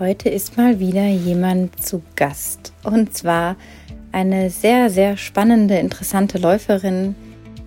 Heute 0.00 0.30
ist 0.30 0.56
mal 0.56 0.80
wieder 0.80 1.06
jemand 1.08 1.84
zu 1.84 2.00
Gast. 2.16 2.72
Und 2.84 3.12
zwar 3.12 3.56
eine 4.12 4.48
sehr, 4.48 4.88
sehr 4.88 5.18
spannende, 5.18 5.76
interessante 5.76 6.38
Läuferin, 6.38 7.14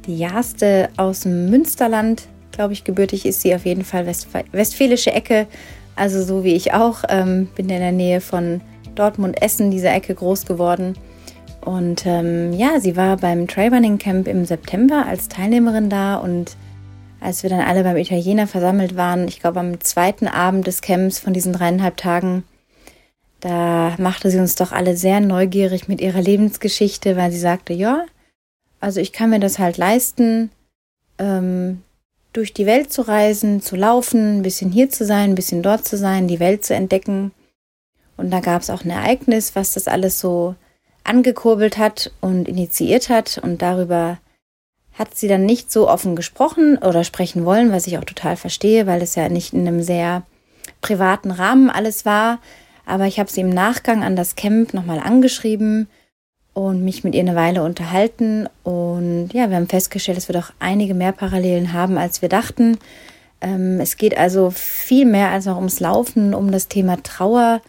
die 0.08 0.18
Jaste 0.18 0.90
aus 0.98 1.20
dem 1.20 1.52
Münsterland. 1.52 2.24
Glaube 2.52 2.74
ich, 2.74 2.84
gebürtig 2.84 3.28
ist 3.28 3.42
sie 3.42 3.54
auf 3.54 3.68
jeden 3.68 3.84
Fall 3.84 4.08
Westf 4.08 4.30
westfälische 4.52 5.14
Ecke. 5.14 5.46
Also 5.96 6.24
so 6.24 6.44
wie 6.44 6.56
ich 6.56 6.74
auch. 6.74 7.04
Ähm, 7.08 7.50
bin 7.54 7.70
in 7.70 7.80
der 7.80 7.92
Nähe 7.92 8.20
von 8.20 8.62
Dortmund-Essen, 8.96 9.70
diese 9.70 9.90
Ecke, 9.90 10.16
groß 10.16 10.48
geworden. 10.48 10.96
Und 11.62 12.08
ähm, 12.08 12.52
ja, 12.52 12.80
sie 12.80 12.96
war 12.96 13.18
beim 13.18 13.48
Trailrunning 13.48 14.00
Camp 14.00 14.28
im 14.28 14.44
September 14.44 15.06
als 15.08 15.28
Teilnehmerin 15.28 15.92
da 15.92 16.16
und 16.16 16.58
als 17.24 17.42
wir 17.42 17.50
dann 17.50 17.62
alle 17.62 17.84
beim 17.84 17.96
Italiener 17.96 18.48
versammelt 18.48 18.98
waren, 18.98 19.28
ich 19.28 19.40
glaube 19.40 19.60
am 19.60 19.80
zweiten 19.80 20.28
Abend 20.28 20.68
des 20.68 20.82
Camps 20.82 21.20
von 21.20 21.34
diesen 21.34 21.54
dreieinhalb 21.54 21.96
Tagen, 21.96 22.44
da 23.40 23.96
machte 23.98 24.30
sie 24.30 24.40
uns 24.40 24.56
doch 24.56 24.72
alle 24.72 24.98
sehr 24.98 25.20
neugierig 25.22 25.88
mit 25.88 26.02
ihrer 26.02 26.22
Lebensgeschichte, 26.22 27.16
weil 27.16 27.32
sie 27.32 27.40
sagte, 27.40 27.74
ja, 27.74 28.06
also 28.80 29.00
ich 29.00 29.14
kann 29.14 29.30
mir 29.30 29.40
das 29.40 29.58
halt 29.58 29.78
leisten, 29.78 30.52
ähm, 31.18 31.82
durch 32.34 32.54
die 32.54 32.66
Welt 32.66 32.92
zu 32.92 33.04
reisen, 33.08 33.62
zu 33.62 33.76
laufen, 33.76 34.40
ein 34.40 34.42
bisschen 34.42 34.72
hier 34.72 34.90
zu 34.90 35.06
sein, 35.06 35.32
ein 35.32 35.36
bisschen 35.36 35.62
dort 35.62 35.88
zu 35.88 35.98
sein, 35.98 36.28
die 36.28 36.40
Welt 36.40 36.66
zu 36.66 36.74
entdecken. 36.74 37.32
Und 38.18 38.32
da 38.32 38.40
gab 38.42 38.62
es 38.62 38.70
auch 38.70 38.84
ein 38.84 38.90
Ereignis, 38.90 39.56
was 39.56 39.74
das 39.74 39.88
alles 39.88 40.20
so 40.20 40.56
angekurbelt 41.04 41.78
hat 41.78 42.12
und 42.22 42.48
initiiert 42.48 43.10
hat. 43.10 43.40
Und 43.42 43.62
darüber 43.62 44.18
hat 44.94 45.16
sie 45.16 45.28
dann 45.28 45.46
nicht 45.46 45.72
so 45.72 45.90
offen 45.90 46.16
gesprochen 46.16 46.78
oder 46.78 47.04
sprechen 47.04 47.46
wollen, 47.46 47.72
was 47.72 47.88
ich 47.88 47.98
auch 47.98 48.04
total 48.04 48.38
verstehe, 48.38 48.86
weil 48.86 49.02
es 49.02 49.16
ja 49.16 49.28
nicht 49.30 49.54
in 49.54 49.68
einem 49.68 49.82
sehr 49.82 50.24
privaten 50.82 51.32
Rahmen 51.32 51.70
alles 51.70 52.06
war. 52.06 52.40
Aber 52.86 53.06
ich 53.06 53.20
habe 53.20 53.32
sie 53.32 53.42
im 53.42 53.50
Nachgang 53.50 54.04
an 54.04 54.16
das 54.16 54.36
Camp 54.36 54.74
nochmal 54.74 55.00
angeschrieben 55.00 55.88
und 56.54 56.84
mich 56.84 57.04
mit 57.04 57.16
ihr 57.16 57.22
eine 57.22 57.36
Weile 57.36 57.64
unterhalten. 57.64 58.48
Und 58.64 59.30
ja, 59.34 59.50
wir 59.50 59.56
haben 59.56 59.68
festgestellt, 59.68 60.18
dass 60.18 60.30
wir 60.30 60.40
doch 60.40 60.52
einige 60.60 60.94
mehr 60.94 61.12
Parallelen 61.12 61.74
haben, 61.74 61.98
als 61.98 62.22
wir 62.22 62.30
dachten. 62.30 62.78
Ähm, 63.42 63.80
es 63.80 63.98
geht 63.98 64.18
also 64.18 64.52
viel 64.52 65.06
mehr 65.06 65.30
als 65.30 65.48
auch 65.48 65.56
ums 65.56 65.80
Laufen, 65.80 66.34
um 66.34 66.52
das 66.52 66.68
Thema 66.68 67.02
Trauer. 67.02 67.62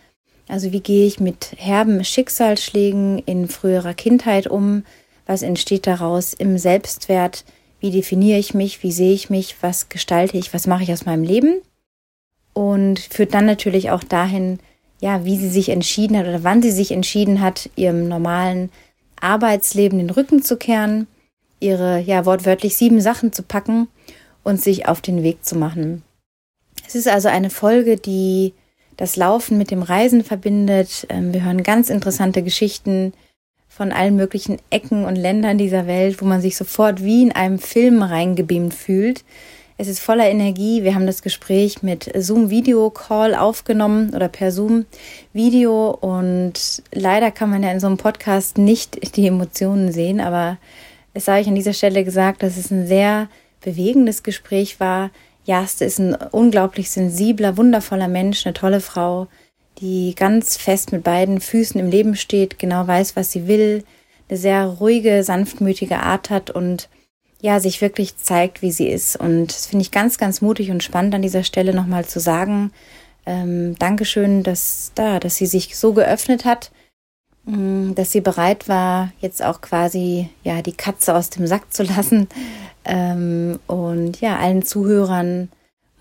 Also 0.48 0.72
wie 0.72 0.80
gehe 0.80 1.06
ich 1.06 1.20
mit 1.20 1.52
herben 1.56 2.04
Schicksalsschlägen 2.04 3.18
in 3.20 3.48
früherer 3.48 3.94
Kindheit 3.94 4.46
um? 4.46 4.84
Was 5.26 5.42
entsteht 5.42 5.86
daraus 5.86 6.34
im 6.34 6.58
Selbstwert? 6.58 7.44
Wie 7.80 7.90
definiere 7.90 8.38
ich 8.38 8.54
mich? 8.54 8.82
Wie 8.82 8.92
sehe 8.92 9.12
ich 9.12 9.30
mich? 9.30 9.56
Was 9.60 9.88
gestalte 9.88 10.36
ich? 10.36 10.54
Was 10.54 10.66
mache 10.66 10.82
ich 10.82 10.92
aus 10.92 11.06
meinem 11.06 11.22
Leben? 11.22 11.60
Und 12.52 12.98
führt 12.98 13.34
dann 13.34 13.46
natürlich 13.46 13.90
auch 13.90 14.04
dahin, 14.04 14.58
ja, 15.00 15.24
wie 15.24 15.36
sie 15.36 15.48
sich 15.48 15.70
entschieden 15.70 16.16
hat 16.16 16.26
oder 16.26 16.44
wann 16.44 16.62
sie 16.62 16.70
sich 16.70 16.92
entschieden 16.92 17.40
hat, 17.40 17.68
ihrem 17.76 18.08
normalen 18.08 18.70
Arbeitsleben 19.20 19.98
den 19.98 20.10
Rücken 20.10 20.42
zu 20.42 20.56
kehren, 20.56 21.06
ihre, 21.60 22.00
ja, 22.00 22.26
wortwörtlich 22.26 22.76
sieben 22.76 23.00
Sachen 23.00 23.32
zu 23.32 23.42
packen 23.42 23.88
und 24.44 24.62
sich 24.62 24.86
auf 24.86 25.00
den 25.00 25.22
Weg 25.22 25.44
zu 25.44 25.56
machen. 25.56 26.02
Es 26.86 26.94
ist 26.94 27.08
also 27.08 27.28
eine 27.28 27.50
Folge, 27.50 27.96
die 27.96 28.52
das 28.96 29.16
Laufen 29.16 29.58
mit 29.58 29.70
dem 29.70 29.82
Reisen 29.82 30.22
verbindet. 30.22 31.06
Ähm, 31.08 31.32
wir 31.32 31.44
hören 31.44 31.62
ganz 31.62 31.90
interessante 31.90 32.42
Geschichten 32.42 33.12
von 33.74 33.90
allen 33.90 34.14
möglichen 34.14 34.58
Ecken 34.70 35.04
und 35.04 35.16
Ländern 35.16 35.58
dieser 35.58 35.88
Welt, 35.88 36.22
wo 36.22 36.26
man 36.26 36.40
sich 36.40 36.56
sofort 36.56 37.02
wie 37.02 37.22
in 37.22 37.32
einem 37.32 37.58
Film 37.58 38.02
reingebeamt 38.02 38.72
fühlt. 38.72 39.24
Es 39.76 39.88
ist 39.88 39.98
voller 39.98 40.30
Energie. 40.30 40.84
Wir 40.84 40.94
haben 40.94 41.08
das 41.08 41.22
Gespräch 41.22 41.82
mit 41.82 42.08
Zoom 42.16 42.50
Video 42.50 42.90
Call 42.90 43.34
aufgenommen 43.34 44.14
oder 44.14 44.28
per 44.28 44.52
Zoom 44.52 44.86
Video 45.32 45.90
und 45.90 46.84
leider 46.92 47.32
kann 47.32 47.50
man 47.50 47.64
ja 47.64 47.72
in 47.72 47.80
so 47.80 47.88
einem 47.88 47.96
Podcast 47.96 48.58
nicht 48.58 49.16
die 49.16 49.26
Emotionen 49.26 49.90
sehen, 49.90 50.20
aber 50.20 50.58
es 51.12 51.24
sei 51.24 51.40
euch 51.40 51.48
an 51.48 51.56
dieser 51.56 51.72
Stelle 51.72 52.04
gesagt, 52.04 52.44
dass 52.44 52.56
es 52.56 52.70
ein 52.70 52.86
sehr 52.86 53.28
bewegendes 53.60 54.22
Gespräch 54.22 54.78
war. 54.78 55.10
Jaste 55.46 55.84
ist 55.84 55.98
ein 55.98 56.14
unglaublich 56.14 56.92
sensibler, 56.92 57.56
wundervoller 57.56 58.08
Mensch, 58.08 58.46
eine 58.46 58.54
tolle 58.54 58.80
Frau, 58.80 59.26
die 59.84 60.14
ganz 60.14 60.56
fest 60.56 60.92
mit 60.92 61.04
beiden 61.04 61.42
Füßen 61.42 61.78
im 61.78 61.90
Leben 61.90 62.16
steht, 62.16 62.58
genau 62.58 62.86
weiß, 62.86 63.16
was 63.16 63.30
sie 63.30 63.46
will, 63.46 63.84
eine 64.30 64.38
sehr 64.38 64.64
ruhige, 64.64 65.22
sanftmütige 65.22 66.00
Art 66.00 66.30
hat 66.30 66.50
und 66.50 66.88
ja, 67.42 67.60
sich 67.60 67.82
wirklich 67.82 68.16
zeigt, 68.16 68.62
wie 68.62 68.72
sie 68.72 68.88
ist. 68.88 69.16
Und 69.16 69.48
das 69.48 69.66
finde 69.66 69.82
ich 69.82 69.90
ganz, 69.90 70.16
ganz 70.16 70.40
mutig 70.40 70.70
und 70.70 70.82
spannend 70.82 71.14
an 71.14 71.20
dieser 71.20 71.44
Stelle 71.44 71.74
nochmal 71.74 72.06
zu 72.06 72.18
sagen. 72.18 72.72
Ähm, 73.26 73.76
Dankeschön, 73.78 74.42
dass 74.42 74.92
da, 74.94 75.20
dass 75.20 75.36
sie 75.36 75.44
sich 75.44 75.76
so 75.76 75.92
geöffnet 75.92 76.46
hat, 76.46 76.70
mm, 77.44 77.92
dass 77.94 78.10
sie 78.10 78.22
bereit 78.22 78.66
war, 78.70 79.12
jetzt 79.20 79.44
auch 79.44 79.60
quasi 79.60 80.30
ja 80.44 80.62
die 80.62 80.72
Katze 80.72 81.14
aus 81.14 81.28
dem 81.28 81.46
Sack 81.46 81.74
zu 81.74 81.82
lassen 81.82 82.28
ähm, 82.86 83.58
und 83.66 84.22
ja 84.22 84.38
allen 84.38 84.62
Zuhörern 84.62 85.50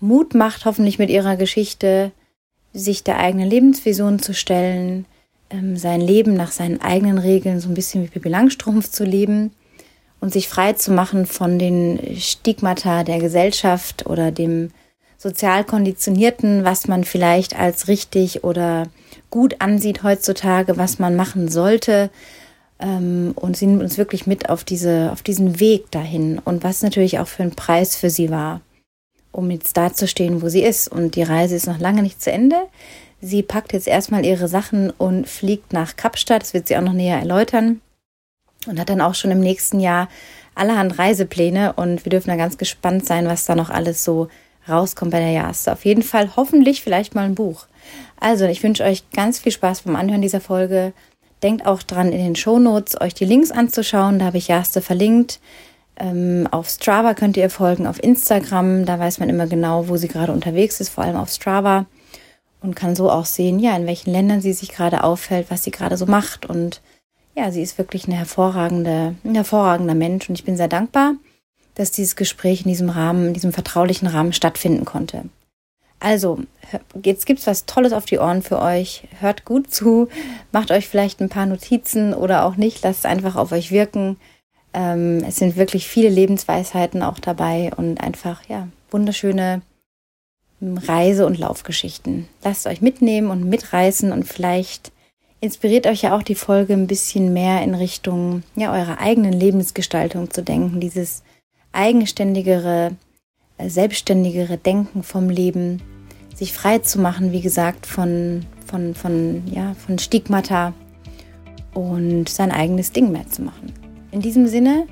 Mut 0.00 0.34
macht, 0.34 0.64
hoffentlich 0.64 0.98
mit 0.98 1.10
ihrer 1.10 1.36
Geschichte 1.36 2.12
sich 2.74 3.04
der 3.04 3.18
eigenen 3.18 3.48
Lebensvision 3.48 4.18
zu 4.18 4.34
stellen, 4.34 5.06
ähm, 5.48 5.76
sein 5.76 6.00
Leben 6.00 6.34
nach 6.34 6.50
seinen 6.50 6.80
eigenen 6.80 7.18
Regeln 7.18 7.60
so 7.60 7.68
ein 7.68 7.74
bisschen 7.74 8.02
wie 8.02 8.08
Pippi 8.08 8.28
Langstrumpf 8.28 8.90
zu 8.90 9.04
leben 9.04 9.52
und 10.20 10.32
sich 10.32 10.48
frei 10.48 10.72
zu 10.72 10.90
machen 10.90 11.26
von 11.26 11.58
den 11.58 12.16
Stigmata 12.18 13.04
der 13.04 13.20
Gesellschaft 13.20 14.06
oder 14.06 14.32
dem 14.32 14.70
sozial 15.16 15.64
konditionierten, 15.64 16.64
was 16.64 16.88
man 16.88 17.04
vielleicht 17.04 17.58
als 17.58 17.88
richtig 17.88 18.42
oder 18.42 18.88
gut 19.30 19.60
ansieht 19.60 20.02
heutzutage, 20.02 20.76
was 20.76 20.98
man 20.98 21.14
machen 21.14 21.48
sollte. 21.48 22.10
Ähm, 22.80 23.32
und 23.36 23.56
sie 23.56 23.66
nimmt 23.66 23.82
uns 23.82 23.98
wirklich 23.98 24.26
mit 24.26 24.50
auf 24.50 24.64
diese, 24.64 25.10
auf 25.12 25.22
diesen 25.22 25.60
Weg 25.60 25.90
dahin 25.92 26.40
und 26.44 26.64
was 26.64 26.82
natürlich 26.82 27.20
auch 27.20 27.28
für 27.28 27.44
ein 27.44 27.54
Preis 27.54 27.94
für 27.94 28.10
sie 28.10 28.30
war 28.30 28.60
um 29.34 29.50
jetzt 29.50 29.76
dazustehen, 29.76 30.42
wo 30.42 30.48
sie 30.48 30.62
ist. 30.62 30.88
Und 30.88 31.16
die 31.16 31.22
Reise 31.22 31.56
ist 31.56 31.66
noch 31.66 31.78
lange 31.78 32.02
nicht 32.02 32.22
zu 32.22 32.30
Ende. 32.30 32.56
Sie 33.20 33.42
packt 33.42 33.72
jetzt 33.72 33.88
erstmal 33.88 34.24
ihre 34.24 34.48
Sachen 34.48 34.90
und 34.90 35.28
fliegt 35.28 35.72
nach 35.72 35.96
Kapstadt. 35.96 36.42
Das 36.42 36.54
wird 36.54 36.68
sie 36.68 36.76
auch 36.76 36.82
noch 36.82 36.92
näher 36.92 37.18
erläutern. 37.18 37.80
Und 38.66 38.78
hat 38.78 38.88
dann 38.88 39.00
auch 39.00 39.14
schon 39.14 39.30
im 39.30 39.40
nächsten 39.40 39.80
Jahr 39.80 40.08
allerhand 40.54 40.98
Reisepläne. 40.98 41.72
Und 41.74 42.04
wir 42.04 42.10
dürfen 42.10 42.30
da 42.30 42.36
ganz 42.36 42.58
gespannt 42.58 43.06
sein, 43.06 43.26
was 43.26 43.44
da 43.44 43.54
noch 43.54 43.70
alles 43.70 44.04
so 44.04 44.28
rauskommt 44.68 45.10
bei 45.10 45.20
der 45.20 45.30
Jaste. 45.30 45.72
Auf 45.72 45.84
jeden 45.84 46.02
Fall 46.02 46.36
hoffentlich 46.36 46.82
vielleicht 46.82 47.14
mal 47.14 47.24
ein 47.24 47.34
Buch. 47.34 47.66
Also, 48.20 48.46
ich 48.46 48.62
wünsche 48.62 48.84
euch 48.84 49.10
ganz 49.10 49.38
viel 49.38 49.52
Spaß 49.52 49.82
beim 49.82 49.96
Anhören 49.96 50.22
dieser 50.22 50.40
Folge. 50.40 50.92
Denkt 51.42 51.66
auch 51.66 51.82
dran, 51.82 52.12
in 52.12 52.18
den 52.18 52.36
Shownotes 52.36 53.00
euch 53.00 53.14
die 53.14 53.26
Links 53.26 53.50
anzuschauen. 53.50 54.18
Da 54.18 54.26
habe 54.26 54.38
ich 54.38 54.48
Jaste 54.48 54.80
verlinkt. 54.80 55.40
Ähm, 55.96 56.48
auf 56.50 56.68
Strava 56.68 57.14
könnt 57.14 57.36
ihr 57.36 57.50
folgen, 57.50 57.86
auf 57.86 58.02
Instagram, 58.02 58.84
da 58.84 58.98
weiß 58.98 59.20
man 59.20 59.28
immer 59.28 59.46
genau, 59.46 59.88
wo 59.88 59.96
sie 59.96 60.08
gerade 60.08 60.32
unterwegs 60.32 60.80
ist, 60.80 60.88
vor 60.88 61.04
allem 61.04 61.16
auf 61.16 61.30
Strava 61.30 61.86
und 62.60 62.74
kann 62.74 62.96
so 62.96 63.10
auch 63.10 63.26
sehen, 63.26 63.60
ja, 63.60 63.76
in 63.76 63.86
welchen 63.86 64.10
Ländern 64.10 64.40
sie 64.40 64.52
sich 64.52 64.70
gerade 64.70 65.04
auffällt, 65.04 65.50
was 65.50 65.62
sie 65.62 65.70
gerade 65.70 65.96
so 65.96 66.06
macht 66.06 66.46
und 66.46 66.80
ja, 67.36 67.50
sie 67.50 67.62
ist 67.62 67.78
wirklich 67.78 68.06
eine 68.06 68.16
hervorragende, 68.16 69.14
ein 69.24 69.34
hervorragender 69.34 69.94
Mensch 69.94 70.28
und 70.28 70.36
ich 70.36 70.44
bin 70.44 70.56
sehr 70.56 70.68
dankbar, 70.68 71.14
dass 71.74 71.90
dieses 71.90 72.16
Gespräch 72.16 72.62
in 72.62 72.68
diesem 72.68 72.90
Rahmen, 72.90 73.28
in 73.28 73.34
diesem 73.34 73.52
vertraulichen 73.52 74.08
Rahmen 74.08 74.32
stattfinden 74.32 74.84
konnte. 74.84 75.24
Also, 76.00 76.40
jetzt 77.02 77.24
gibt's 77.24 77.46
was 77.46 77.66
Tolles 77.66 77.92
auf 77.92 78.04
die 78.04 78.18
Ohren 78.18 78.42
für 78.42 78.60
euch. 78.60 79.08
Hört 79.20 79.44
gut 79.44 79.72
zu, 79.72 80.08
macht 80.52 80.70
euch 80.70 80.88
vielleicht 80.88 81.20
ein 81.20 81.28
paar 81.28 81.46
Notizen 81.46 82.12
oder 82.12 82.44
auch 82.44 82.56
nicht, 82.56 82.82
lasst 82.82 83.00
es 83.00 83.04
einfach 83.10 83.36
auf 83.36 83.52
euch 83.52 83.70
wirken. 83.70 84.16
Ähm, 84.74 85.22
es 85.26 85.36
sind 85.36 85.56
wirklich 85.56 85.86
viele 85.86 86.08
Lebensweisheiten 86.08 87.02
auch 87.02 87.20
dabei 87.20 87.70
und 87.76 88.00
einfach, 88.00 88.42
ja, 88.48 88.68
wunderschöne 88.90 89.62
hm, 90.60 90.78
Reise- 90.78 91.26
und 91.26 91.38
Laufgeschichten. 91.38 92.28
Lasst 92.42 92.66
euch 92.66 92.82
mitnehmen 92.82 93.30
und 93.30 93.48
mitreißen 93.48 94.12
und 94.12 94.24
vielleicht 94.24 94.92
inspiriert 95.40 95.86
euch 95.86 96.02
ja 96.02 96.16
auch 96.16 96.22
die 96.22 96.34
Folge 96.34 96.72
ein 96.72 96.88
bisschen 96.88 97.32
mehr 97.32 97.62
in 97.62 97.74
Richtung, 97.74 98.42
ja, 98.56 98.72
eurer 98.72 98.98
eigenen 98.98 99.32
Lebensgestaltung 99.32 100.30
zu 100.30 100.42
denken, 100.42 100.80
dieses 100.80 101.22
eigenständigere, 101.72 102.92
äh, 103.58 103.68
selbstständigere 103.68 104.58
Denken 104.58 105.02
vom 105.02 105.30
Leben, 105.30 105.82
sich 106.34 106.52
frei 106.52 106.78
zu 106.78 106.98
machen, 106.98 107.30
wie 107.30 107.42
gesagt, 107.42 107.86
von, 107.86 108.44
von, 108.66 108.94
von, 108.94 109.44
ja, 109.46 109.74
von 109.74 109.98
Stigmata 110.00 110.72
und 111.74 112.28
sein 112.28 112.50
eigenes 112.50 112.90
Ding 112.90 113.12
mehr 113.12 113.28
zu 113.28 113.42
machen. 113.42 113.83
In 114.14 114.20
diesem 114.20 114.46
Sinne, 114.46 114.86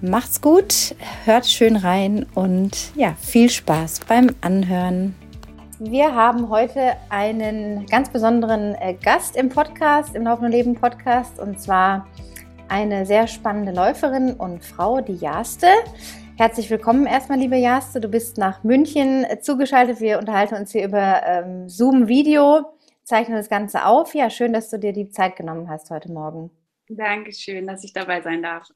macht's 0.00 0.40
gut, 0.40 0.96
hört 1.24 1.46
schön 1.46 1.76
rein 1.76 2.26
und 2.34 2.92
ja, 2.96 3.14
viel 3.20 3.48
Spaß 3.48 4.00
beim 4.08 4.30
Anhören. 4.40 5.14
Wir 5.78 6.12
haben 6.12 6.48
heute 6.48 6.94
einen 7.08 7.86
ganz 7.86 8.10
besonderen 8.10 8.74
äh, 8.74 8.94
Gast 8.94 9.36
im 9.36 9.48
Podcast, 9.48 10.16
im 10.16 10.24
Laufenden 10.24 10.50
Leben 10.50 10.74
Podcast, 10.74 11.38
und 11.38 11.60
zwar 11.60 12.08
eine 12.66 13.06
sehr 13.06 13.28
spannende 13.28 13.70
Läuferin 13.70 14.32
und 14.32 14.64
Frau, 14.64 15.00
die 15.00 15.14
Jaste. 15.14 15.68
Herzlich 16.36 16.68
willkommen 16.68 17.06
erstmal, 17.06 17.38
liebe 17.38 17.56
Jaste. 17.56 18.00
Du 18.00 18.08
bist 18.08 18.38
nach 18.38 18.64
München 18.64 19.24
zugeschaltet. 19.40 20.00
Wir 20.00 20.18
unterhalten 20.18 20.56
uns 20.56 20.72
hier 20.72 20.84
über 20.84 21.22
ähm, 21.24 21.68
Zoom-Video. 21.68 22.72
zeichnen 23.04 23.36
das 23.36 23.48
Ganze 23.48 23.86
auf. 23.86 24.16
Ja, 24.16 24.30
schön, 24.30 24.52
dass 24.52 24.68
du 24.68 24.80
dir 24.80 24.92
die 24.92 25.10
Zeit 25.10 25.36
genommen 25.36 25.70
hast 25.70 25.90
heute 25.90 26.10
Morgen. 26.10 26.50
Dankeschön, 26.96 27.66
dass 27.66 27.84
ich 27.84 27.92
dabei 27.92 28.20
sein 28.20 28.42
darf. 28.42 28.68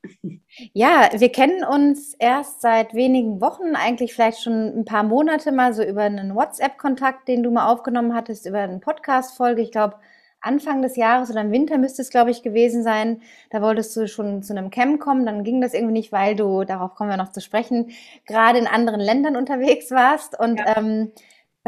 Ja, 0.72 1.10
wir 1.12 1.30
kennen 1.30 1.64
uns 1.64 2.14
erst 2.14 2.62
seit 2.62 2.94
wenigen 2.94 3.40
Wochen, 3.40 3.74
eigentlich 3.74 4.14
vielleicht 4.14 4.42
schon 4.42 4.78
ein 4.78 4.84
paar 4.84 5.02
Monate 5.02 5.52
mal 5.52 5.74
so 5.74 5.82
über 5.82 6.02
einen 6.02 6.34
WhatsApp-Kontakt, 6.34 7.28
den 7.28 7.42
du 7.42 7.50
mal 7.50 7.70
aufgenommen 7.70 8.14
hattest, 8.14 8.46
über 8.46 8.60
eine 8.60 8.78
Podcast-Folge. 8.78 9.62
Ich 9.62 9.70
glaube, 9.70 9.96
Anfang 10.40 10.80
des 10.80 10.96
Jahres 10.96 11.30
oder 11.30 11.40
im 11.40 11.50
Winter 11.50 11.76
müsste 11.76 12.02
es, 12.02 12.10
glaube 12.10 12.30
ich, 12.30 12.42
gewesen 12.42 12.82
sein. 12.82 13.22
Da 13.50 13.60
wolltest 13.60 13.96
du 13.96 14.06
schon 14.06 14.42
zu 14.42 14.56
einem 14.56 14.70
Camp 14.70 15.00
kommen, 15.00 15.26
dann 15.26 15.44
ging 15.44 15.60
das 15.60 15.74
irgendwie 15.74 15.94
nicht, 15.94 16.12
weil 16.12 16.36
du, 16.36 16.64
darauf 16.64 16.94
kommen 16.94 17.10
wir 17.10 17.16
noch 17.16 17.32
zu 17.32 17.40
sprechen, 17.40 17.90
gerade 18.26 18.58
in 18.58 18.66
anderen 18.66 19.00
Ländern 19.00 19.36
unterwegs 19.36 19.90
warst. 19.90 20.38
Und 20.38 20.60
ja. 20.60 20.76
ähm, 20.76 21.12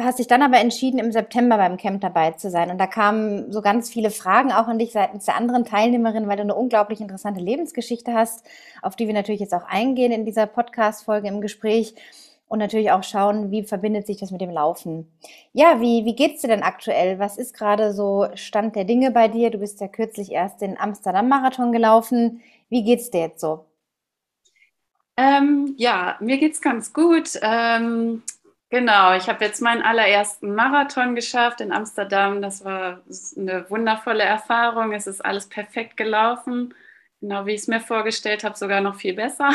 hast 0.00 0.18
dich 0.18 0.26
dann 0.26 0.42
aber 0.42 0.58
entschieden, 0.58 0.98
im 0.98 1.12
September 1.12 1.56
beim 1.56 1.76
Camp 1.76 2.00
dabei 2.00 2.32
zu 2.32 2.50
sein. 2.50 2.70
Und 2.70 2.78
da 2.78 2.86
kamen 2.86 3.50
so 3.52 3.60
ganz 3.60 3.90
viele 3.90 4.10
Fragen 4.10 4.52
auch 4.52 4.68
an 4.68 4.78
dich 4.78 4.92
seitens 4.92 5.24
der 5.24 5.36
anderen 5.36 5.64
Teilnehmerinnen, 5.64 6.28
weil 6.28 6.36
du 6.36 6.42
eine 6.42 6.54
unglaublich 6.54 7.00
interessante 7.00 7.40
Lebensgeschichte 7.40 8.14
hast, 8.14 8.44
auf 8.82 8.96
die 8.96 9.06
wir 9.06 9.14
natürlich 9.14 9.40
jetzt 9.40 9.54
auch 9.54 9.64
eingehen 9.64 10.12
in 10.12 10.24
dieser 10.24 10.46
Podcast-Folge 10.46 11.28
im 11.28 11.40
Gespräch 11.40 11.94
und 12.48 12.58
natürlich 12.58 12.90
auch 12.90 13.02
schauen, 13.02 13.50
wie 13.50 13.62
verbindet 13.62 14.06
sich 14.06 14.16
das 14.18 14.30
mit 14.30 14.40
dem 14.40 14.50
Laufen. 14.50 15.06
Ja, 15.52 15.80
wie, 15.80 16.04
wie 16.04 16.14
geht's 16.14 16.42
dir 16.42 16.48
denn 16.48 16.62
aktuell? 16.62 17.18
Was 17.18 17.36
ist 17.36 17.54
gerade 17.54 17.92
so 17.92 18.26
Stand 18.34 18.74
der 18.74 18.84
Dinge 18.84 19.10
bei 19.10 19.28
dir? 19.28 19.50
Du 19.50 19.58
bist 19.58 19.80
ja 19.80 19.88
kürzlich 19.88 20.32
erst 20.32 20.62
den 20.62 20.78
Amsterdam-Marathon 20.78 21.72
gelaufen. 21.72 22.40
Wie 22.70 22.84
geht's 22.84 23.10
dir 23.10 23.20
jetzt 23.20 23.40
so? 23.40 23.66
Ähm, 25.18 25.74
ja, 25.76 26.16
mir 26.20 26.38
geht's 26.38 26.60
ganz 26.60 26.92
gut. 26.92 27.38
Ähm, 27.42 28.22
genau, 28.70 29.14
ich 29.16 29.28
habe 29.28 29.44
jetzt 29.44 29.60
meinen 29.62 29.82
allerersten 29.82 30.54
Marathon 30.54 31.14
geschafft 31.14 31.60
in 31.60 31.72
Amsterdam. 31.72 32.42
Das 32.42 32.64
war 32.64 33.02
eine 33.36 33.68
wundervolle 33.70 34.24
Erfahrung. 34.24 34.92
Es 34.92 35.06
ist 35.06 35.24
alles 35.24 35.48
perfekt 35.48 35.96
gelaufen. 35.96 36.74
Genau 37.20 37.46
wie 37.46 37.54
ich 37.54 37.62
es 37.62 37.68
mir 37.68 37.80
vorgestellt 37.80 38.44
habe, 38.44 38.56
sogar 38.56 38.80
noch 38.80 38.96
viel 38.96 39.14
besser. 39.14 39.50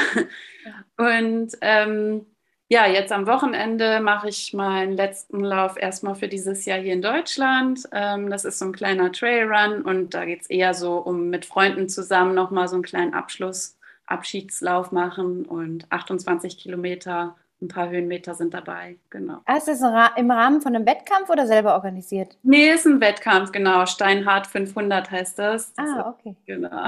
Und 0.97 1.53
ähm, 1.61 2.25
ja, 2.73 2.87
jetzt 2.87 3.11
am 3.11 3.27
Wochenende 3.27 3.99
mache 3.99 4.29
ich 4.29 4.51
meinen 4.53 4.93
letzten 4.93 5.41
Lauf 5.41 5.77
erstmal 5.77 6.15
für 6.15 6.27
dieses 6.27 6.65
Jahr 6.65 6.79
hier 6.79 6.93
in 6.93 7.01
Deutschland. 7.03 7.83
Ähm, 7.91 8.29
das 8.31 8.45
ist 8.45 8.57
so 8.57 8.65
ein 8.65 8.73
kleiner 8.73 9.11
Trailrun 9.11 9.83
und 9.83 10.13
da 10.15 10.25
geht 10.25 10.41
es 10.41 10.49
eher 10.49 10.73
so 10.73 10.97
um 10.97 11.29
mit 11.29 11.45
Freunden 11.45 11.87
zusammen 11.87 12.33
nochmal 12.33 12.67
so 12.67 12.75
einen 12.75 12.83
kleinen 12.83 13.13
Abschluss, 13.13 13.77
Abschiedslauf 14.07 14.91
machen 14.91 15.45
und 15.45 15.85
28 15.91 16.57
Kilometer, 16.57 17.35
ein 17.63 17.67
paar 17.67 17.89
Höhenmeter 17.89 18.35
sind 18.35 18.53
dabei, 18.53 18.97
genau. 19.09 19.39
Ah, 19.45 19.55
ist 19.55 19.67
das 19.67 19.81
im 20.17 20.31
Rahmen 20.31 20.61
von 20.61 20.75
einem 20.75 20.85
Wettkampf 20.85 21.29
oder 21.29 21.47
selber 21.47 21.73
organisiert? 21.73 22.37
Nee, 22.43 22.71
ist 22.71 22.85
ein 22.85 23.01
Wettkampf, 23.01 23.51
genau. 23.51 23.85
Steinhardt 23.85 24.47
500 24.47 25.09
heißt 25.09 25.39
das. 25.39 25.73
das 25.73 25.89
ah, 25.89 26.09
okay. 26.09 26.31
Ist, 26.31 26.45
genau. 26.45 26.87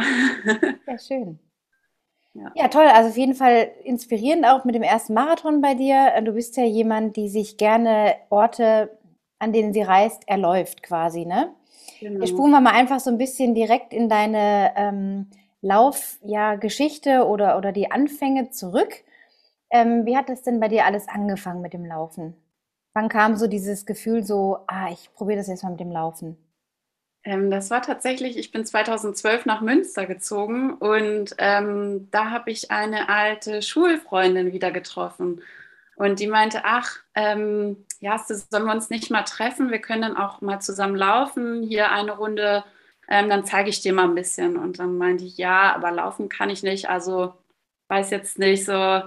Ja, 0.88 0.98
schön. 0.98 1.40
Ja. 2.38 2.52
ja, 2.54 2.68
toll. 2.68 2.84
Also 2.94 3.12
auf 3.12 3.16
jeden 3.16 3.34
Fall 3.34 3.72
inspirierend 3.86 4.46
auch 4.46 4.66
mit 4.66 4.76
dem 4.76 4.84
ersten 4.84 5.14
Marathon 5.14 5.62
bei 5.62 5.74
dir. 5.74 6.12
Du 6.22 6.34
bist 6.34 6.58
ja 6.58 6.66
jemand, 6.66 7.16
die 7.16 7.30
sich 7.30 7.56
gerne 7.56 8.16
Orte, 8.30 8.90
an 9.40 9.54
denen 9.54 9.72
sie 9.72 9.84
reist, 9.84 10.28
erläuft 10.28 10.84
quasi, 10.84 11.26
ne? 11.26 11.54
Genau. 12.02 12.20
Wir 12.20 12.28
spulen 12.28 12.52
wir 12.52 12.60
mal 12.60 12.74
einfach 12.74 13.00
so 13.00 13.10
ein 13.10 13.18
bisschen 13.18 13.56
direkt 13.56 13.94
in 13.94 14.10
deine 14.10 14.74
ähm, 14.76 15.28
Laufgeschichte 15.62 17.10
ja, 17.10 17.24
oder, 17.24 17.58
oder 17.58 17.72
die 17.72 17.90
Anfänge 17.90 18.50
zurück. 18.50 19.06
Ähm, 19.72 20.06
wie 20.06 20.16
hat 20.18 20.30
das 20.30 20.44
denn 20.44 20.60
bei 20.60 20.68
dir 20.68 20.86
alles 20.86 21.08
angefangen 21.08 21.62
mit 21.62 21.74
dem 21.74 21.86
Laufen? 21.86 22.36
Wann 22.94 23.10
kam 23.10 23.36
so 23.36 23.48
dieses 23.48 23.86
Gefühl 23.86 24.24
so, 24.24 24.60
ah, 24.68 24.90
ich 24.92 25.14
probiere 25.14 25.38
das 25.40 25.48
jetzt 25.48 25.64
mal 25.64 25.72
mit 25.72 25.80
dem 25.80 25.92
Laufen? 25.92 26.38
Ähm, 27.26 27.50
das 27.50 27.72
war 27.72 27.82
tatsächlich, 27.82 28.38
ich 28.38 28.52
bin 28.52 28.66
2012 28.66 29.46
nach 29.46 29.62
Münster 29.62 30.06
gezogen 30.06 30.74
und 30.76 31.36
ähm, 31.40 32.08
da 32.12 32.30
habe 32.30 32.52
ich 32.52 32.72
eine 32.72 33.10
alte 33.10 33.62
Schulfreundin 33.62 34.54
wieder 34.54 34.72
getroffen. 34.72 35.42
Und 35.96 36.20
die 36.20 36.28
meinte, 36.28 36.62
ach, 36.66 36.98
ähm, 37.16 37.86
ja, 38.00 38.18
sollen 38.20 38.66
wir 38.66 38.74
uns 38.74 38.90
nicht 38.90 39.10
mal 39.12 39.24
treffen? 39.24 39.72
Wir 39.72 39.80
können 39.80 40.02
dann 40.04 40.18
auch 40.18 40.42
mal 40.42 40.60
zusammen 40.60 40.96
laufen, 40.96 41.64
hier 41.64 41.92
eine 41.92 42.12
Runde, 42.18 42.64
ähm, 43.10 43.30
dann 43.30 43.46
zeige 43.46 43.70
ich 43.70 43.82
dir 43.82 43.94
mal 43.94 44.04
ein 44.06 44.16
bisschen. 44.16 44.58
Und 44.58 44.80
dann 44.80 44.98
meinte 44.98 45.24
ich, 45.26 45.38
ja, 45.38 45.74
aber 45.74 45.92
laufen 45.92 46.30
kann 46.30 46.50
ich 46.50 46.64
nicht, 46.64 46.90
also 46.90 47.34
weiß 47.90 48.10
jetzt 48.12 48.40
nicht, 48.40 48.66
so 48.66 49.02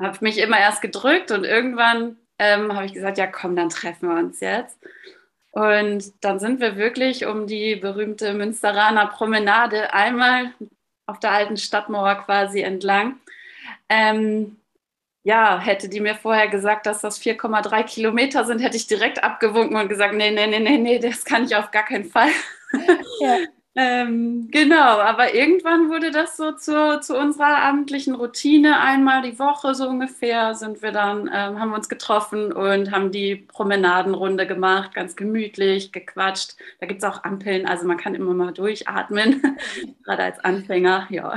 habe 0.00 0.18
mich 0.20 0.38
immer 0.38 0.58
erst 0.58 0.82
gedrückt 0.82 1.30
und 1.30 1.44
irgendwann 1.44 2.16
ähm, 2.38 2.74
habe 2.74 2.86
ich 2.86 2.92
gesagt, 2.92 3.18
ja, 3.18 3.26
komm, 3.26 3.56
dann 3.56 3.70
treffen 3.70 4.08
wir 4.08 4.16
uns 4.16 4.40
jetzt. 4.40 4.78
Und 5.52 6.12
dann 6.24 6.40
sind 6.40 6.60
wir 6.60 6.76
wirklich 6.76 7.26
um 7.26 7.46
die 7.46 7.76
berühmte 7.76 8.34
Münsteraner 8.34 9.06
Promenade 9.06 9.94
einmal 9.94 10.52
auf 11.06 11.20
der 11.20 11.30
alten 11.30 11.56
Stadtmauer 11.56 12.16
quasi 12.16 12.60
entlang. 12.60 13.20
Ähm, 13.88 14.56
ja, 15.22 15.58
hätte 15.58 15.88
die 15.88 16.00
mir 16.00 16.16
vorher 16.16 16.48
gesagt, 16.48 16.86
dass 16.86 17.00
das 17.00 17.20
4,3 17.20 17.84
Kilometer 17.84 18.44
sind, 18.44 18.60
hätte 18.60 18.76
ich 18.76 18.86
direkt 18.86 19.22
abgewunken 19.22 19.76
und 19.76 19.88
gesagt, 19.88 20.14
nee, 20.14 20.30
nee, 20.30 20.46
nee, 20.46 20.58
nee, 20.58 20.78
nee, 20.78 20.98
das 20.98 21.24
kann 21.24 21.44
ich 21.44 21.56
auf 21.56 21.70
gar 21.70 21.84
keinen 21.84 22.04
Fall. 22.04 22.30
Ja. 23.20 23.38
Ähm, 23.76 24.50
genau, 24.52 25.00
aber 25.00 25.34
irgendwann 25.34 25.88
wurde 25.90 26.12
das 26.12 26.36
so 26.36 26.52
zu, 26.52 27.00
zu, 27.00 27.18
unserer 27.18 27.58
abendlichen 27.58 28.14
Routine. 28.14 28.78
Einmal 28.78 29.22
die 29.22 29.36
Woche 29.40 29.74
so 29.74 29.88
ungefähr 29.88 30.54
sind 30.54 30.80
wir 30.80 30.92
dann, 30.92 31.26
ähm, 31.26 31.58
haben 31.58 31.70
wir 31.70 31.76
uns 31.76 31.88
getroffen 31.88 32.52
und 32.52 32.92
haben 32.92 33.10
die 33.10 33.34
Promenadenrunde 33.34 34.46
gemacht, 34.46 34.94
ganz 34.94 35.16
gemütlich, 35.16 35.90
gequatscht. 35.90 36.54
Da 36.78 36.86
gibt 36.86 37.02
es 37.02 37.08
auch 37.08 37.24
Ampeln, 37.24 37.66
also 37.66 37.84
man 37.84 37.96
kann 37.96 38.14
immer 38.14 38.32
mal 38.32 38.52
durchatmen, 38.52 39.42
gerade 40.04 40.22
als 40.22 40.38
Anfänger, 40.44 41.08
ja. 41.10 41.34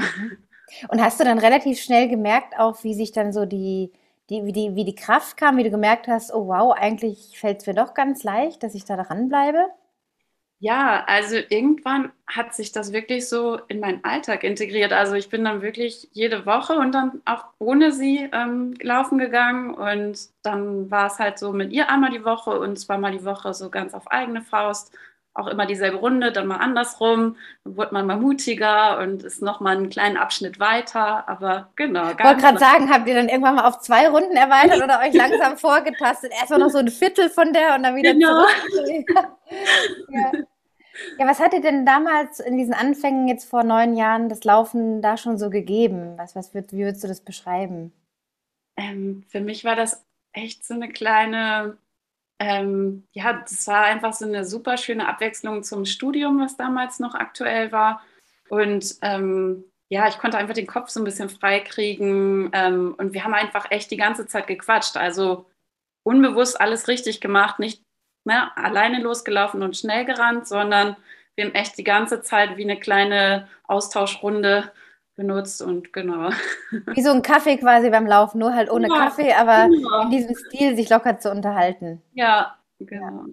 Und 0.89 1.01
hast 1.01 1.19
du 1.19 1.23
dann 1.23 1.39
relativ 1.39 1.79
schnell 1.79 2.07
gemerkt, 2.07 2.59
auch 2.59 2.83
wie 2.83 2.93
sich 2.93 3.11
dann 3.13 3.33
so 3.33 3.45
die, 3.45 3.91
die, 4.29 4.45
wie, 4.45 4.51
die, 4.51 4.75
wie 4.75 4.85
die 4.85 4.95
Kraft 4.95 5.37
kam, 5.37 5.57
wie 5.57 5.63
du 5.63 5.71
gemerkt 5.71 6.07
hast, 6.07 6.31
oh 6.31 6.47
wow, 6.47 6.71
eigentlich 6.77 7.39
fällt 7.39 7.61
es 7.61 7.67
mir 7.67 7.73
doch 7.73 7.95
ganz 7.95 8.23
leicht, 8.23 8.61
dass 8.61 8.75
ich 8.75 8.85
da 8.85 8.95
dranbleibe? 8.95 9.69
Ja, 10.61 11.03
also 11.05 11.35
irgendwann 11.49 12.11
hat 12.25 12.55
sich 12.55 12.71
das 12.71 12.91
wirklich 12.91 13.29
so 13.29 13.57
in 13.67 13.79
meinen 13.79 14.03
Alltag 14.03 14.43
integriert. 14.43 14.91
Also 14.91 15.13
ich 15.13 15.29
bin 15.29 15.43
dann 15.43 15.61
wirklich 15.61 16.09
jede 16.13 16.47
Woche 16.47 16.73
und 16.73 16.93
dann 16.93 17.21
auch 17.25 17.45
ohne 17.59 17.91
sie 17.91 18.27
ähm, 18.33 18.73
laufen 18.81 19.19
gegangen 19.19 19.75
und 19.75 20.17
dann 20.41 20.89
war 20.89 21.07
es 21.07 21.19
halt 21.19 21.37
so 21.37 21.53
mit 21.53 21.71
ihr 21.73 21.89
einmal 21.91 22.09
die 22.09 22.25
Woche 22.25 22.59
und 22.59 22.79
zweimal 22.79 23.11
die 23.11 23.23
Woche 23.23 23.53
so 23.53 23.69
ganz 23.69 23.93
auf 23.93 24.09
eigene 24.11 24.41
Faust. 24.41 24.91
Auch 25.37 25.47
immer 25.47 25.67
dieselbe 25.67 25.97
Runde, 25.97 26.31
dann 26.31 26.47
mal 26.47 26.57
andersrum. 26.57 27.35
Dann 27.63 27.77
wurde 27.77 27.93
man 27.93 28.07
mal 28.07 28.17
mutiger 28.17 28.99
und 28.99 29.23
ist 29.23 29.41
nochmal 29.41 29.77
einen 29.77 29.89
kleinen 29.89 30.17
Abschnitt 30.17 30.59
weiter. 30.59 31.29
Aber 31.29 31.69
genau. 31.75 32.09
Ich 32.11 32.23
wollte 32.23 32.41
gerade 32.41 32.57
sagen, 32.57 32.89
habt 32.89 33.07
ihr 33.07 33.13
dann 33.13 33.29
irgendwann 33.29 33.55
mal 33.55 33.67
auf 33.67 33.79
zwei 33.79 34.09
Runden 34.09 34.35
erweitert 34.35 34.83
oder 34.83 34.99
euch 34.99 35.13
langsam 35.13 35.57
vorgetastet? 35.57 36.31
Erstmal 36.33 36.59
noch 36.59 36.69
so 36.69 36.79
ein 36.79 36.87
Viertel 36.87 37.29
von 37.29 37.53
der 37.53 37.75
und 37.75 37.83
dann 37.83 37.95
wieder 37.95 38.13
genau. 38.13 38.45
zurück. 38.71 39.05
ja. 40.09 40.31
Ja, 41.19 41.27
was 41.27 41.39
hat 41.39 41.53
dir 41.53 41.61
denn 41.61 41.85
damals 41.85 42.39
in 42.39 42.57
diesen 42.57 42.73
Anfängen 42.73 43.27
jetzt 43.27 43.47
vor 43.47 43.63
neun 43.63 43.95
Jahren 43.95 44.29
das 44.29 44.43
Laufen 44.43 45.01
da 45.01 45.17
schon 45.17 45.37
so 45.37 45.49
gegeben? 45.49 46.13
Was, 46.17 46.35
was 46.35 46.53
würd, 46.53 46.73
wie 46.73 46.79
würdest 46.79 47.03
du 47.03 47.07
das 47.07 47.21
beschreiben? 47.21 47.93
Ähm, 48.75 49.23
für 49.27 49.41
mich 49.41 49.63
war 49.63 49.75
das 49.75 50.05
echt 50.33 50.65
so 50.65 50.73
eine 50.73 50.89
kleine, 50.89 51.77
ähm, 52.39 53.07
ja, 53.13 53.33
das 53.33 53.65
war 53.67 53.83
einfach 53.83 54.13
so 54.13 54.25
eine 54.25 54.45
super 54.45 54.77
schöne 54.77 55.07
Abwechslung 55.07 55.63
zum 55.63 55.85
Studium, 55.85 56.39
was 56.39 56.57
damals 56.57 56.99
noch 56.99 57.15
aktuell 57.15 57.71
war. 57.71 58.03
Und 58.49 58.95
ähm, 59.01 59.63
ja, 59.89 60.07
ich 60.07 60.17
konnte 60.17 60.37
einfach 60.37 60.53
den 60.53 60.67
Kopf 60.67 60.89
so 60.89 60.99
ein 61.01 61.05
bisschen 61.05 61.29
freikriegen. 61.29 62.49
Ähm, 62.53 62.95
und 62.97 63.13
wir 63.13 63.23
haben 63.23 63.33
einfach 63.33 63.71
echt 63.71 63.89
die 63.91 63.97
ganze 63.97 64.27
Zeit 64.27 64.47
gequatscht. 64.47 64.97
Also 64.97 65.45
unbewusst 66.03 66.59
alles 66.59 66.87
richtig 66.87 67.21
gemacht, 67.21 67.59
nicht 67.59 67.81
ne, 68.25 68.55
alleine 68.55 69.01
losgelaufen 69.01 69.63
und 69.63 69.75
schnell 69.75 70.05
gerannt, 70.05 70.47
sondern 70.47 70.95
wir 71.35 71.45
haben 71.45 71.55
echt 71.55 71.77
die 71.77 71.83
ganze 71.83 72.21
Zeit 72.21 72.57
wie 72.57 72.63
eine 72.63 72.79
kleine 72.79 73.47
Austauschrunde 73.63 74.71
benutzt 75.17 75.61
und 75.61 75.91
genau. 75.91 76.29
Wie 76.93 77.01
so 77.01 77.11
ein 77.11 77.21
Kaffee 77.21 77.57
quasi 77.57 77.89
beim 77.89 78.07
Laufen, 78.07 78.39
nur 78.39 78.53
halt 78.53 78.71
ohne 78.71 78.87
ja, 78.87 78.95
Kaffee, 78.95 79.33
aber 79.33 79.67
genau. 79.67 80.03
in 80.03 80.09
diesem 80.11 80.35
Stil 80.35 80.77
sich 80.77 80.89
locker 80.89 81.19
zu 81.19 81.29
unterhalten. 81.29 82.01
Ja, 82.13 82.55
genau. 82.79 83.05
Ja. 83.05 83.25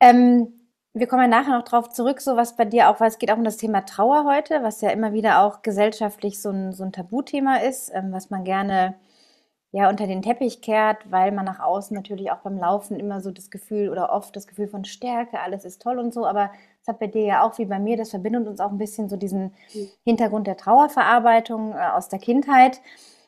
Ähm, 0.00 0.54
wir 0.94 1.06
kommen 1.06 1.22
ja 1.22 1.28
nachher 1.28 1.56
noch 1.56 1.64
drauf 1.64 1.90
zurück, 1.90 2.20
so 2.20 2.36
was 2.36 2.56
bei 2.56 2.64
dir 2.64 2.88
auch, 2.88 3.00
weil 3.00 3.08
es 3.08 3.18
geht 3.18 3.30
auch 3.30 3.36
um 3.36 3.44
das 3.44 3.58
Thema 3.58 3.82
Trauer 3.82 4.24
heute, 4.24 4.62
was 4.62 4.80
ja 4.80 4.90
immer 4.90 5.12
wieder 5.12 5.42
auch 5.42 5.62
gesellschaftlich 5.62 6.40
so 6.40 6.50
ein, 6.50 6.72
so 6.72 6.84
ein 6.84 6.92
Tabuthema 6.92 7.56
ist, 7.56 7.90
ähm, 7.94 8.12
was 8.12 8.30
man 8.30 8.44
gerne 8.44 8.94
ja 9.72 9.88
unter 9.88 10.06
den 10.06 10.22
Teppich 10.22 10.62
kehrt, 10.62 11.10
weil 11.10 11.30
man 11.32 11.44
nach 11.44 11.60
außen 11.60 11.94
natürlich 11.94 12.32
auch 12.32 12.38
beim 12.38 12.58
Laufen 12.58 12.98
immer 12.98 13.20
so 13.20 13.30
das 13.30 13.50
Gefühl 13.50 13.88
oder 13.88 14.10
oft 14.10 14.34
das 14.34 14.46
Gefühl 14.46 14.66
von 14.66 14.84
Stärke, 14.84 15.40
alles 15.40 15.64
ist 15.64 15.82
toll 15.82 15.98
und 15.98 16.12
so, 16.12 16.26
aber 16.26 16.50
das 16.80 16.94
hat 16.94 17.00
bei 17.00 17.06
dir 17.06 17.22
ja 17.22 17.42
auch 17.42 17.58
wie 17.58 17.66
bei 17.66 17.78
mir, 17.78 17.96
das 17.96 18.10
verbindet 18.10 18.46
uns 18.46 18.60
auch 18.60 18.70
ein 18.70 18.78
bisschen 18.78 19.08
so 19.08 19.16
diesen 19.16 19.52
mhm. 19.74 19.88
Hintergrund 20.04 20.46
der 20.46 20.56
Trauerverarbeitung 20.56 21.72
äh, 21.72 21.90
aus 21.94 22.08
der 22.08 22.18
Kindheit. 22.18 22.80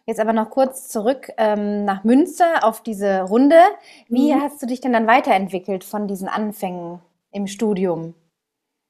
Jetzt 0.06 0.20
aber 0.20 0.32
noch 0.32 0.50
kurz 0.50 0.88
zurück 0.88 1.30
ähm, 1.36 1.84
nach 1.84 2.02
Münster 2.02 2.64
auf 2.64 2.82
diese 2.82 3.22
Runde. 3.22 3.60
Wie 4.08 4.34
mhm. 4.34 4.40
hast 4.40 4.60
du 4.62 4.66
dich 4.66 4.80
denn 4.80 4.92
dann 4.92 5.06
weiterentwickelt 5.06 5.84
von 5.84 6.08
diesen 6.08 6.28
Anfängen 6.28 7.00
im 7.30 7.46
Studium? 7.46 8.14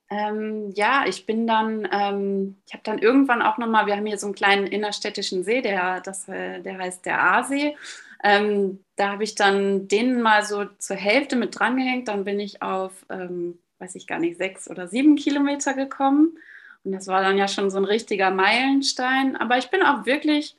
Ähm, 0.08 0.70
ja, 0.74 1.04
ich 1.06 1.26
bin 1.26 1.46
dann, 1.46 1.88
ähm, 1.90 2.56
ich 2.66 2.74
habe 2.74 2.82
dann 2.84 2.98
irgendwann 2.98 3.42
auch 3.42 3.58
nochmal, 3.58 3.86
wir 3.86 3.96
haben 3.96 4.06
hier 4.06 4.18
so 4.18 4.26
einen 4.26 4.34
kleinen 4.34 4.66
innerstädtischen 4.66 5.42
See, 5.42 5.62
der, 5.62 6.00
das, 6.00 6.28
äh, 6.28 6.60
der 6.60 6.78
heißt 6.78 7.04
der 7.06 7.22
Aasee. 7.22 7.76
Ähm, 8.22 8.84
da 8.96 9.12
habe 9.12 9.24
ich 9.24 9.34
dann 9.34 9.88
den 9.88 10.20
mal 10.20 10.44
so 10.44 10.66
zur 10.78 10.96
Hälfte 10.96 11.36
mit 11.36 11.58
drangehängt. 11.58 12.08
Dann 12.08 12.24
bin 12.24 12.40
ich 12.40 12.62
auf, 12.62 12.92
ähm, 13.10 13.58
weiß 13.82 13.96
ich 13.96 14.06
gar 14.06 14.20
nicht, 14.20 14.38
sechs 14.38 14.70
oder 14.70 14.86
sieben 14.86 15.16
Kilometer 15.16 15.74
gekommen. 15.74 16.38
Und 16.84 16.92
das 16.92 17.08
war 17.08 17.20
dann 17.22 17.36
ja 17.36 17.48
schon 17.48 17.70
so 17.70 17.78
ein 17.78 17.84
richtiger 17.84 18.30
Meilenstein. 18.30 19.36
Aber 19.36 19.58
ich 19.58 19.70
bin 19.70 19.82
auch 19.82 20.06
wirklich 20.06 20.56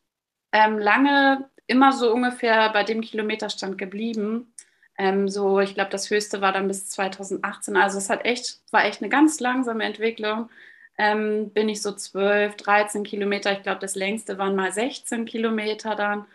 ähm, 0.51 0.77
lange 0.77 1.49
immer 1.65 1.93
so 1.93 2.13
ungefähr 2.13 2.69
bei 2.71 2.83
dem 2.83 3.01
Kilometerstand 3.01 3.77
geblieben. 3.77 4.53
Ähm, 4.97 5.29
so, 5.29 5.59
ich 5.59 5.73
glaube, 5.73 5.89
das 5.89 6.09
höchste 6.09 6.41
war 6.41 6.51
dann 6.51 6.67
bis 6.67 6.89
2018. 6.89 7.77
Also 7.77 7.97
es 7.97 8.09
hat 8.09 8.25
echt, 8.25 8.59
war 8.71 8.85
echt 8.85 9.01
eine 9.01 9.09
ganz 9.09 9.39
langsame 9.39 9.85
Entwicklung. 9.85 10.49
Ähm, 10.97 11.51
bin 11.51 11.69
ich 11.69 11.81
so 11.81 11.91
12, 11.93 12.55
13 12.57 13.03
Kilometer, 13.03 13.51
ich 13.51 13.63
glaube, 13.63 13.79
das 13.79 13.95
längste 13.95 14.37
waren 14.37 14.55
mal 14.55 14.71
16 14.71 15.25
Kilometer 15.25 15.95
dann 15.95 16.25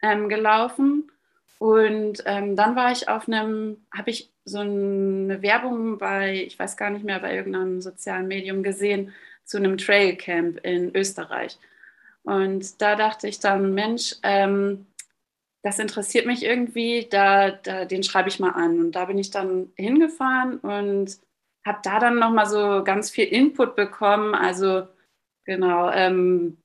ähm, 0.00 0.28
gelaufen. 0.28 1.10
Und 1.58 2.22
ähm, 2.26 2.56
dann 2.56 2.76
war 2.76 2.92
ich 2.92 3.08
auf 3.08 3.28
einem, 3.28 3.86
habe 3.92 4.10
ich 4.10 4.30
so 4.46 4.60
eine 4.60 5.42
Werbung 5.42 5.98
bei, 5.98 6.44
ich 6.44 6.58
weiß 6.58 6.76
gar 6.76 6.90
nicht 6.90 7.04
mehr, 7.04 7.18
bei 7.18 7.34
irgendeinem 7.34 7.80
sozialen 7.82 8.28
Medium 8.28 8.62
gesehen, 8.62 9.12
zu 9.44 9.58
einem 9.58 9.76
Trailcamp 9.76 10.60
in 10.64 10.94
Österreich. 10.94 11.58
Und 12.22 12.80
da 12.80 12.96
dachte 12.96 13.28
ich 13.28 13.40
dann, 13.40 13.74
Mensch, 13.74 14.16
ähm, 14.22 14.86
das 15.62 15.78
interessiert 15.80 16.26
mich 16.26 16.44
irgendwie, 16.44 17.08
da, 17.10 17.50
da, 17.50 17.84
den 17.84 18.04
schreibe 18.04 18.28
ich 18.28 18.38
mal 18.38 18.50
an. 18.50 18.78
Und 18.78 18.92
da 18.92 19.06
bin 19.06 19.18
ich 19.18 19.30
dann 19.30 19.72
hingefahren 19.76 20.58
und 20.58 21.18
habe 21.64 21.80
da 21.82 21.98
dann 21.98 22.18
nochmal 22.18 22.46
so 22.46 22.84
ganz 22.84 23.10
viel 23.10 23.24
Input 23.24 23.74
bekommen. 23.74 24.34
Also 24.34 24.86
genau, 25.44 25.90
ähm, 25.90 26.58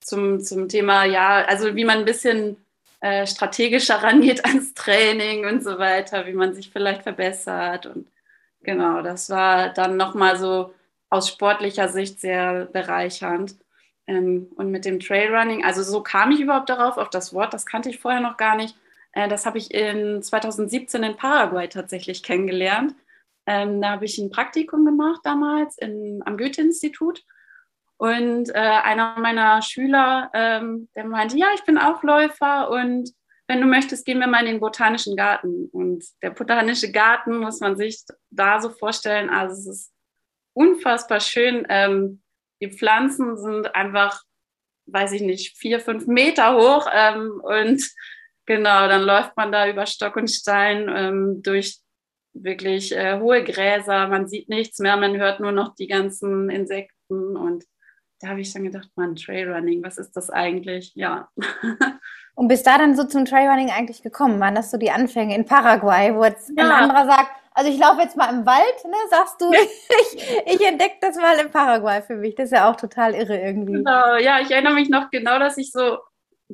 zum, 0.00 0.40
zum 0.40 0.68
Thema, 0.68 1.04
ja, 1.04 1.44
also 1.44 1.76
wie 1.76 1.84
man 1.84 1.98
ein 1.98 2.04
bisschen 2.06 2.56
äh, 3.00 3.26
strategischer 3.26 4.02
rangeht 4.02 4.44
ans 4.44 4.74
Training 4.74 5.46
und 5.46 5.62
so 5.62 5.78
weiter, 5.78 6.26
wie 6.26 6.32
man 6.32 6.54
sich 6.54 6.70
vielleicht 6.70 7.02
verbessert. 7.02 7.86
Und 7.86 8.08
genau, 8.62 9.02
das 9.02 9.30
war 9.30 9.70
dann 9.70 9.96
nochmal 9.96 10.38
so 10.38 10.74
aus 11.08 11.28
sportlicher 11.28 11.88
Sicht 11.88 12.20
sehr 12.20 12.66
bereichernd. 12.66 13.56
Ähm, 14.06 14.48
und 14.56 14.70
mit 14.70 14.84
dem 14.84 15.00
Trailrunning, 15.00 15.64
also 15.64 15.82
so 15.82 16.02
kam 16.02 16.30
ich 16.32 16.40
überhaupt 16.40 16.68
darauf, 16.68 16.96
auf 16.96 17.10
das 17.10 17.34
Wort, 17.34 17.54
das 17.54 17.66
kannte 17.66 17.90
ich 17.90 18.00
vorher 18.00 18.20
noch 18.20 18.36
gar 18.36 18.56
nicht. 18.56 18.76
Äh, 19.12 19.28
das 19.28 19.46
habe 19.46 19.58
ich 19.58 19.72
in 19.72 20.22
2017 20.22 21.02
in 21.02 21.16
Paraguay 21.16 21.68
tatsächlich 21.68 22.22
kennengelernt. 22.22 22.94
Ähm, 23.46 23.80
da 23.80 23.90
habe 23.90 24.04
ich 24.04 24.18
ein 24.18 24.30
Praktikum 24.30 24.84
gemacht 24.84 25.20
damals 25.24 25.78
in, 25.78 26.22
am 26.24 26.36
Goethe-Institut. 26.36 27.24
Und 28.00 28.48
äh, 28.54 28.58
einer 28.58 29.18
meiner 29.18 29.60
Schüler, 29.60 30.30
ähm, 30.32 30.88
der 30.96 31.04
meinte, 31.04 31.36
ja, 31.36 31.48
ich 31.54 31.64
bin 31.64 31.76
auch 31.76 32.02
Läufer 32.02 32.70
und 32.70 33.10
wenn 33.46 33.60
du 33.60 33.66
möchtest, 33.66 34.06
gehen 34.06 34.20
wir 34.20 34.26
mal 34.26 34.40
in 34.40 34.46
den 34.46 34.60
Botanischen 34.60 35.16
Garten. 35.16 35.68
Und 35.70 36.02
der 36.22 36.30
Botanische 36.30 36.92
Garten 36.92 37.36
muss 37.36 37.60
man 37.60 37.76
sich 37.76 38.02
da 38.30 38.58
so 38.58 38.70
vorstellen, 38.70 39.28
also 39.28 39.52
es 39.52 39.66
ist 39.66 39.92
unfassbar 40.54 41.20
schön. 41.20 41.66
Ähm, 41.68 42.22
die 42.62 42.70
Pflanzen 42.70 43.36
sind 43.36 43.74
einfach, 43.74 44.22
weiß 44.86 45.12
ich 45.12 45.20
nicht, 45.20 45.58
vier, 45.58 45.78
fünf 45.78 46.06
Meter 46.06 46.56
hoch. 46.56 46.88
Ähm, 46.90 47.38
und 47.42 47.86
genau, 48.46 48.88
dann 48.88 49.02
läuft 49.02 49.36
man 49.36 49.52
da 49.52 49.68
über 49.68 49.84
Stock 49.84 50.16
und 50.16 50.28
Stein 50.28 50.88
ähm, 50.88 51.42
durch 51.42 51.80
wirklich 52.32 52.96
äh, 52.96 53.18
hohe 53.18 53.44
Gräser. 53.44 54.08
Man 54.08 54.26
sieht 54.26 54.48
nichts 54.48 54.78
mehr, 54.78 54.96
man 54.96 55.18
hört 55.18 55.40
nur 55.40 55.52
noch 55.52 55.74
die 55.74 55.86
ganzen 55.86 56.48
Insekten. 56.48 57.36
Und 57.36 57.64
da 58.20 58.28
habe 58.28 58.40
ich 58.40 58.52
dann 58.52 58.64
gedacht, 58.64 58.88
man, 58.96 59.16
Trailrunning, 59.16 59.82
was 59.82 59.98
ist 59.98 60.12
das 60.16 60.30
eigentlich? 60.30 60.92
Ja. 60.94 61.28
Und 62.34 62.48
bist 62.48 62.66
da 62.66 62.78
dann 62.78 62.94
so 62.94 63.04
zum 63.04 63.24
Trailrunning 63.24 63.70
eigentlich 63.70 64.02
gekommen? 64.02 64.40
Waren 64.40 64.54
das 64.54 64.70
so 64.70 64.76
die 64.76 64.90
Anfänge 64.90 65.34
in 65.34 65.46
Paraguay, 65.46 66.14
wo 66.14 66.24
jetzt 66.24 66.50
ja. 66.56 66.64
ein 66.64 66.70
anderer 66.70 67.06
sagt, 67.06 67.30
also 67.52 67.70
ich 67.70 67.78
laufe 67.78 68.00
jetzt 68.00 68.16
mal 68.16 68.32
im 68.32 68.46
Wald, 68.46 68.84
ne, 68.84 68.96
sagst 69.10 69.40
du, 69.40 69.50
ich, 69.52 70.22
ich 70.46 70.66
entdecke 70.66 70.96
das 71.00 71.16
mal 71.16 71.38
in 71.38 71.50
Paraguay 71.50 72.02
für 72.02 72.16
mich. 72.16 72.34
Das 72.34 72.46
ist 72.46 72.52
ja 72.52 72.70
auch 72.70 72.76
total 72.76 73.14
irre 73.14 73.38
irgendwie. 73.38 73.72
Genau, 73.72 74.16
ja, 74.16 74.40
ich 74.40 74.50
erinnere 74.50 74.74
mich 74.74 74.88
noch 74.88 75.10
genau, 75.10 75.38
dass 75.38 75.58
ich 75.58 75.72
so 75.72 75.98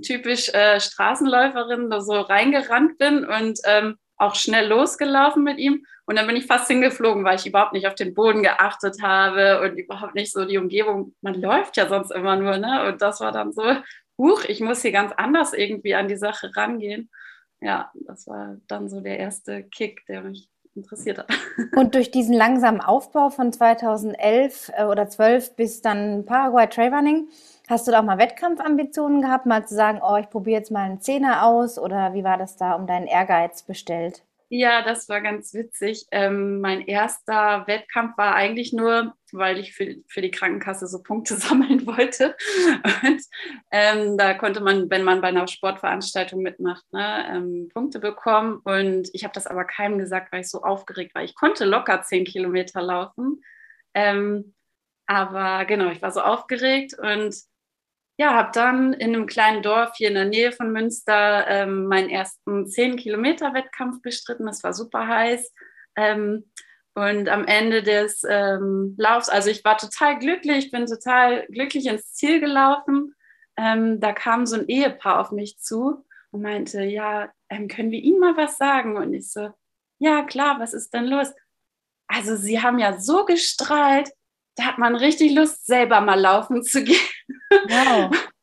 typisch 0.04 0.48
äh, 0.50 0.80
Straßenläuferin 0.80 1.90
da 1.90 2.00
so 2.00 2.20
reingerannt 2.20 2.98
bin 2.98 3.24
und 3.24 3.58
ähm, 3.64 3.96
auch 4.16 4.34
schnell 4.34 4.68
losgelaufen 4.68 5.42
mit 5.42 5.58
ihm. 5.58 5.84
Und 6.06 6.16
dann 6.16 6.26
bin 6.26 6.36
ich 6.36 6.46
fast 6.46 6.68
hingeflogen, 6.68 7.24
weil 7.24 7.36
ich 7.36 7.46
überhaupt 7.46 7.72
nicht 7.72 7.86
auf 7.86 7.94
den 7.94 8.14
Boden 8.14 8.42
geachtet 8.42 9.02
habe 9.02 9.60
und 9.62 9.76
überhaupt 9.76 10.14
nicht 10.14 10.32
so 10.32 10.44
die 10.44 10.58
Umgebung. 10.58 11.14
Man 11.20 11.34
läuft 11.34 11.76
ja 11.76 11.88
sonst 11.88 12.10
immer 12.12 12.36
nur, 12.36 12.58
ne? 12.58 12.88
Und 12.88 13.02
das 13.02 13.20
war 13.20 13.32
dann 13.32 13.52
so, 13.52 13.62
huch, 14.16 14.44
ich 14.44 14.60
muss 14.60 14.82
hier 14.82 14.92
ganz 14.92 15.12
anders 15.16 15.52
irgendwie 15.52 15.94
an 15.94 16.08
die 16.08 16.16
Sache 16.16 16.50
rangehen. 16.54 17.10
Ja, 17.60 17.90
das 17.94 18.26
war 18.26 18.56
dann 18.68 18.88
so 18.88 19.00
der 19.00 19.18
erste 19.18 19.64
Kick, 19.64 20.04
der 20.06 20.22
mich 20.22 20.48
interessiert 20.76 21.18
hat. 21.18 21.28
Und 21.76 21.94
durch 21.94 22.10
diesen 22.10 22.34
langsamen 22.34 22.80
Aufbau 22.80 23.30
von 23.30 23.52
2011 23.52 24.72
äh, 24.76 24.84
oder 24.84 25.08
12 25.08 25.56
bis 25.56 25.80
dann 25.80 26.24
Paraguay 26.26 26.68
Trailrunning, 26.68 27.28
hast 27.68 27.86
du 27.86 27.92
da 27.92 28.00
auch 28.00 28.04
mal 28.04 28.18
Wettkampfambitionen 28.18 29.22
gehabt, 29.22 29.46
mal 29.46 29.66
zu 29.66 29.74
sagen, 29.74 30.00
oh, 30.02 30.16
ich 30.16 30.30
probiere 30.30 30.58
jetzt 30.58 30.70
mal 30.70 30.84
einen 30.84 31.00
Zehner 31.00 31.44
aus 31.44 31.78
oder 31.78 32.14
wie 32.14 32.24
war 32.24 32.38
das 32.38 32.56
da 32.56 32.74
um 32.74 32.86
deinen 32.86 33.06
Ehrgeiz 33.06 33.62
bestellt? 33.62 34.22
Ja, 34.48 34.82
das 34.82 35.08
war 35.08 35.20
ganz 35.22 35.54
witzig. 35.54 36.06
Ähm, 36.12 36.60
mein 36.60 36.80
erster 36.82 37.66
Wettkampf 37.66 38.16
war 38.16 38.36
eigentlich 38.36 38.72
nur, 38.72 39.12
weil 39.32 39.58
ich 39.58 39.74
für, 39.74 39.96
für 40.06 40.20
die 40.20 40.30
Krankenkasse 40.30 40.86
so 40.86 41.02
Punkte 41.02 41.34
sammeln 41.36 41.84
wollte. 41.84 42.36
Und 43.02 43.22
ähm, 43.72 44.16
da 44.16 44.34
konnte 44.34 44.60
man, 44.60 44.88
wenn 44.88 45.02
man 45.02 45.20
bei 45.20 45.28
einer 45.28 45.48
Sportveranstaltung 45.48 46.42
mitmacht, 46.42 46.84
ne, 46.92 47.26
ähm, 47.28 47.70
Punkte 47.74 47.98
bekommen. 47.98 48.60
Und 48.62 49.10
ich 49.12 49.24
habe 49.24 49.34
das 49.34 49.48
aber 49.48 49.64
keinem 49.64 49.98
gesagt, 49.98 50.30
weil 50.30 50.42
ich 50.42 50.50
so 50.50 50.62
aufgeregt 50.62 51.16
war. 51.16 51.24
Ich 51.24 51.34
konnte 51.34 51.64
locker 51.64 52.02
zehn 52.02 52.24
Kilometer 52.24 52.82
laufen. 52.82 53.42
Ähm, 53.94 54.54
aber 55.06 55.64
genau, 55.64 55.90
ich 55.90 56.02
war 56.02 56.12
so 56.12 56.20
aufgeregt 56.20 56.94
und 56.98 57.34
ja, 58.18 58.34
habe 58.34 58.50
dann 58.54 58.94
in 58.94 59.14
einem 59.14 59.26
kleinen 59.26 59.62
Dorf 59.62 59.92
hier 59.96 60.08
in 60.08 60.14
der 60.14 60.24
Nähe 60.24 60.52
von 60.52 60.72
Münster 60.72 61.46
ähm, 61.48 61.86
meinen 61.86 62.08
ersten 62.08 62.64
10-Kilometer-Wettkampf 62.64 64.00
bestritten. 64.00 64.46
Das 64.46 64.64
war 64.64 64.72
super 64.72 65.06
heiß. 65.06 65.52
Ähm, 65.96 66.50
und 66.94 67.28
am 67.28 67.44
Ende 67.44 67.82
des 67.82 68.24
ähm, 68.26 68.94
Laufs, 68.96 69.28
also 69.28 69.50
ich 69.50 69.62
war 69.64 69.76
total 69.76 70.18
glücklich, 70.18 70.70
bin 70.70 70.86
total 70.86 71.46
glücklich 71.48 71.86
ins 71.86 72.14
Ziel 72.14 72.40
gelaufen. 72.40 73.14
Ähm, 73.58 74.00
da 74.00 74.14
kam 74.14 74.46
so 74.46 74.56
ein 74.56 74.66
Ehepaar 74.66 75.20
auf 75.20 75.30
mich 75.30 75.58
zu 75.58 76.06
und 76.30 76.40
meinte, 76.40 76.82
ja, 76.84 77.30
ähm, 77.50 77.68
können 77.68 77.90
wir 77.90 78.00
Ihnen 78.00 78.18
mal 78.18 78.36
was 78.38 78.56
sagen? 78.56 78.96
Und 78.96 79.12
ich 79.12 79.30
so, 79.30 79.50
ja, 79.98 80.22
klar, 80.22 80.58
was 80.58 80.72
ist 80.72 80.94
denn 80.94 81.04
los? 81.04 81.28
Also 82.06 82.34
Sie 82.34 82.62
haben 82.62 82.78
ja 82.78 82.98
so 82.98 83.26
gestrahlt, 83.26 84.10
da 84.56 84.64
hat 84.64 84.78
man 84.78 84.96
richtig 84.96 85.34
Lust, 85.34 85.66
selber 85.66 86.00
mal 86.00 86.18
laufen 86.18 86.62
zu 86.62 86.82
gehen. 86.82 86.96
Wow. 87.50 88.10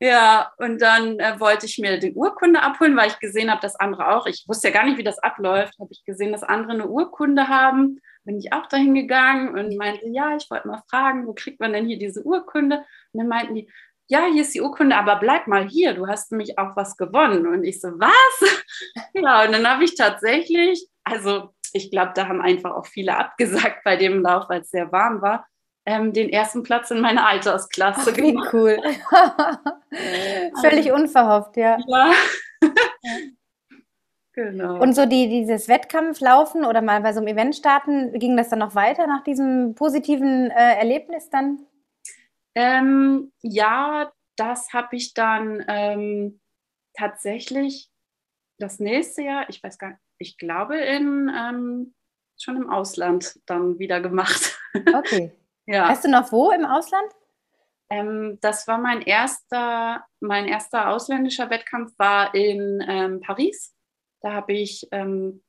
Ja, 0.00 0.52
und 0.58 0.80
dann 0.80 1.18
äh, 1.18 1.38
wollte 1.38 1.66
ich 1.66 1.78
mir 1.78 1.98
die 1.98 2.14
Urkunde 2.14 2.62
abholen, 2.62 2.96
weil 2.96 3.08
ich 3.08 3.18
gesehen 3.18 3.50
habe, 3.50 3.60
dass 3.60 3.76
andere 3.76 4.14
auch, 4.14 4.26
ich 4.26 4.44
wusste 4.48 4.68
ja 4.68 4.74
gar 4.74 4.84
nicht, 4.84 4.96
wie 4.96 5.04
das 5.04 5.18
abläuft, 5.18 5.78
habe 5.78 5.90
ich 5.92 6.04
gesehen, 6.04 6.32
dass 6.32 6.42
andere 6.42 6.72
eine 6.72 6.86
Urkunde 6.88 7.48
haben. 7.48 8.00
Bin 8.24 8.38
ich 8.38 8.52
auch 8.52 8.66
dahin 8.66 8.94
gegangen 8.94 9.58
und 9.58 9.76
meinte, 9.76 10.06
ja, 10.08 10.36
ich 10.36 10.50
wollte 10.50 10.68
mal 10.68 10.82
fragen, 10.88 11.26
wo 11.26 11.34
kriegt 11.34 11.60
man 11.60 11.72
denn 11.72 11.86
hier 11.86 11.98
diese 11.98 12.22
Urkunde? 12.22 12.78
Und 13.12 13.18
dann 13.18 13.28
meinten 13.28 13.54
die, 13.54 13.70
ja, 14.08 14.26
hier 14.32 14.42
ist 14.42 14.54
die 14.54 14.60
Urkunde, 14.60 14.96
aber 14.96 15.16
bleib 15.16 15.46
mal 15.46 15.68
hier, 15.68 15.94
du 15.94 16.06
hast 16.06 16.32
nämlich 16.32 16.58
auch 16.58 16.76
was 16.76 16.96
gewonnen. 16.96 17.46
Und 17.46 17.64
ich 17.64 17.80
so, 17.80 17.88
was? 17.88 18.62
ja, 19.14 19.44
und 19.44 19.52
dann 19.52 19.68
habe 19.68 19.84
ich 19.84 19.94
tatsächlich, 19.94 20.86
also 21.04 21.54
ich 21.72 21.90
glaube, 21.90 22.12
da 22.14 22.28
haben 22.28 22.40
einfach 22.42 22.72
auch 22.72 22.86
viele 22.86 23.16
abgesagt 23.16 23.84
bei 23.84 23.96
dem 23.96 24.22
Lauf, 24.22 24.48
weil 24.48 24.62
es 24.62 24.70
sehr 24.70 24.90
warm 24.92 25.22
war, 25.22 25.46
ähm, 25.86 26.12
den 26.12 26.28
ersten 26.28 26.62
Platz 26.62 26.90
in 26.90 27.00
meiner 27.00 27.26
Altersklasse 27.26 28.10
Ach, 28.12 28.16
wie 28.16 28.32
gemacht. 28.32 28.52
cool. 28.52 28.78
Völlig 30.60 30.92
unverhofft, 30.92 31.56
ja. 31.56 31.78
Ja. 31.86 32.12
Genau. 34.32 34.80
Und 34.80 34.94
so 34.94 35.06
die, 35.06 35.28
dieses 35.28 35.68
Wettkampflaufen 35.68 36.64
oder 36.64 36.82
mal 36.82 37.00
bei 37.00 37.12
so 37.12 37.18
einem 37.18 37.26
Event 37.26 37.56
starten, 37.56 38.12
ging 38.18 38.36
das 38.36 38.48
dann 38.48 38.60
noch 38.60 38.76
weiter 38.76 39.08
nach 39.08 39.24
diesem 39.24 39.74
positiven 39.74 40.50
äh, 40.50 40.76
Erlebnis 40.76 41.28
dann? 41.30 41.66
Ähm, 42.54 43.32
ja, 43.42 44.12
das 44.36 44.72
habe 44.72 44.96
ich 44.96 45.14
dann 45.14 45.64
ähm, 45.68 46.40
tatsächlich 46.94 47.90
das 48.58 48.78
nächste 48.78 49.22
Jahr, 49.22 49.48
ich 49.48 49.62
weiß 49.62 49.78
gar 49.78 49.88
nicht, 49.90 50.00
ich 50.18 50.38
glaube, 50.38 50.76
in, 50.76 51.30
ähm, 51.36 51.94
schon 52.38 52.56
im 52.56 52.70
Ausland 52.70 53.38
dann 53.46 53.78
wieder 53.78 54.00
gemacht. 54.00 54.58
Okay. 54.94 55.32
Ja. 55.70 55.88
Weißt 55.88 56.04
du 56.04 56.10
noch 56.10 56.32
wo 56.32 56.50
im 56.50 56.64
Ausland? 56.64 57.10
Ähm, 57.90 58.38
das 58.40 58.66
war 58.68 58.78
mein 58.78 59.02
erster, 59.02 60.04
mein 60.20 60.46
erster 60.46 60.90
ausländischer 60.90 61.50
Wettkampf 61.50 61.92
war 61.98 62.34
in 62.34 62.84
ähm, 62.88 63.20
Paris. 63.20 63.74
Da 64.20 64.32
habe 64.32 64.52
ich 64.52 64.86
ähm, 64.92 65.42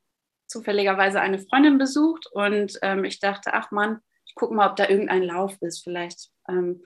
zufälligerweise 0.47 1.21
eine 1.21 1.39
Freundin 1.39 1.77
besucht 1.77 2.27
und 2.33 2.77
ähm, 2.81 3.03
ich 3.03 3.19
dachte, 3.19 3.53
ach 3.53 3.71
Mann, 3.71 3.99
ich 4.25 4.35
gucke 4.35 4.53
mal, 4.53 4.69
ob 4.69 4.75
da 4.75 4.87
irgendein 4.87 5.23
Lauf 5.23 5.57
ist, 5.61 5.83
vielleicht 5.83 6.29
ähm, 6.47 6.83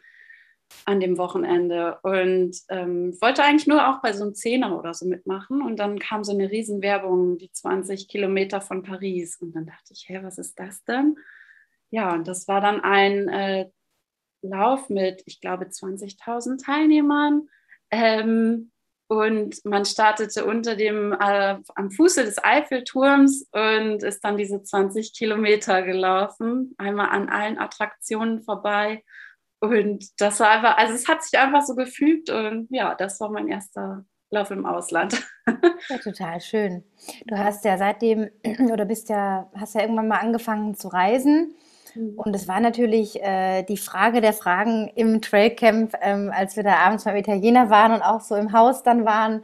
an 0.86 1.00
dem 1.00 1.18
Wochenende. 1.18 2.00
Und 2.04 2.58
ähm, 2.70 3.16
wollte 3.22 3.44
eigentlich 3.44 3.68
nur 3.68 3.88
auch 3.88 4.02
bei 4.02 4.14
so 4.14 4.24
einem 4.24 4.36
Zehner 4.36 4.78
oder 4.78 4.94
so 4.94 5.06
mitmachen. 5.06 5.62
Und 5.62 5.78
dann 5.78 6.00
kam 6.00 6.24
so 6.24 6.32
eine 6.32 6.50
Riesenwerbung, 6.50 7.38
die 7.38 7.52
20 7.52 8.08
Kilometer 8.08 8.62
von 8.62 8.84
Paris. 8.84 9.38
Und 9.42 9.56
dann 9.56 9.66
dachte 9.66 9.94
ich, 9.94 10.06
hä, 10.08 10.20
was 10.24 10.38
ist 10.38 10.60
das 10.60 10.84
denn? 10.84 11.18
Ja, 11.96 12.14
und 12.14 12.28
das 12.28 12.50
war 12.50 12.60
dann 12.60 12.82
ein 12.82 13.30
äh, 13.30 13.70
Lauf 14.42 14.90
mit, 14.90 15.24
ich 15.28 15.40
glaube, 15.40 15.68
20.000 15.68 16.62
Teilnehmern. 16.62 17.48
Ähm, 17.90 18.72
und 19.08 19.64
man 19.64 19.86
startete 19.86 20.44
unter 20.44 20.76
dem, 20.76 21.14
äh, 21.14 21.58
am 21.74 21.92
Fuße 21.92 22.26
des 22.26 22.44
Eiffelturms 22.44 23.48
und 23.54 24.04
ist 24.04 24.26
dann 24.26 24.36
diese 24.36 24.62
20 24.62 25.14
Kilometer 25.14 25.84
gelaufen, 25.84 26.76
einmal 26.78 27.12
an 27.12 27.30
allen 27.30 27.58
Attraktionen 27.58 28.42
vorbei. 28.42 29.02
Und 29.62 30.20
das 30.20 30.42
war 30.42 30.50
einfach, 30.50 30.78
also 30.78 30.94
es 30.96 31.08
hat 31.08 31.24
sich 31.24 31.40
einfach 31.40 31.62
so 31.62 31.76
gefügt 31.76 32.30
und 32.30 32.68
ja, 32.72 32.94
das 32.96 33.22
war 33.22 33.30
mein 33.30 33.48
erster 33.48 34.04
Lauf 34.32 34.52
im 34.52 34.66
Ausland. 34.66 35.26
Ja, 35.90 36.00
total 36.00 36.42
schön. 36.42 36.84
Du 37.28 37.38
hast 37.38 37.64
ja 37.64 37.78
seitdem 37.78 38.30
oder 38.72 38.86
bist 38.86 39.10
ja, 39.10 39.52
hast 39.56 39.76
ja 39.76 39.82
irgendwann 39.82 40.08
mal 40.08 40.18
angefangen 40.18 40.74
zu 40.74 40.88
reisen. 40.88 41.54
Mhm. 41.96 42.14
Und 42.18 42.36
es 42.36 42.48
war 42.48 42.60
natürlich 42.60 43.22
äh, 43.24 43.64
die 43.64 43.78
Frage 43.78 44.22
der 44.22 44.34
Fragen 44.34 44.92
im 44.96 45.22
Trailcamp, 45.22 45.96
ähm, 46.02 46.32
als 46.34 46.56
wir 46.56 46.64
da 46.64 46.76
abends 46.78 47.06
beim 47.06 47.16
Italiener 47.16 47.70
waren 47.70 47.94
und 47.94 48.02
auch 48.02 48.22
so 48.22 48.36
im 48.36 48.54
Haus 48.54 48.84
dann 48.84 49.06
waren, 49.06 49.44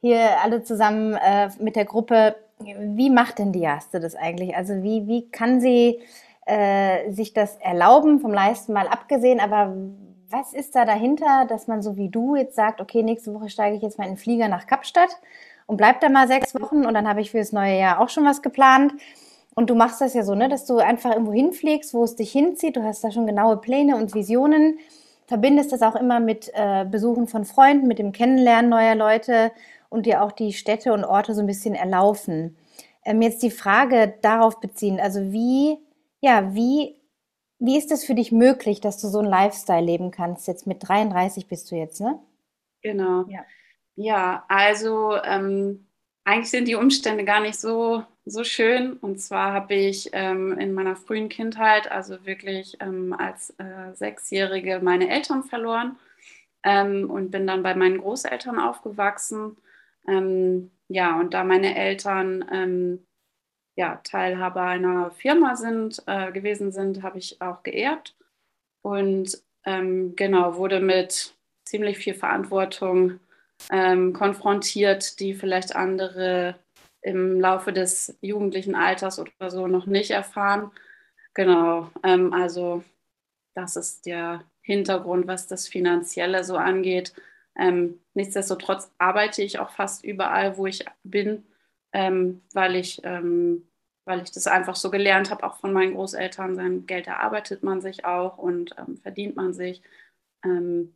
hier 0.00 0.42
alle 0.42 0.62
zusammen 0.62 1.14
äh, 1.14 1.48
mit 1.58 1.76
der 1.76 1.86
Gruppe. 1.86 2.36
Wie 2.58 3.10
macht 3.10 3.38
denn 3.38 3.52
die 3.52 3.60
Jaste 3.60 4.00
das 4.00 4.14
eigentlich? 4.14 4.56
Also 4.56 4.82
wie, 4.82 5.06
wie 5.06 5.30
kann 5.30 5.60
sie 5.60 6.00
äh, 6.46 7.10
sich 7.10 7.32
das 7.32 7.56
erlauben, 7.56 8.20
vom 8.20 8.32
Leisten 8.32 8.74
mal 8.74 8.86
abgesehen, 8.86 9.40
aber 9.40 9.74
was 10.28 10.52
ist 10.52 10.74
da 10.74 10.84
dahinter, 10.84 11.46
dass 11.48 11.68
man 11.68 11.80
so 11.80 11.96
wie 11.96 12.08
du 12.08 12.36
jetzt 12.36 12.56
sagt, 12.56 12.80
okay, 12.80 13.02
nächste 13.02 13.32
Woche 13.32 13.48
steige 13.48 13.76
ich 13.76 13.82
jetzt 13.82 13.98
mal 13.98 14.04
in 14.04 14.12
den 14.12 14.18
Flieger 14.18 14.48
nach 14.48 14.66
Kapstadt 14.66 15.10
und 15.66 15.76
bleib 15.76 16.00
da 16.00 16.08
mal 16.08 16.28
sechs 16.28 16.54
Wochen 16.60 16.84
und 16.84 16.94
dann 16.94 17.08
habe 17.08 17.20
ich 17.20 17.30
für 17.30 17.38
das 17.38 17.52
neue 17.52 17.78
Jahr 17.78 18.00
auch 18.00 18.08
schon 18.08 18.24
was 18.24 18.42
geplant. 18.42 18.92
Und 19.54 19.70
du 19.70 19.74
machst 19.74 20.00
das 20.00 20.14
ja 20.14 20.24
so, 20.24 20.34
ne, 20.34 20.48
dass 20.48 20.66
du 20.66 20.78
einfach 20.78 21.12
irgendwo 21.12 21.32
hinfliegst, 21.32 21.94
wo 21.94 22.04
es 22.04 22.16
dich 22.16 22.32
hinzieht. 22.32 22.76
Du 22.76 22.82
hast 22.82 23.04
da 23.04 23.10
schon 23.10 23.26
genaue 23.26 23.56
Pläne 23.56 23.96
und 23.96 24.14
Visionen. 24.14 24.78
Verbindest 25.26 25.72
das 25.72 25.82
auch 25.82 25.96
immer 25.96 26.20
mit 26.20 26.50
äh, 26.54 26.84
Besuchen 26.84 27.28
von 27.28 27.44
Freunden, 27.44 27.86
mit 27.86 27.98
dem 27.98 28.12
Kennenlernen 28.12 28.68
neuer 28.68 28.94
Leute 28.94 29.52
und 29.88 30.06
dir 30.06 30.22
auch 30.22 30.32
die 30.32 30.52
Städte 30.52 30.92
und 30.92 31.04
Orte 31.04 31.34
so 31.34 31.40
ein 31.40 31.46
bisschen 31.46 31.74
erlaufen. 31.74 32.56
Ähm, 33.04 33.22
jetzt 33.22 33.42
die 33.42 33.50
Frage 33.50 34.14
darauf 34.22 34.60
beziehen, 34.60 34.98
also 35.00 35.32
wie, 35.32 35.78
ja, 36.20 36.54
wie, 36.54 37.00
wie 37.58 37.78
ist 37.78 37.92
es 37.92 38.04
für 38.04 38.14
dich 38.14 38.32
möglich, 38.32 38.80
dass 38.80 39.00
du 39.00 39.08
so 39.08 39.20
einen 39.20 39.28
Lifestyle 39.28 39.84
leben 39.84 40.10
kannst? 40.10 40.48
Jetzt 40.48 40.66
mit 40.66 40.86
33 40.86 41.46
bist 41.46 41.70
du 41.70 41.76
jetzt, 41.76 42.00
ne? 42.00 42.18
Genau. 42.82 43.24
Ja, 43.28 43.44
ja 43.94 44.44
also 44.48 45.14
ähm, 45.22 45.86
eigentlich 46.24 46.50
sind 46.50 46.66
die 46.66 46.74
Umstände 46.74 47.24
gar 47.24 47.40
nicht 47.40 47.58
so 47.58 48.02
so 48.26 48.44
schön. 48.44 48.94
Und 48.94 49.20
zwar 49.20 49.52
habe 49.52 49.74
ich 49.74 50.10
ähm, 50.12 50.58
in 50.58 50.72
meiner 50.72 50.96
frühen 50.96 51.28
Kindheit, 51.28 51.90
also 51.90 52.24
wirklich 52.26 52.76
ähm, 52.80 53.12
als 53.12 53.50
äh, 53.58 53.94
Sechsjährige, 53.94 54.80
meine 54.82 55.08
Eltern 55.08 55.44
verloren 55.44 55.96
ähm, 56.62 57.10
und 57.10 57.30
bin 57.30 57.46
dann 57.46 57.62
bei 57.62 57.74
meinen 57.74 57.98
Großeltern 57.98 58.58
aufgewachsen. 58.58 59.56
Ähm, 60.08 60.70
ja, 60.88 61.18
und 61.18 61.34
da 61.34 61.44
meine 61.44 61.76
Eltern 61.76 62.44
ähm, 62.50 63.06
ja, 63.76 64.00
Teilhaber 64.04 64.62
einer 64.62 65.10
Firma 65.10 65.56
sind, 65.56 66.02
äh, 66.06 66.32
gewesen 66.32 66.72
sind, 66.72 67.02
habe 67.02 67.18
ich 67.18 67.40
auch 67.40 67.62
geerbt. 67.62 68.14
Und 68.82 69.42
ähm, 69.64 70.14
genau, 70.16 70.56
wurde 70.56 70.80
mit 70.80 71.34
ziemlich 71.64 71.98
viel 71.98 72.14
Verantwortung 72.14 73.20
konfrontiert, 73.68 75.20
die 75.20 75.32
vielleicht 75.32 75.74
andere 75.74 76.56
im 77.04 77.38
Laufe 77.38 77.72
des 77.72 78.16
jugendlichen 78.22 78.74
Alters 78.74 79.18
oder 79.18 79.50
so 79.50 79.66
noch 79.66 79.86
nicht 79.86 80.10
erfahren. 80.10 80.70
Genau, 81.34 81.90
ähm, 82.02 82.32
also 82.32 82.82
das 83.54 83.76
ist 83.76 84.06
der 84.06 84.44
Hintergrund, 84.62 85.26
was 85.26 85.46
das 85.46 85.68
Finanzielle 85.68 86.44
so 86.44 86.56
angeht. 86.56 87.14
Ähm, 87.56 88.00
nichtsdestotrotz 88.14 88.90
arbeite 88.98 89.42
ich 89.42 89.58
auch 89.58 89.70
fast 89.70 90.02
überall, 90.04 90.56
wo 90.56 90.66
ich 90.66 90.84
bin, 91.04 91.44
ähm, 91.92 92.42
weil, 92.54 92.74
ich, 92.74 93.00
ähm, 93.04 93.68
weil 94.06 94.22
ich 94.22 94.32
das 94.32 94.46
einfach 94.46 94.74
so 94.74 94.90
gelernt 94.90 95.30
habe, 95.30 95.44
auch 95.44 95.58
von 95.58 95.72
meinen 95.74 95.94
Großeltern. 95.94 96.56
Sein 96.56 96.86
Geld 96.86 97.06
erarbeitet 97.06 97.62
man 97.62 97.82
sich 97.82 98.06
auch 98.06 98.38
und 98.38 98.74
ähm, 98.78 98.96
verdient 98.96 99.36
man 99.36 99.52
sich. 99.52 99.82
Ähm, 100.42 100.94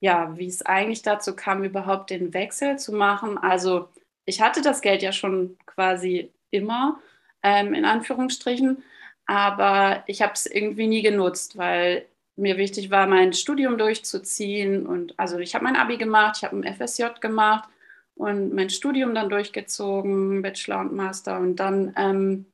ja, 0.00 0.36
wie 0.38 0.48
es 0.48 0.62
eigentlich 0.62 1.02
dazu 1.02 1.36
kam, 1.36 1.62
überhaupt 1.62 2.10
den 2.10 2.32
Wechsel 2.34 2.78
zu 2.78 2.92
machen. 2.92 3.38
Also 3.38 3.90
ich 4.24 4.40
hatte 4.40 4.62
das 4.62 4.80
Geld 4.80 5.02
ja 5.02 5.12
schon 5.12 5.58
quasi 5.66 6.32
immer, 6.50 7.00
ähm, 7.42 7.74
in 7.74 7.84
Anführungsstrichen, 7.84 8.82
aber 9.26 10.04
ich 10.06 10.22
habe 10.22 10.32
es 10.34 10.46
irgendwie 10.46 10.86
nie 10.86 11.02
genutzt, 11.02 11.56
weil 11.56 12.06
mir 12.36 12.56
wichtig 12.56 12.90
war, 12.90 13.06
mein 13.06 13.32
Studium 13.32 13.78
durchzuziehen. 13.78 14.86
Und 14.86 15.18
also 15.18 15.38
ich 15.38 15.54
habe 15.54 15.64
mein 15.64 15.76
Abi 15.76 15.96
gemacht, 15.96 16.38
ich 16.38 16.44
habe 16.44 16.56
ein 16.56 16.74
FSJ 16.74 17.20
gemacht 17.20 17.68
und 18.14 18.54
mein 18.54 18.70
Studium 18.70 19.14
dann 19.14 19.28
durchgezogen, 19.28 20.42
Bachelor 20.42 20.80
und 20.80 20.92
Master. 20.94 21.38
Und 21.38 21.56
dann 21.56 21.94
ähm, 21.96 22.46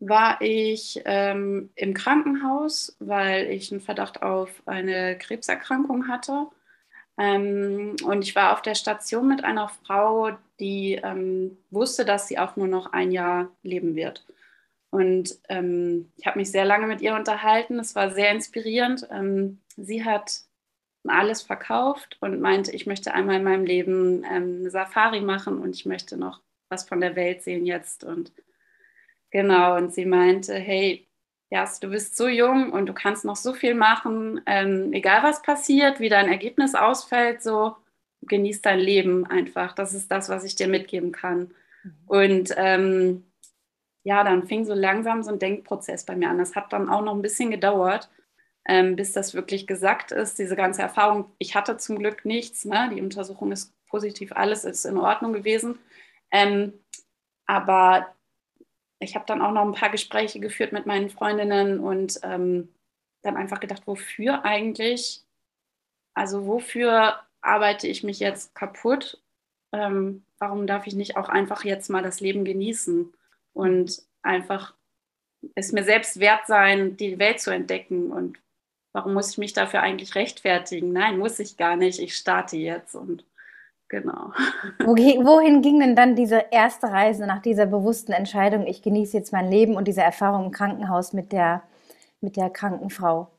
war 0.00 0.40
ich 0.40 1.00
ähm, 1.04 1.70
im 1.74 1.94
Krankenhaus, 1.94 2.96
weil 2.98 3.50
ich 3.50 3.72
einen 3.72 3.80
Verdacht 3.80 4.22
auf 4.22 4.62
eine 4.66 5.16
Krebserkrankung 5.18 6.08
hatte. 6.08 6.46
Ähm, 7.16 7.96
und 8.04 8.22
ich 8.22 8.34
war 8.34 8.52
auf 8.52 8.62
der 8.62 8.74
Station 8.74 9.28
mit 9.28 9.44
einer 9.44 9.68
Frau, 9.68 10.30
die 10.60 10.94
ähm, 11.02 11.58
wusste, 11.70 12.04
dass 12.04 12.28
sie 12.28 12.38
auch 12.38 12.56
nur 12.56 12.66
noch 12.66 12.92
ein 12.92 13.12
Jahr 13.12 13.50
leben 13.62 13.94
wird. 13.94 14.24
Und 14.90 15.38
ähm, 15.48 16.12
ich 16.16 16.26
habe 16.26 16.38
mich 16.38 16.50
sehr 16.50 16.64
lange 16.64 16.86
mit 16.86 17.00
ihr 17.00 17.14
unterhalten. 17.14 17.78
Es 17.80 17.94
war 17.94 18.12
sehr 18.12 18.30
inspirierend. 18.30 19.08
Ähm, 19.10 19.58
sie 19.76 20.04
hat 20.04 20.42
alles 21.06 21.42
verkauft 21.42 22.16
und 22.20 22.40
meinte, 22.40 22.72
ich 22.72 22.86
möchte 22.86 23.12
einmal 23.12 23.36
in 23.36 23.44
meinem 23.44 23.64
Leben 23.64 24.24
ähm, 24.24 24.58
eine 24.60 24.70
Safari 24.70 25.20
machen 25.20 25.58
und 25.58 25.74
ich 25.74 25.84
möchte 25.84 26.16
noch 26.16 26.40
was 26.68 26.88
von 26.88 27.00
der 27.00 27.16
Welt 27.16 27.42
sehen 27.42 27.66
jetzt. 27.66 28.04
Und 28.04 28.32
genau, 29.30 29.76
und 29.76 29.92
sie 29.92 30.06
meinte, 30.06 30.54
hey, 30.54 31.06
ja, 31.54 31.70
du 31.80 31.86
bist 31.86 32.16
so 32.16 32.26
jung 32.26 32.72
und 32.72 32.86
du 32.86 32.92
kannst 32.92 33.24
noch 33.24 33.36
so 33.36 33.52
viel 33.52 33.76
machen, 33.76 34.40
ähm, 34.44 34.92
egal 34.92 35.22
was 35.22 35.40
passiert, 35.40 36.00
wie 36.00 36.08
dein 36.08 36.26
Ergebnis 36.26 36.74
ausfällt, 36.74 37.44
so 37.44 37.76
genieß 38.22 38.60
dein 38.60 38.80
Leben 38.80 39.24
einfach. 39.24 39.72
Das 39.72 39.94
ist 39.94 40.10
das, 40.10 40.28
was 40.28 40.42
ich 40.42 40.56
dir 40.56 40.66
mitgeben 40.66 41.12
kann. 41.12 41.54
Mhm. 41.84 41.94
Und 42.06 42.54
ähm, 42.56 43.24
ja, 44.02 44.24
dann 44.24 44.48
fing 44.48 44.64
so 44.64 44.74
langsam 44.74 45.22
so 45.22 45.30
ein 45.30 45.38
Denkprozess 45.38 46.04
bei 46.04 46.16
mir 46.16 46.28
an. 46.28 46.38
Das 46.38 46.56
hat 46.56 46.72
dann 46.72 46.88
auch 46.88 47.02
noch 47.02 47.14
ein 47.14 47.22
bisschen 47.22 47.52
gedauert, 47.52 48.10
ähm, 48.66 48.96
bis 48.96 49.12
das 49.12 49.32
wirklich 49.34 49.68
gesagt 49.68 50.10
ist. 50.10 50.40
Diese 50.40 50.56
ganze 50.56 50.82
Erfahrung, 50.82 51.26
ich 51.38 51.54
hatte 51.54 51.76
zum 51.76 52.00
Glück 52.00 52.24
nichts. 52.24 52.64
Ne? 52.64 52.90
Die 52.92 53.00
Untersuchung 53.00 53.52
ist 53.52 53.72
positiv, 53.86 54.32
alles 54.32 54.64
ist 54.64 54.86
in 54.86 54.98
Ordnung 54.98 55.32
gewesen. 55.32 55.78
Ähm, 56.32 56.72
aber 57.46 58.12
ich 58.98 59.14
habe 59.14 59.26
dann 59.26 59.42
auch 59.42 59.52
noch 59.52 59.62
ein 59.64 59.74
paar 59.74 59.90
Gespräche 59.90 60.40
geführt 60.40 60.72
mit 60.72 60.86
meinen 60.86 61.10
Freundinnen 61.10 61.80
und 61.80 62.20
ähm, 62.22 62.68
dann 63.22 63.36
einfach 63.36 63.60
gedacht, 63.60 63.86
wofür 63.86 64.44
eigentlich? 64.44 65.22
Also 66.14 66.46
wofür 66.46 67.20
arbeite 67.40 67.88
ich 67.88 68.04
mich 68.04 68.20
jetzt 68.20 68.54
kaputt? 68.54 69.20
Ähm, 69.72 70.24
warum 70.38 70.66
darf 70.66 70.86
ich 70.86 70.94
nicht 70.94 71.16
auch 71.16 71.28
einfach 71.28 71.64
jetzt 71.64 71.90
mal 71.90 72.02
das 72.02 72.20
Leben 72.20 72.44
genießen 72.44 73.12
und 73.52 74.02
einfach 74.22 74.74
es 75.54 75.72
mir 75.72 75.84
selbst 75.84 76.20
wert 76.20 76.46
sein, 76.46 76.96
die 76.96 77.18
Welt 77.18 77.40
zu 77.40 77.50
entdecken? 77.50 78.12
Und 78.12 78.38
warum 78.92 79.14
muss 79.14 79.32
ich 79.32 79.38
mich 79.38 79.52
dafür 79.52 79.80
eigentlich 79.80 80.14
rechtfertigen? 80.14 80.92
Nein, 80.92 81.18
muss 81.18 81.38
ich 81.38 81.56
gar 81.56 81.76
nicht. 81.76 81.98
Ich 81.98 82.16
starte 82.16 82.56
jetzt 82.56 82.94
und 82.94 83.24
Genau. 83.88 84.32
Wohin 84.78 85.62
ging 85.62 85.78
denn 85.80 85.94
dann 85.94 86.16
diese 86.16 86.46
erste 86.50 86.88
Reise 86.88 87.26
nach 87.26 87.42
dieser 87.42 87.66
bewussten 87.66 88.12
Entscheidung, 88.12 88.66
ich 88.66 88.82
genieße 88.82 89.16
jetzt 89.16 89.32
mein 89.32 89.50
Leben 89.50 89.76
und 89.76 89.86
diese 89.86 90.00
Erfahrung 90.02 90.46
im 90.46 90.50
Krankenhaus 90.50 91.12
mit 91.12 91.32
der, 91.32 91.62
mit 92.20 92.36
der 92.36 92.50
kranken 92.50 92.90
Frau? 92.90 93.30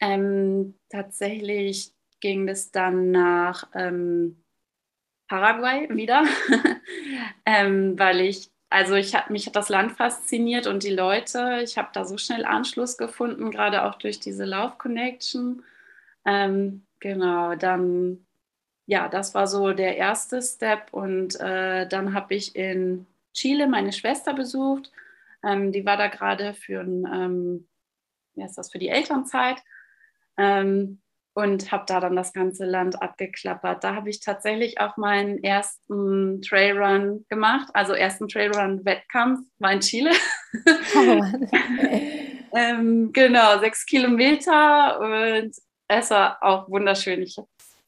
Ähm, 0.00 0.78
tatsächlich 0.90 1.94
ging 2.20 2.48
es 2.48 2.70
dann 2.70 3.10
nach 3.10 3.68
ähm, 3.74 4.42
Paraguay 5.28 5.88
wieder, 5.90 6.24
ähm, 7.46 7.98
weil 7.98 8.20
ich, 8.20 8.50
also 8.68 8.94
ich 8.94 9.14
habe 9.14 9.32
mich 9.32 9.46
hat 9.46 9.56
das 9.56 9.68
Land 9.68 9.92
fasziniert 9.92 10.66
und 10.66 10.82
die 10.82 10.90
Leute. 10.94 11.60
Ich 11.62 11.78
habe 11.78 11.88
da 11.92 12.04
so 12.04 12.18
schnell 12.18 12.44
Anschluss 12.44 12.96
gefunden, 12.96 13.50
gerade 13.50 13.84
auch 13.84 13.94
durch 13.96 14.20
diese 14.20 14.44
Love 14.44 14.74
Connection. 14.78 15.62
Ähm, 16.24 16.86
genau, 17.00 17.54
dann 17.54 18.25
ja, 18.86 19.08
das 19.08 19.34
war 19.34 19.46
so 19.46 19.72
der 19.72 19.96
erste 19.96 20.40
Step. 20.42 20.92
Und 20.92 21.38
äh, 21.40 21.86
dann 21.88 22.14
habe 22.14 22.34
ich 22.34 22.56
in 22.56 23.06
Chile 23.34 23.66
meine 23.66 23.92
Schwester 23.92 24.34
besucht. 24.34 24.90
Ähm, 25.44 25.72
die 25.72 25.84
war 25.84 25.96
da 25.96 26.08
gerade 26.08 26.54
für 26.54 26.80
ein, 26.80 27.06
ähm, 27.12 27.68
wie 28.34 28.42
heißt 28.42 28.56
das, 28.56 28.70
für 28.72 28.78
die 28.78 28.88
Elternzeit. 28.88 29.62
Ähm, 30.38 31.00
und 31.34 31.70
habe 31.70 31.84
da 31.86 32.00
dann 32.00 32.16
das 32.16 32.32
ganze 32.32 32.64
Land 32.64 33.02
abgeklappert. 33.02 33.84
Da 33.84 33.94
habe 33.94 34.08
ich 34.08 34.20
tatsächlich 34.20 34.80
auch 34.80 34.96
meinen 34.96 35.44
ersten 35.44 36.40
Trailrun 36.40 37.26
gemacht, 37.28 37.68
also 37.74 37.92
ersten 37.92 38.26
Trailrun-Wettkampf 38.26 39.46
war 39.58 39.72
in 39.72 39.80
Chile. 39.80 40.12
Ähm, 42.56 43.12
genau, 43.12 43.58
sechs 43.58 43.84
Kilometer 43.84 44.98
und 45.00 45.54
es 45.88 46.10
war 46.10 46.38
auch 46.42 46.70
wunderschön. 46.70 47.22
Ich, 47.22 47.36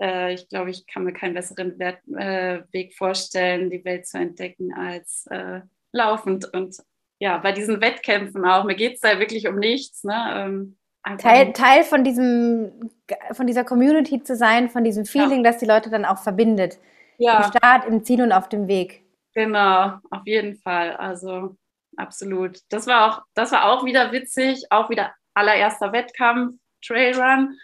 äh, 0.01 0.35
ich 0.35 0.49
glaube, 0.49 0.71
ich 0.71 0.87
kann 0.87 1.05
mir 1.05 1.13
keinen 1.13 1.35
besseren 1.35 1.79
Wert, 1.79 2.01
äh, 2.17 2.63
Weg 2.73 2.95
vorstellen, 2.95 3.71
die 3.71 3.85
Welt 3.85 4.07
zu 4.07 4.19
entdecken 4.19 4.73
als 4.75 5.27
äh, 5.31 5.61
laufend 5.93 6.53
und 6.55 6.77
ja, 7.21 7.39
bei 7.39 7.53
diesen 7.53 7.81
Wettkämpfen 7.81 8.45
auch. 8.45 8.65
Mir 8.65 8.77
geht 8.77 8.95
es 8.95 9.01
da 9.01 9.19
wirklich 9.19 9.49
um 9.49 9.57
nichts. 9.57 10.05
Ne? 10.05 10.15
Ähm, 10.37 10.77
Teil, 11.19 11.53
Teil 11.53 11.85
von 11.85 12.05
diesem, 12.05 12.91
von 13.33 13.47
dieser 13.47 13.65
Community 13.65 14.23
zu 14.23 14.37
sein, 14.37 14.69
von 14.69 14.85
diesem 14.85 15.05
Feeling, 15.05 15.45
ja. 15.45 15.51
das 15.51 15.59
die 15.59 15.67
Leute 15.67 15.91
dann 15.91 16.05
auch 16.05 16.19
verbindet. 16.19 16.79
Ja. 17.17 17.39
Im 17.39 17.51
Start, 17.51 17.87
im 17.87 18.05
Ziel 18.05 18.23
und 18.23 18.33
auf 18.33 18.49
dem 18.49 18.69
Weg. 18.69 19.03
Genau, 19.35 19.99
auf 20.11 20.27
jeden 20.27 20.57
Fall. 20.59 20.97
Also 20.97 21.57
absolut. 21.97 22.61
Das 22.69 22.87
war 22.87 23.09
auch, 23.09 23.23
das 23.35 23.53
war 23.53 23.71
auch 23.71 23.85
wieder 23.85 24.13
witzig, 24.13 24.67
auch 24.71 24.91
wieder 24.91 25.13
allererster 25.35 25.93
Wettkampf, 25.93 26.55
Trailrun. 26.85 27.59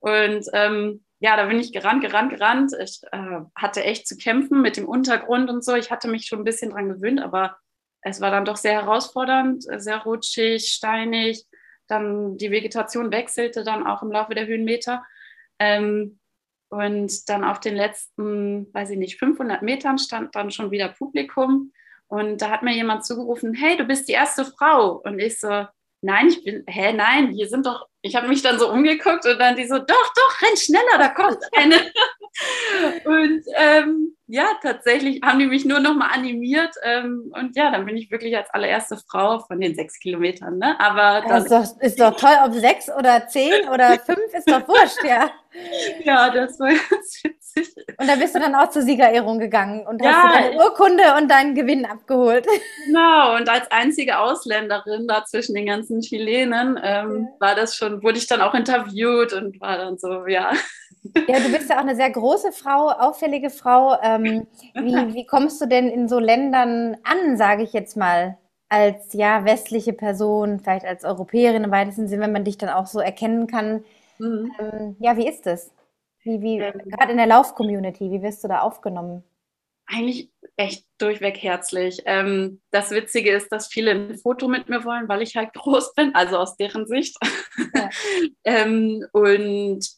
Und 0.00 0.44
ähm, 0.52 1.04
ja, 1.20 1.36
da 1.36 1.46
bin 1.46 1.60
ich 1.60 1.72
gerannt, 1.72 2.02
gerannt, 2.02 2.30
gerannt. 2.30 2.72
Ich 2.82 3.00
äh, 3.12 3.40
hatte 3.54 3.84
echt 3.84 4.08
zu 4.08 4.16
kämpfen 4.16 4.62
mit 4.62 4.76
dem 4.76 4.88
Untergrund 4.88 5.50
und 5.50 5.64
so. 5.64 5.74
Ich 5.74 5.90
hatte 5.90 6.08
mich 6.08 6.26
schon 6.26 6.40
ein 6.40 6.44
bisschen 6.44 6.70
dran 6.70 6.88
gewöhnt, 6.88 7.20
aber 7.20 7.56
es 8.02 8.20
war 8.20 8.30
dann 8.30 8.46
doch 8.46 8.56
sehr 8.56 8.72
herausfordernd, 8.72 9.64
sehr 9.78 9.98
rutschig, 9.98 10.68
steinig 10.68 11.46
dann 11.90 12.36
die 12.36 12.50
Vegetation 12.50 13.10
wechselte 13.10 13.64
dann 13.64 13.86
auch 13.86 14.02
im 14.02 14.10
Laufe 14.10 14.34
der 14.34 14.46
Höhenmeter. 14.46 15.04
Ähm, 15.58 16.18
und 16.68 17.28
dann 17.28 17.42
auf 17.42 17.58
den 17.58 17.74
letzten, 17.74 18.72
weiß 18.72 18.90
ich 18.90 18.98
nicht, 18.98 19.18
500 19.18 19.62
Metern 19.62 19.98
stand 19.98 20.34
dann 20.36 20.52
schon 20.52 20.70
wieder 20.70 20.88
Publikum. 20.88 21.72
Und 22.06 22.40
da 22.42 22.50
hat 22.50 22.62
mir 22.62 22.74
jemand 22.74 23.04
zugerufen, 23.04 23.54
hey, 23.54 23.76
du 23.76 23.84
bist 23.84 24.08
die 24.08 24.12
erste 24.12 24.44
Frau. 24.44 25.00
Und 25.04 25.18
ich 25.18 25.40
so, 25.40 25.66
nein, 26.00 26.28
ich 26.28 26.44
bin, 26.44 26.64
hä, 26.66 26.92
nein, 26.92 27.34
wir 27.34 27.48
sind 27.48 27.66
doch, 27.66 27.88
ich 28.02 28.16
habe 28.16 28.28
mich 28.28 28.42
dann 28.42 28.58
so 28.58 28.70
umgeguckt 28.70 29.26
und 29.26 29.38
dann 29.38 29.56
die 29.56 29.66
so, 29.66 29.78
doch, 29.78 29.86
doch, 30.14 30.42
renn 30.42 30.56
schneller, 30.56 30.98
da 30.98 31.08
kommt 31.08 31.38
eine. 31.56 31.76
und 33.04 33.42
ähm, 33.56 34.16
ja, 34.26 34.46
tatsächlich 34.62 35.20
haben 35.22 35.40
die 35.40 35.46
mich 35.46 35.64
nur 35.64 35.80
noch 35.80 35.94
mal 35.94 36.06
animiert 36.06 36.72
ähm, 36.84 37.32
und 37.36 37.56
ja, 37.56 37.70
dann 37.70 37.84
bin 37.84 37.96
ich 37.96 38.10
wirklich 38.10 38.36
als 38.36 38.48
allererste 38.50 38.96
Frau 38.96 39.40
von 39.40 39.60
den 39.60 39.74
sechs 39.74 39.98
Kilometern. 39.98 40.58
Ne? 40.58 40.78
Aber 40.78 41.26
das 41.26 41.44
ist 41.44 41.50
doch, 41.50 41.80
ist 41.82 42.00
doch 42.00 42.16
toll, 42.16 42.36
ob 42.44 42.54
sechs 42.54 42.88
oder 42.88 43.26
zehn 43.26 43.68
oder 43.68 43.98
fünf 43.98 44.32
ist 44.32 44.48
doch 44.48 44.66
wurscht, 44.68 45.02
ja. 45.04 45.30
ja, 46.04 46.30
das 46.30 46.58
war 46.60 46.68
ganz 46.90 47.24
witzig. 47.24 47.39
Und 47.56 48.08
da 48.08 48.16
bist 48.16 48.34
du 48.34 48.38
dann 48.38 48.54
auch 48.54 48.70
zur 48.70 48.82
Siegerehrung 48.82 49.38
gegangen 49.38 49.86
und 49.86 50.02
ja, 50.02 50.12
hast 50.12 50.34
deine 50.34 50.56
Urkunde 50.56 51.02
und 51.18 51.30
deinen 51.30 51.54
Gewinn 51.54 51.84
abgeholt. 51.84 52.46
Genau, 52.86 53.36
und 53.36 53.48
als 53.48 53.70
einzige 53.70 54.18
Ausländerin 54.18 55.06
da 55.06 55.24
zwischen 55.24 55.54
den 55.54 55.66
ganzen 55.66 56.00
Chilenen 56.00 56.78
ähm, 56.82 57.28
ja. 57.28 57.46
war 57.46 57.54
das 57.54 57.76
schon, 57.76 58.02
wurde 58.02 58.18
ich 58.18 58.26
dann 58.26 58.40
auch 58.40 58.54
interviewt 58.54 59.32
und 59.32 59.60
war 59.60 59.76
dann 59.76 59.98
so, 59.98 60.26
ja. 60.26 60.52
Ja, 61.28 61.40
du 61.40 61.52
bist 61.52 61.70
ja 61.70 61.76
auch 61.76 61.82
eine 61.82 61.96
sehr 61.96 62.10
große 62.10 62.52
Frau, 62.52 62.90
auffällige 62.90 63.50
Frau. 63.50 63.96
Ähm, 64.02 64.46
wie, 64.74 65.14
wie 65.14 65.26
kommst 65.26 65.60
du 65.60 65.66
denn 65.66 65.88
in 65.88 66.08
so 66.08 66.18
Ländern 66.18 66.96
an, 67.04 67.36
sage 67.36 67.62
ich 67.62 67.72
jetzt 67.72 67.96
mal, 67.96 68.38
als 68.68 69.12
ja 69.12 69.44
westliche 69.44 69.92
Person, 69.92 70.60
vielleicht 70.60 70.84
als 70.84 71.04
Europäerin 71.04 71.64
im 71.64 71.70
weitesten 71.70 72.08
Sinne, 72.08 72.22
wenn 72.22 72.32
man 72.32 72.44
dich 72.44 72.58
dann 72.58 72.70
auch 72.70 72.86
so 72.86 73.00
erkennen 73.00 73.46
kann? 73.46 73.84
Mhm. 74.18 74.52
Ähm, 74.58 74.96
ja, 75.00 75.16
wie 75.16 75.28
ist 75.28 75.46
es? 75.46 75.70
Wie, 76.22 76.40
wie, 76.42 76.58
ähm, 76.58 76.78
gerade 76.84 77.12
in 77.12 77.18
der 77.18 77.26
Lauf-Community, 77.26 78.10
wie 78.10 78.22
wirst 78.22 78.44
du 78.44 78.48
da 78.48 78.60
aufgenommen? 78.60 79.24
Eigentlich 79.86 80.30
echt 80.56 80.86
durchweg 80.98 81.42
herzlich. 81.42 82.02
Ähm, 82.04 82.60
das 82.70 82.90
Witzige 82.90 83.32
ist, 83.32 83.50
dass 83.50 83.68
viele 83.68 83.92
ein 83.92 84.18
Foto 84.18 84.46
mit 84.46 84.68
mir 84.68 84.84
wollen, 84.84 85.08
weil 85.08 85.22
ich 85.22 85.36
halt 85.36 85.52
groß 85.54 85.94
bin, 85.94 86.14
also 86.14 86.36
aus 86.36 86.56
deren 86.56 86.86
Sicht. 86.86 87.16
Ja. 87.74 87.90
ähm, 88.44 89.06
und 89.12 89.88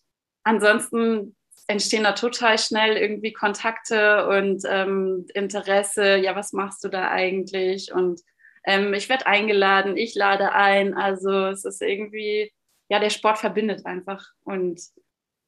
ansonsten 0.45 1.37
entstehen 1.67 2.05
da 2.05 2.13
total 2.13 2.59
schnell 2.59 2.97
irgendwie 2.97 3.33
Kontakte 3.33 4.29
und 4.29 4.63
ähm, 4.69 5.27
Interesse. 5.35 6.17
Ja, 6.17 6.37
was 6.37 6.53
machst 6.53 6.85
du 6.85 6.89
da 6.89 7.11
eigentlich? 7.11 7.93
Und 7.93 8.21
ähm, 8.65 8.95
ich 8.95 9.09
werde 9.09 9.27
eingeladen, 9.27 9.97
ich 9.97 10.15
lade 10.15 10.53
ein. 10.53 10.95
Also 10.95 11.47
es 11.47 11.65
ist 11.65 11.83
irgendwie, 11.83 12.53
ja, 12.89 12.99
der 12.99 13.11
Sport 13.11 13.39
verbindet 13.39 13.87
einfach 13.87 14.25
und 14.45 14.81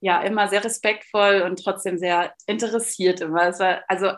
ja, 0.04 0.20
immer 0.20 0.48
sehr 0.48 0.62
respektvoll 0.62 1.40
und 1.46 1.64
trotzdem 1.64 1.96
sehr 1.96 2.34
interessiert 2.46 3.22
immer. 3.22 3.48
Es 3.48 3.58
war 3.58 3.82
also 3.88 4.10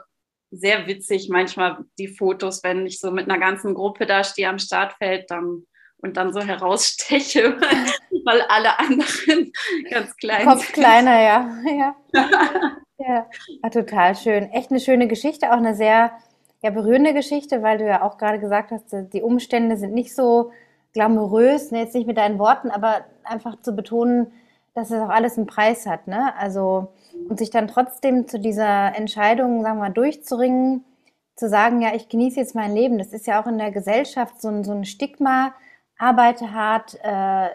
sehr 0.50 0.88
witzig 0.88 1.28
manchmal 1.28 1.84
die 1.96 2.08
Fotos, 2.08 2.64
wenn 2.64 2.86
ich 2.86 2.98
so 2.98 3.12
mit 3.12 3.30
einer 3.30 3.38
ganzen 3.38 3.72
Gruppe 3.72 4.04
da 4.04 4.24
stehe 4.24 4.48
am 4.48 4.58
Startfeld, 4.58 5.30
dann 5.30 5.64
und 5.98 6.16
dann 6.16 6.32
so 6.32 6.40
heraussteche, 6.40 7.56
weil 8.24 8.42
alle 8.48 8.76
anderen 8.80 9.52
ganz 9.90 10.16
klein 10.16 10.44
Kopf 10.44 10.64
sind. 10.64 10.72
kleiner, 10.74 11.22
ja. 11.22 11.50
ja. 11.64 11.96
ja. 12.98 13.26
ja. 13.62 13.70
total 13.70 14.16
schön. 14.16 14.50
Echt 14.50 14.72
eine 14.72 14.80
schöne 14.80 15.06
Geschichte, 15.06 15.52
auch 15.52 15.58
eine 15.58 15.76
sehr 15.76 16.10
ja, 16.64 16.70
berührende 16.70 17.14
Geschichte, 17.14 17.62
weil 17.62 17.78
du 17.78 17.86
ja 17.86 18.02
auch 18.02 18.18
gerade 18.18 18.40
gesagt 18.40 18.72
hast, 18.72 18.92
die 19.12 19.22
Umstände 19.22 19.76
sind 19.76 19.94
nicht 19.94 20.16
so 20.16 20.50
glamourös, 20.94 21.70
ne, 21.70 21.78
jetzt 21.78 21.94
nicht 21.94 22.08
mit 22.08 22.18
deinen 22.18 22.40
Worten, 22.40 22.72
aber 22.72 23.04
einfach 23.22 23.60
zu 23.60 23.76
betonen, 23.76 24.32
dass 24.76 24.90
es 24.90 25.00
auch 25.00 25.08
alles 25.08 25.38
einen 25.38 25.46
Preis 25.46 25.86
hat. 25.86 26.06
Ne? 26.06 26.36
Also, 26.36 26.88
und 27.30 27.38
sich 27.38 27.48
dann 27.48 27.66
trotzdem 27.66 28.28
zu 28.28 28.38
dieser 28.38 28.94
Entscheidung, 28.94 29.62
sagen 29.62 29.78
wir 29.78 29.88
durchzuringen, 29.88 30.84
zu 31.34 31.48
sagen, 31.48 31.80
ja, 31.80 31.94
ich 31.94 32.10
genieße 32.10 32.38
jetzt 32.38 32.54
mein 32.54 32.74
Leben. 32.74 32.98
Das 32.98 33.14
ist 33.14 33.26
ja 33.26 33.42
auch 33.42 33.46
in 33.46 33.56
der 33.56 33.70
Gesellschaft 33.70 34.40
so 34.40 34.48
ein, 34.48 34.64
so 34.64 34.72
ein 34.72 34.84
Stigma, 34.84 35.54
arbeite 35.96 36.52
hart, 36.52 36.98
äh, 37.02 37.48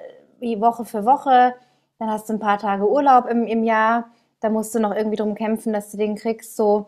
Woche 0.59 0.83
für 0.83 1.05
Woche, 1.05 1.53
dann 1.99 2.09
hast 2.09 2.27
du 2.27 2.33
ein 2.33 2.39
paar 2.39 2.57
Tage 2.57 2.89
Urlaub 2.89 3.27
im, 3.27 3.45
im 3.45 3.63
Jahr, 3.63 4.09
da 4.39 4.49
musst 4.49 4.73
du 4.73 4.79
noch 4.79 4.95
irgendwie 4.95 5.17
drum 5.17 5.35
kämpfen, 5.35 5.71
dass 5.73 5.91
du 5.91 5.97
den 5.97 6.15
kriegst. 6.15 6.55
So, 6.55 6.87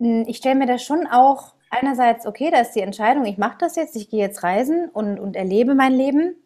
hm, 0.00 0.24
ich 0.26 0.38
stelle 0.38 0.54
mir 0.54 0.66
das 0.66 0.82
schon 0.82 1.06
auch 1.06 1.52
einerseits, 1.68 2.26
okay, 2.26 2.50
da 2.50 2.60
ist 2.60 2.72
die 2.72 2.80
Entscheidung, 2.80 3.26
ich 3.26 3.36
mache 3.36 3.58
das 3.58 3.76
jetzt, 3.76 3.94
ich 3.94 4.08
gehe 4.08 4.20
jetzt 4.20 4.42
reisen 4.42 4.88
und, 4.88 5.20
und 5.20 5.36
erlebe 5.36 5.74
mein 5.74 5.92
Leben. 5.92 6.36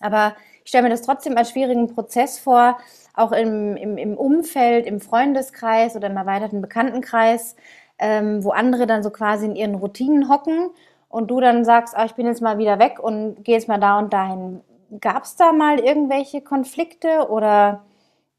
Aber 0.00 0.36
ich 0.68 0.70
stelle 0.70 0.82
mir 0.82 0.90
das 0.90 1.00
trotzdem 1.00 1.34
als 1.38 1.52
schwierigen 1.52 1.94
Prozess 1.94 2.38
vor, 2.38 2.76
auch 3.14 3.32
im, 3.32 3.74
im, 3.78 3.96
im 3.96 4.18
Umfeld, 4.18 4.84
im 4.84 5.00
Freundeskreis 5.00 5.96
oder 5.96 6.08
im 6.08 6.16
erweiterten 6.18 6.60
Bekanntenkreis, 6.60 7.56
ähm, 7.98 8.44
wo 8.44 8.50
andere 8.50 8.86
dann 8.86 9.02
so 9.02 9.08
quasi 9.08 9.46
in 9.46 9.56
ihren 9.56 9.76
Routinen 9.76 10.28
hocken 10.28 10.68
und 11.08 11.30
du 11.30 11.40
dann 11.40 11.64
sagst, 11.64 11.96
ah, 11.96 12.04
ich 12.04 12.16
bin 12.16 12.26
jetzt 12.26 12.42
mal 12.42 12.58
wieder 12.58 12.78
weg 12.78 12.98
und 13.02 13.42
gehe 13.44 13.54
jetzt 13.54 13.66
mal 13.66 13.80
da 13.80 13.98
und 13.98 14.12
dahin. 14.12 14.60
Gab 15.00 15.22
es 15.22 15.36
da 15.36 15.52
mal 15.52 15.80
irgendwelche 15.80 16.42
Konflikte 16.42 17.30
oder 17.30 17.84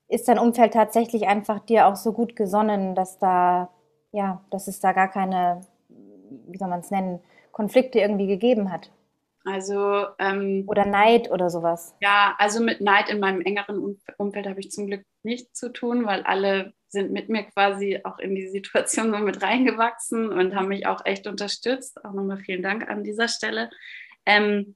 ist 0.07 0.27
dein 0.27 0.37
Umfeld 0.37 0.75
tatsächlich 0.75 1.27
einfach 1.27 1.57
dir 1.57 1.87
auch 1.87 1.95
so 1.95 2.13
gut 2.13 2.35
gesonnen, 2.35 2.93
dass 2.93 3.17
da, 3.17 3.69
ja, 4.11 4.39
dass 4.51 4.67
es 4.67 4.79
da 4.79 4.91
gar 4.91 5.07
keine, 5.07 5.61
wie 6.45 6.59
soll 6.59 6.67
man 6.67 6.81
es 6.81 6.91
nennen, 6.91 7.21
Konflikte 7.51 7.97
irgendwie 7.97 8.27
gegeben 8.27 8.71
hat? 8.71 8.91
Also 9.45 10.05
ähm, 10.19 10.65
oder 10.67 10.85
Neid 10.85 11.31
oder 11.31 11.49
sowas. 11.49 11.95
Ja, 12.01 12.35
also 12.37 12.61
mit 12.61 12.81
Neid 12.81 13.09
in 13.09 13.19
meinem 13.19 13.41
engeren 13.41 13.97
Umfeld 14.17 14.47
habe 14.47 14.59
ich 14.59 14.71
zum 14.71 14.87
Glück 14.87 15.03
nichts 15.23 15.59
zu 15.59 15.71
tun, 15.71 16.05
weil 16.05 16.23
alle 16.23 16.73
sind 16.89 17.11
mit 17.11 17.29
mir 17.29 17.43
quasi 17.43 18.01
auch 18.03 18.19
in 18.19 18.35
die 18.35 18.49
Situation 18.49 19.11
so 19.11 19.19
mit 19.19 19.41
reingewachsen 19.41 20.29
und 20.29 20.55
haben 20.55 20.67
mich 20.67 20.87
auch 20.87 21.05
echt 21.05 21.27
unterstützt. 21.27 22.03
Auch 22.03 22.13
nochmal 22.13 22.39
vielen 22.39 22.63
Dank 22.63 22.89
an 22.89 23.03
dieser 23.03 23.27
Stelle. 23.27 23.69
Ähm, 24.25 24.75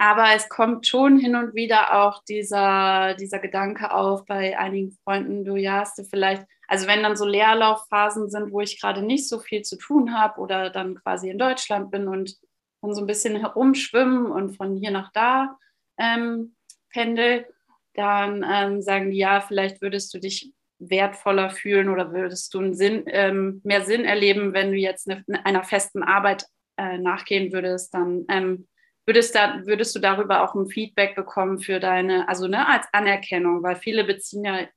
aber 0.00 0.28
es 0.34 0.48
kommt 0.48 0.86
schon 0.86 1.18
hin 1.18 1.34
und 1.34 1.54
wieder 1.54 2.04
auch 2.04 2.22
dieser, 2.24 3.14
dieser 3.14 3.40
Gedanke 3.40 3.92
auf 3.92 4.24
bei 4.26 4.56
einigen 4.56 4.96
Freunden, 5.02 5.44
du 5.44 5.56
ja, 5.56 5.80
hast 5.80 5.98
du 5.98 6.04
vielleicht, 6.04 6.44
also 6.68 6.86
wenn 6.86 7.02
dann 7.02 7.16
so 7.16 7.26
Leerlaufphasen 7.26 8.30
sind, 8.30 8.52
wo 8.52 8.60
ich 8.60 8.80
gerade 8.80 9.02
nicht 9.02 9.28
so 9.28 9.40
viel 9.40 9.62
zu 9.62 9.76
tun 9.76 10.16
habe 10.16 10.40
oder 10.40 10.70
dann 10.70 10.94
quasi 10.94 11.30
in 11.30 11.38
Deutschland 11.38 11.90
bin 11.90 12.06
und 12.06 12.36
dann 12.80 12.94
so 12.94 13.00
ein 13.00 13.06
bisschen 13.06 13.36
herumschwimmen 13.36 14.26
und 14.26 14.56
von 14.56 14.76
hier 14.76 14.90
nach 14.90 15.12
da 15.12 15.56
ähm, 15.98 16.54
pendel, 16.90 17.46
dann 17.94 18.44
ähm, 18.48 18.82
sagen 18.82 19.10
die, 19.10 19.18
ja, 19.18 19.40
vielleicht 19.40 19.82
würdest 19.82 20.14
du 20.14 20.18
dich 20.18 20.52
wertvoller 20.78 21.50
fühlen 21.50 21.88
oder 21.88 22.12
würdest 22.12 22.54
du 22.54 22.60
einen 22.60 22.74
Sinn, 22.74 23.04
ähm, 23.06 23.60
mehr 23.64 23.84
Sinn 23.84 24.04
erleben, 24.04 24.54
wenn 24.54 24.70
du 24.70 24.78
jetzt 24.78 25.10
eine, 25.10 25.24
einer 25.44 25.64
festen 25.64 26.02
Arbeit 26.02 26.46
äh, 26.76 26.98
nachgehen 26.98 27.52
würdest, 27.52 27.92
dann 27.94 28.24
ähm, 28.28 28.68
würdest, 29.04 29.34
da, 29.34 29.62
würdest 29.66 29.94
du 29.96 29.98
darüber 29.98 30.44
auch 30.44 30.54
ein 30.54 30.68
Feedback 30.68 31.16
bekommen 31.16 31.58
für 31.58 31.80
deine, 31.80 32.28
also 32.28 32.46
ne, 32.46 32.68
als 32.68 32.86
Anerkennung, 32.92 33.62
weil 33.62 33.74
viele 33.74 34.04
beziehen 34.04 34.44
ja 34.44 34.68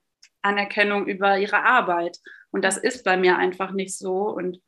Anerkennung 0.41 1.05
über 1.05 1.37
ihre 1.37 1.63
Arbeit 1.63 2.17
und 2.49 2.65
das 2.65 2.77
ist 2.77 3.03
bei 3.03 3.17
mir 3.17 3.37
einfach 3.37 3.71
nicht 3.71 3.95
so 3.95 4.29
und 4.29 4.59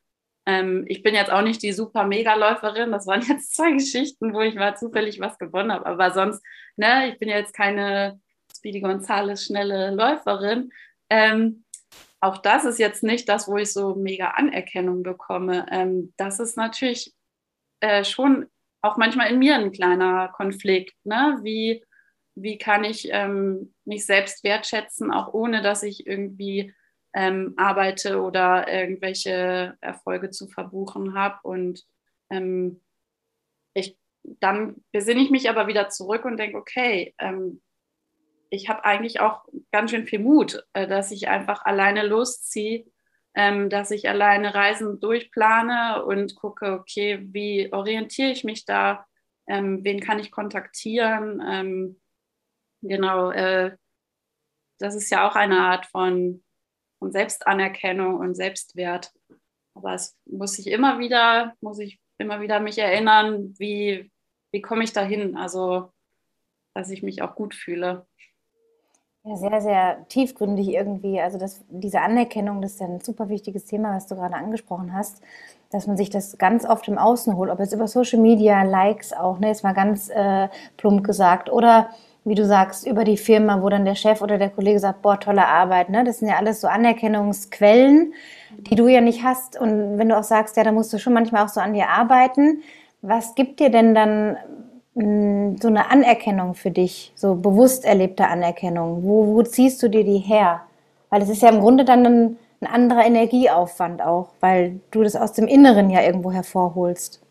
Ähm, 0.46 0.86
ich 0.88 1.04
bin 1.04 1.16
jetzt 1.16 1.32
auch 1.32 1.42
nicht 1.42 1.62
die 1.64 1.72
super 1.72 2.06
Megaläuferin. 2.06 2.92
Das 2.92 3.08
waren 3.08 3.22
jetzt 3.28 3.56
zwei 3.56 3.72
Geschichten, 3.72 4.34
wo 4.34 4.42
ich 4.42 4.56
mal 4.56 4.76
zufällig 4.76 5.20
was 5.20 5.38
gewonnen 5.38 5.72
habe. 5.72 5.86
Aber 5.86 6.12
sonst, 6.12 6.44
ne, 6.76 7.12
ich 7.12 7.20
bin 7.20 7.30
jetzt 7.30 7.54
keine 7.54 8.20
Speedy 8.56 8.82
Gonzales 8.82 9.46
schnelle 9.46 9.92
Läuferin. 9.92 10.72
Ähm, 11.10 11.64
auch 12.20 12.38
das 12.38 12.64
ist 12.64 12.80
jetzt 12.80 13.04
nicht 13.04 13.28
das, 13.28 13.48
wo 13.48 13.58
ich 13.58 13.74
so 13.74 13.96
mega 13.96 14.30
Anerkennung 14.30 15.04
bekomme. 15.04 15.66
Ähm, 15.70 16.14
das 16.18 16.40
ist 16.40 16.56
natürlich 16.56 17.14
äh, 17.82 18.06
schon 18.06 18.48
auch 18.82 18.98
manchmal 18.98 19.32
in 19.32 19.40
mir 19.40 19.56
ein 19.56 19.72
kleiner 19.72 20.30
Konflikt. 20.30 20.96
Ne? 21.04 21.40
Wie, 21.42 21.84
wie 22.36 22.58
kann 22.58 22.84
ich 22.84 23.10
ähm, 23.12 23.74
mich 23.86 24.06
selbst 24.06 24.44
wertschätzen, 24.44 25.12
auch 25.12 25.34
ohne 25.34 25.62
dass 25.62 25.84
ich 25.84 26.08
irgendwie 26.08 26.74
ähm, 27.13 27.54
arbeite 27.58 28.21
oder 28.21 28.67
irgendwelche 28.67 29.78
Erfolge 29.82 30.32
zu 30.32 30.47
verbuchen 30.47 31.13
habe. 31.13 31.38
Und 31.43 31.86
ähm, 32.30 32.82
ich, 33.73 33.97
dann 34.23 34.84
besinne 34.91 35.21
ich 35.21 35.30
mich 35.30 35.49
aber 35.49 35.67
wieder 35.67 35.89
zurück 35.89 36.26
und 36.26 36.38
denke, 36.38 36.58
okay, 36.58 37.13
ähm, 37.19 37.62
ich 38.49 38.69
habe 38.69 38.86
eigentlich 38.86 39.19
auch 39.19 39.45
ganz 39.71 39.91
schön 39.91 40.06
viel 40.06 40.19
Mut, 40.19 40.63
äh, 40.73 40.88
dass 40.88 41.12
ich 41.12 41.28
einfach 41.28 41.65
alleine 41.65 42.06
losziehe, 42.06 42.86
ähm, 43.36 43.69
dass 43.69 43.91
ich 43.91 44.10
alleine 44.10 44.54
Reisen 44.54 44.99
durchplane 44.99 46.06
und 46.06 46.36
gucke, 46.36 46.73
okay, 46.73 47.19
wie 47.23 47.71
orientiere 47.73 48.32
ich 48.32 48.43
mich 48.43 48.65
da, 48.65 49.06
ähm, 49.47 49.84
wen 49.84 49.99
kann 49.99 50.19
ich 50.19 50.32
kontaktieren. 50.32 51.41
Ähm, 51.45 52.02
genau, 52.82 53.32
äh, 53.32 53.76
das 54.80 54.95
ist 54.95 55.10
ja 55.10 55.28
auch 55.28 55.36
eine 55.36 55.60
Art 55.60 55.88
von 55.88 56.43
und 57.04 57.12
Selbstanerkennung 57.12 58.16
und 58.16 58.36
Selbstwert. 58.36 59.12
Aber 59.76 59.94
es 59.94 60.16
muss 60.26 60.58
ich 60.60 60.68
immer 60.68 61.00
wieder, 61.00 61.54
muss 61.62 61.80
ich 61.80 62.00
immer 62.18 62.42
wieder 62.42 62.60
mich 62.60 62.78
erinnern, 62.78 63.54
wie, 63.58 64.12
wie 64.52 64.62
komme 64.62 64.84
ich 64.84 64.94
dahin? 64.94 65.36
Also, 65.38 65.92
dass 66.74 66.89
ich 66.89 67.04
mich 67.04 67.22
auch 67.22 67.36
gut 67.36 67.54
fühle. 67.54 68.06
Ja, 69.26 69.38
sehr, 69.38 69.62
sehr 69.62 70.08
tiefgründig 70.10 70.68
irgendwie. 70.70 71.22
Also 71.22 71.38
das, 71.38 71.63
diese 71.70 72.02
Anerkennung, 72.02 72.62
das 72.62 72.74
ist 72.74 72.82
ja 72.82 72.88
ein 72.88 73.00
super 73.00 73.30
wichtiges 73.30 73.66
Thema, 73.66 73.96
was 73.96 74.08
du 74.08 74.16
gerade 74.16 74.36
angesprochen 74.36 74.94
hast, 74.94 75.22
dass 75.72 75.88
man 75.88 75.96
sich 75.96 76.10
das 76.10 76.38
ganz 76.38 76.66
oft 76.66 76.88
im 76.89 76.98
Außen 76.98 77.38
holt, 77.38 77.50
ob 77.50 77.60
jetzt 77.60 77.74
über 77.74 77.88
Social 77.88 78.20
Media, 78.20 78.63
Likes 78.63 79.13
auch, 79.13 79.39
ne, 79.39 79.52
ist 79.52 79.63
mal 79.63 79.74
ganz 79.74 80.10
äh, 80.10 80.50
plump 80.76 81.06
gesagt, 81.06 81.50
oder 81.50 81.89
wie 82.26 82.36
du 82.36 82.46
sagst, 82.46 82.88
über 82.88 83.04
die 83.04 83.18
Firma, 83.18 83.62
wo 83.62 83.70
dann 83.70 83.86
der 83.86 83.96
Chef 83.96 84.22
oder 84.22 84.38
der 84.38 84.50
Kollege 84.50 84.80
sagt, 84.80 85.02
boah, 85.02 85.20
tolle 85.20 85.46
Arbeit. 85.46 85.90
Ne? 85.90 86.04
Das 86.04 86.20
sind 86.20 86.30
ja 86.30 86.38
alles 86.38 86.62
so 86.62 86.68
Anerkennungsquellen, 86.68 88.14
die 88.58 88.76
du 88.76 88.88
ja 88.88 89.02
nicht 89.02 89.24
hast. 89.24 89.60
Und 89.60 89.98
wenn 89.98 90.10
du 90.10 90.18
auch 90.18 90.24
sagst, 90.24 90.56
ja, 90.56 90.64
da 90.64 90.72
musst 90.72 90.94
du 90.94 91.00
schon 91.00 91.14
manchmal 91.14 91.44
auch 91.44 91.50
so 91.50 91.60
an 91.60 91.74
dir 91.74 91.90
arbeiten, 91.90 92.62
was 93.02 93.36
gibt 93.36 93.60
dir 93.60 93.70
denn 93.70 93.94
dann 93.94 94.38
mh, 94.96 95.04
hm, 95.04 95.58
so 95.62 95.68
eine 95.68 95.92
Anerkennung 95.92 96.54
für 96.56 96.72
dich, 96.72 97.12
so 97.16 97.36
bewusst 97.36 97.84
erlebte 97.84 98.28
Anerkennung? 98.28 99.04
Wo, 99.04 99.28
wo 99.28 99.44
ziehst 99.44 99.84
du 99.84 99.90
dir 99.90 100.06
die 100.06 100.20
her? 100.20 100.62
Weil 101.10 101.22
es 101.22 101.30
ist 101.30 101.42
ja 101.42 101.50
im 101.50 101.60
Grunde 101.60 101.84
dann 101.84 102.06
ein, 102.06 102.38
ein 102.62 102.68
anderer 102.68 103.06
Energieaufwand 103.06 104.02
auch, 104.02 104.30
weil 104.40 104.80
du 104.92 105.04
das 105.04 105.18
aus 105.18 105.34
dem 105.34 105.48
Inneren 105.48 105.90
ja 105.90 106.02
irgendwo 106.02 106.32
hervorholst. 106.32 107.23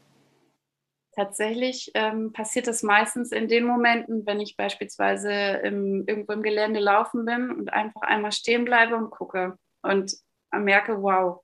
Tatsächlich 1.14 1.90
ähm, 1.94 2.33
passiert 2.33 2.66
das 2.66 2.83
meistens 2.83 3.33
in 3.33 3.46
den 3.46 3.64
Momenten, 3.64 4.25
wenn 4.25 4.40
ich 4.40 4.57
beispielsweise 4.57 5.31
im, 5.31 6.05
irgendwo 6.07 6.33
im 6.33 6.42
Gelände 6.42 6.81
laufen 6.81 7.27
bin 7.27 7.51
und 7.51 7.72
einfach 7.72 8.01
einmal 8.03 8.33
stehen 8.33 8.64
bleibe 8.64 8.96
und 8.96 9.11
gucke 9.11 9.59
und 9.83 10.14
merke, 10.53 11.03
wow, 11.03 11.42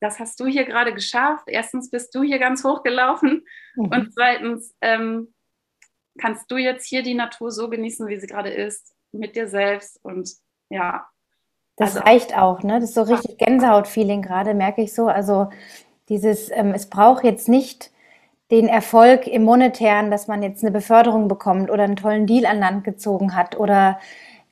das 0.00 0.18
hast 0.18 0.40
du 0.40 0.46
hier 0.46 0.64
gerade 0.64 0.94
geschafft. 0.94 1.44
Erstens 1.46 1.90
bist 1.90 2.14
du 2.14 2.22
hier 2.22 2.38
ganz 2.38 2.64
hoch 2.64 2.82
gelaufen 2.82 3.44
mhm. 3.74 3.86
und 3.86 4.14
zweitens 4.14 4.74
ähm, 4.80 5.34
kannst 6.18 6.50
du 6.50 6.56
jetzt 6.56 6.86
hier 6.86 7.02
die 7.02 7.14
Natur 7.14 7.50
so 7.50 7.68
genießen, 7.68 8.06
wie 8.08 8.16
sie 8.16 8.26
gerade 8.26 8.50
ist, 8.50 8.94
mit 9.12 9.36
dir 9.36 9.48
selbst 9.48 9.98
und 10.02 10.30
ja. 10.70 11.06
Das 11.76 11.96
also, 11.96 12.08
reicht 12.08 12.36
auch, 12.36 12.62
ne? 12.62 12.80
Das 12.80 12.90
ist 12.90 12.94
so 12.94 13.02
richtig 13.02 13.36
Gänsehaut-Feeling 13.36 14.22
gerade, 14.22 14.54
merke 14.54 14.80
ich 14.80 14.94
so. 14.94 15.08
Also 15.08 15.50
dieses, 16.08 16.50
ähm, 16.50 16.72
es 16.72 16.88
braucht 16.88 17.24
jetzt 17.24 17.48
nicht 17.48 17.90
den 18.50 18.68
Erfolg 18.68 19.26
im 19.26 19.42
Monetären, 19.42 20.10
dass 20.10 20.28
man 20.28 20.42
jetzt 20.42 20.62
eine 20.62 20.70
Beförderung 20.70 21.28
bekommt 21.28 21.70
oder 21.70 21.82
einen 21.82 21.96
tollen 21.96 22.26
Deal 22.26 22.46
an 22.46 22.60
Land 22.60 22.84
gezogen 22.84 23.34
hat 23.34 23.58
oder 23.58 23.98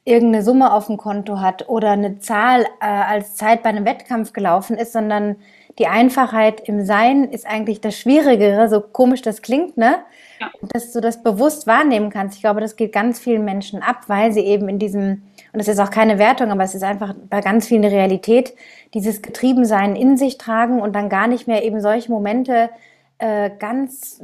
irgendeine 0.05 0.45
Summe 0.45 0.73
auf 0.73 0.87
dem 0.87 0.97
Konto 0.97 1.41
hat 1.41 1.69
oder 1.69 1.93
eine 1.93 2.19
Zahl 2.19 2.67
äh, 2.81 2.87
als 2.87 3.37
Zeit 3.37 3.63
bei 3.63 3.71
einem 3.71 3.87
Wettkampf 3.87 4.33
gelaufen 4.33 4.77
ist, 4.77 4.93
sondern 4.93 5.37
die 5.79 5.87
Einfachheit 5.87 6.61
im 6.69 6.85
Sein 6.85 7.25
ist 7.25 7.47
eigentlich 7.47 7.81
das 7.81 7.99
Schwierigere, 7.99 8.69
so 8.69 8.81
komisch 8.81 9.23
das 9.23 9.43
klingt, 9.43 9.77
ne? 9.77 9.97
Ja. 10.41 10.51
Dass 10.73 10.93
du 10.93 11.01
das 11.01 11.23
bewusst 11.23 11.67
wahrnehmen 11.67 12.11
kannst. 12.11 12.37
Ich 12.37 12.43
glaube, 12.43 12.61
das 12.61 12.77
geht 12.77 12.93
ganz 12.93 13.19
vielen 13.19 13.45
Menschen 13.45 13.83
ab, 13.83 14.03
weil 14.07 14.33
sie 14.33 14.41
eben 14.41 14.69
in 14.69 14.79
diesem, 14.79 15.23
und 15.53 15.59
das 15.59 15.67
ist 15.67 15.81
auch 15.81 15.91
keine 15.91 16.19
Wertung, 16.19 16.51
aber 16.51 16.63
es 16.63 16.75
ist 16.75 16.85
einfach 16.85 17.15
bei 17.29 17.41
ganz 17.41 17.67
vielen 17.67 17.85
eine 17.85 17.95
Realität, 17.95 18.55
dieses 18.93 19.23
Getriebensein 19.23 19.97
in 19.97 20.17
sich 20.17 20.39
tragen 20.39 20.81
und 20.81 20.95
dann 20.95 21.09
gar 21.09 21.27
nicht 21.27 21.49
mehr 21.49 21.65
eben 21.65 21.81
solche 21.81 22.13
Momente 22.13 22.71
äh, 23.19 23.51
ganz 23.59 24.23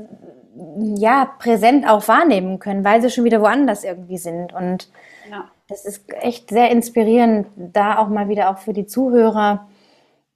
ja, 0.97 1.27
präsent 1.39 1.89
auch 1.89 2.07
wahrnehmen 2.09 2.59
können, 2.59 2.85
weil 2.85 3.01
sie 3.01 3.11
schon 3.11 3.25
wieder 3.25 3.41
woanders 3.41 3.85
irgendwie 3.85 4.19
sind. 4.19 4.53
Und 4.53 4.91
ja. 5.31 5.45
das 5.69 5.85
ist 5.85 6.05
echt 6.21 6.51
sehr 6.51 6.71
inspirierend, 6.71 7.47
da 7.57 7.99
auch 7.99 8.09
mal 8.09 8.29
wieder 8.29 8.51
auch 8.51 8.59
für 8.59 8.73
die 8.73 8.87
Zuhörer 8.87 9.69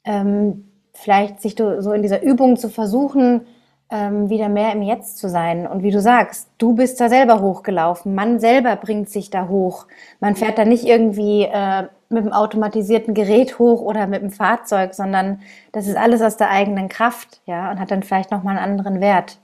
ähm, 0.04 0.70
vielleicht 0.92 1.40
sich 1.40 1.56
so 1.56 1.92
in 1.92 2.02
dieser 2.02 2.22
Übung 2.22 2.56
zu 2.56 2.68
versuchen, 2.68 3.46
ähm, 3.90 4.30
wieder 4.30 4.48
mehr 4.48 4.72
im 4.72 4.82
Jetzt 4.82 5.18
zu 5.18 5.28
sein. 5.28 5.66
Und 5.66 5.82
wie 5.82 5.90
du 5.90 6.00
sagst, 6.00 6.48
du 6.58 6.74
bist 6.74 7.00
da 7.00 7.08
selber 7.08 7.40
hochgelaufen. 7.40 8.14
Man 8.14 8.40
selber 8.40 8.76
bringt 8.76 9.10
sich 9.10 9.30
da 9.30 9.48
hoch. 9.48 9.86
Man 10.20 10.36
fährt 10.36 10.58
da 10.58 10.64
nicht 10.64 10.84
irgendwie 10.84 11.42
äh, 11.42 11.88
mit 12.14 12.24
dem 12.24 12.32
automatisierten 12.32 13.14
Gerät 13.14 13.58
hoch 13.58 13.82
oder 13.82 14.06
mit 14.06 14.22
dem 14.22 14.30
Fahrzeug, 14.30 14.94
sondern 14.94 15.42
das 15.72 15.86
ist 15.86 15.96
alles 15.96 16.22
aus 16.22 16.36
der 16.36 16.50
eigenen 16.50 16.88
Kraft, 16.88 17.40
ja, 17.46 17.70
und 17.70 17.80
hat 17.80 17.90
dann 17.90 18.02
vielleicht 18.02 18.30
nochmal 18.30 18.56
einen 18.56 18.78
anderen 18.78 19.00
Wert. 19.00 19.38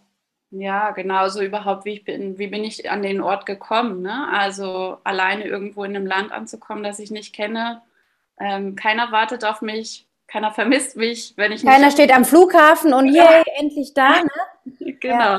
Ja, 0.52 0.90
genauso 0.90 1.42
überhaupt, 1.42 1.84
wie 1.84 1.92
ich 1.92 2.04
bin, 2.04 2.38
wie 2.38 2.48
bin 2.48 2.64
ich 2.64 2.90
an 2.90 3.02
den 3.02 3.20
Ort 3.20 3.46
gekommen, 3.46 4.02
ne? 4.02 4.28
Also 4.32 4.98
alleine 5.04 5.44
irgendwo 5.44 5.84
in 5.84 5.94
einem 5.94 6.06
Land 6.06 6.32
anzukommen, 6.32 6.82
das 6.82 6.98
ich 6.98 7.10
nicht 7.10 7.32
kenne. 7.32 7.82
Ähm, 8.40 8.74
keiner 8.74 9.12
wartet 9.12 9.44
auf 9.44 9.62
mich, 9.62 10.06
keiner 10.26 10.50
vermisst 10.50 10.96
mich, 10.96 11.34
wenn 11.36 11.52
ich 11.52 11.64
Keiner 11.64 11.90
steht 11.90 12.12
am 12.12 12.24
Flughafen 12.24 12.92
und 12.92 13.12
ja. 13.12 13.24
yay, 13.24 13.42
endlich 13.58 13.94
da, 13.94 14.22
ne? 14.22 14.30
genau. 15.00 15.38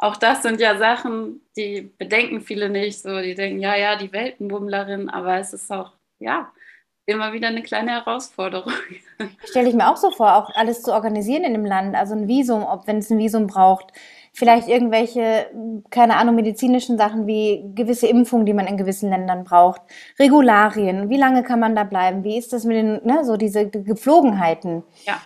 Auch 0.00 0.16
das 0.16 0.42
sind 0.42 0.60
ja 0.60 0.78
Sachen, 0.78 1.40
die 1.56 1.90
bedenken 1.98 2.40
viele 2.40 2.68
nicht. 2.68 3.00
So, 3.02 3.20
die 3.20 3.34
denken, 3.34 3.60
ja, 3.60 3.76
ja, 3.76 3.96
die 3.96 4.12
Weltenbummlerin, 4.12 5.08
aber 5.10 5.38
es 5.38 5.52
ist 5.52 5.70
auch, 5.72 5.92
ja, 6.20 6.52
immer 7.08 7.32
wieder 7.32 7.48
eine 7.48 7.62
kleine 7.62 7.92
Herausforderung. 7.92 8.72
Stelle 9.44 9.68
ich 9.68 9.74
mir 9.74 9.90
auch 9.90 9.96
so 9.96 10.10
vor, 10.10 10.36
auch 10.36 10.54
alles 10.54 10.82
zu 10.82 10.92
organisieren 10.92 11.42
in 11.42 11.54
dem 11.54 11.64
Land, 11.64 11.96
also 11.96 12.14
ein 12.14 12.28
Visum, 12.28 12.62
ob 12.62 12.86
wenn 12.86 12.98
es 12.98 13.10
ein 13.10 13.18
Visum 13.18 13.46
braucht, 13.46 13.92
vielleicht 14.34 14.68
irgendwelche, 14.68 15.46
keine 15.90 16.16
Ahnung, 16.16 16.34
medizinischen 16.34 16.98
Sachen 16.98 17.26
wie 17.26 17.64
gewisse 17.74 18.06
Impfungen, 18.06 18.44
die 18.44 18.52
man 18.52 18.66
in 18.66 18.76
gewissen 18.76 19.08
Ländern 19.08 19.44
braucht, 19.44 19.80
Regularien, 20.18 21.08
wie 21.08 21.16
lange 21.16 21.42
kann 21.42 21.60
man 21.60 21.74
da 21.74 21.84
bleiben, 21.84 22.24
wie 22.24 22.36
ist 22.36 22.52
das 22.52 22.64
mit 22.64 22.76
den, 22.76 23.00
ne, 23.04 23.24
so 23.24 23.38
diese 23.38 23.68
Gepflogenheiten. 23.68 24.84
Ja. 25.04 25.20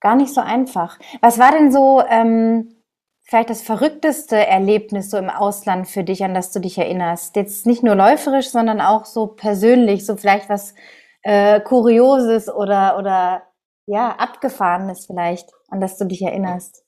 Gar 0.00 0.16
nicht 0.16 0.34
so 0.34 0.42
einfach. 0.42 0.98
Was 1.22 1.38
war 1.38 1.52
denn 1.52 1.72
so 1.72 2.02
ähm, 2.10 2.74
vielleicht 3.22 3.48
das 3.48 3.62
verrückteste 3.62 4.36
Erlebnis 4.36 5.10
so 5.10 5.16
im 5.16 5.30
Ausland 5.30 5.88
für 5.88 6.04
dich, 6.04 6.24
an 6.24 6.34
das 6.34 6.52
du 6.52 6.60
dich 6.60 6.76
erinnerst? 6.76 7.36
Jetzt 7.36 7.64
nicht 7.64 7.82
nur 7.82 7.94
läuferisch, 7.94 8.50
sondern 8.50 8.82
auch 8.82 9.06
so 9.06 9.28
persönlich, 9.28 10.04
so 10.04 10.16
vielleicht 10.16 10.50
was 10.50 10.74
äh, 11.22 11.60
Kurioses 11.60 12.48
oder, 12.48 12.98
oder 12.98 13.46
ja, 13.86 14.16
Abgefahrenes 14.16 15.06
vielleicht, 15.06 15.50
an 15.68 15.80
das 15.80 15.98
du 15.98 16.04
dich 16.06 16.22
erinnerst? 16.22 16.84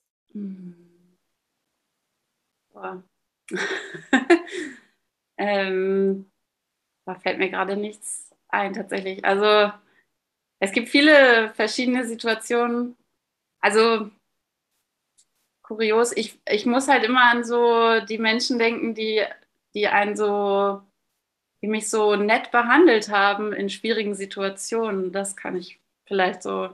Boah. 2.73 3.03
ähm, 5.37 6.31
da 7.05 7.15
fällt 7.15 7.37
mir 7.37 7.49
gerade 7.49 7.77
nichts 7.77 8.35
ein 8.49 8.73
tatsächlich. 8.73 9.23
Also 9.23 9.71
es 10.59 10.71
gibt 10.71 10.89
viele 10.89 11.53
verschiedene 11.53 12.05
Situationen. 12.05 12.97
Also 13.59 14.09
kurios, 15.61 16.15
ich, 16.15 16.39
ich 16.47 16.65
muss 16.65 16.87
halt 16.87 17.03
immer 17.03 17.23
an 17.23 17.43
so 17.43 17.99
die 18.01 18.17
Menschen 18.17 18.59
denken, 18.59 18.93
die, 18.93 19.23
die 19.73 19.87
einen 19.87 20.15
so 20.15 20.81
die 21.61 21.67
mich 21.67 21.89
so 21.89 22.15
nett 22.15 22.51
behandelt 22.51 23.09
haben 23.09 23.53
in 23.53 23.69
schwierigen 23.69 24.15
Situationen. 24.15 25.11
Das 25.11 25.35
kann 25.35 25.55
ich 25.55 25.79
vielleicht 26.05 26.43
so 26.43 26.69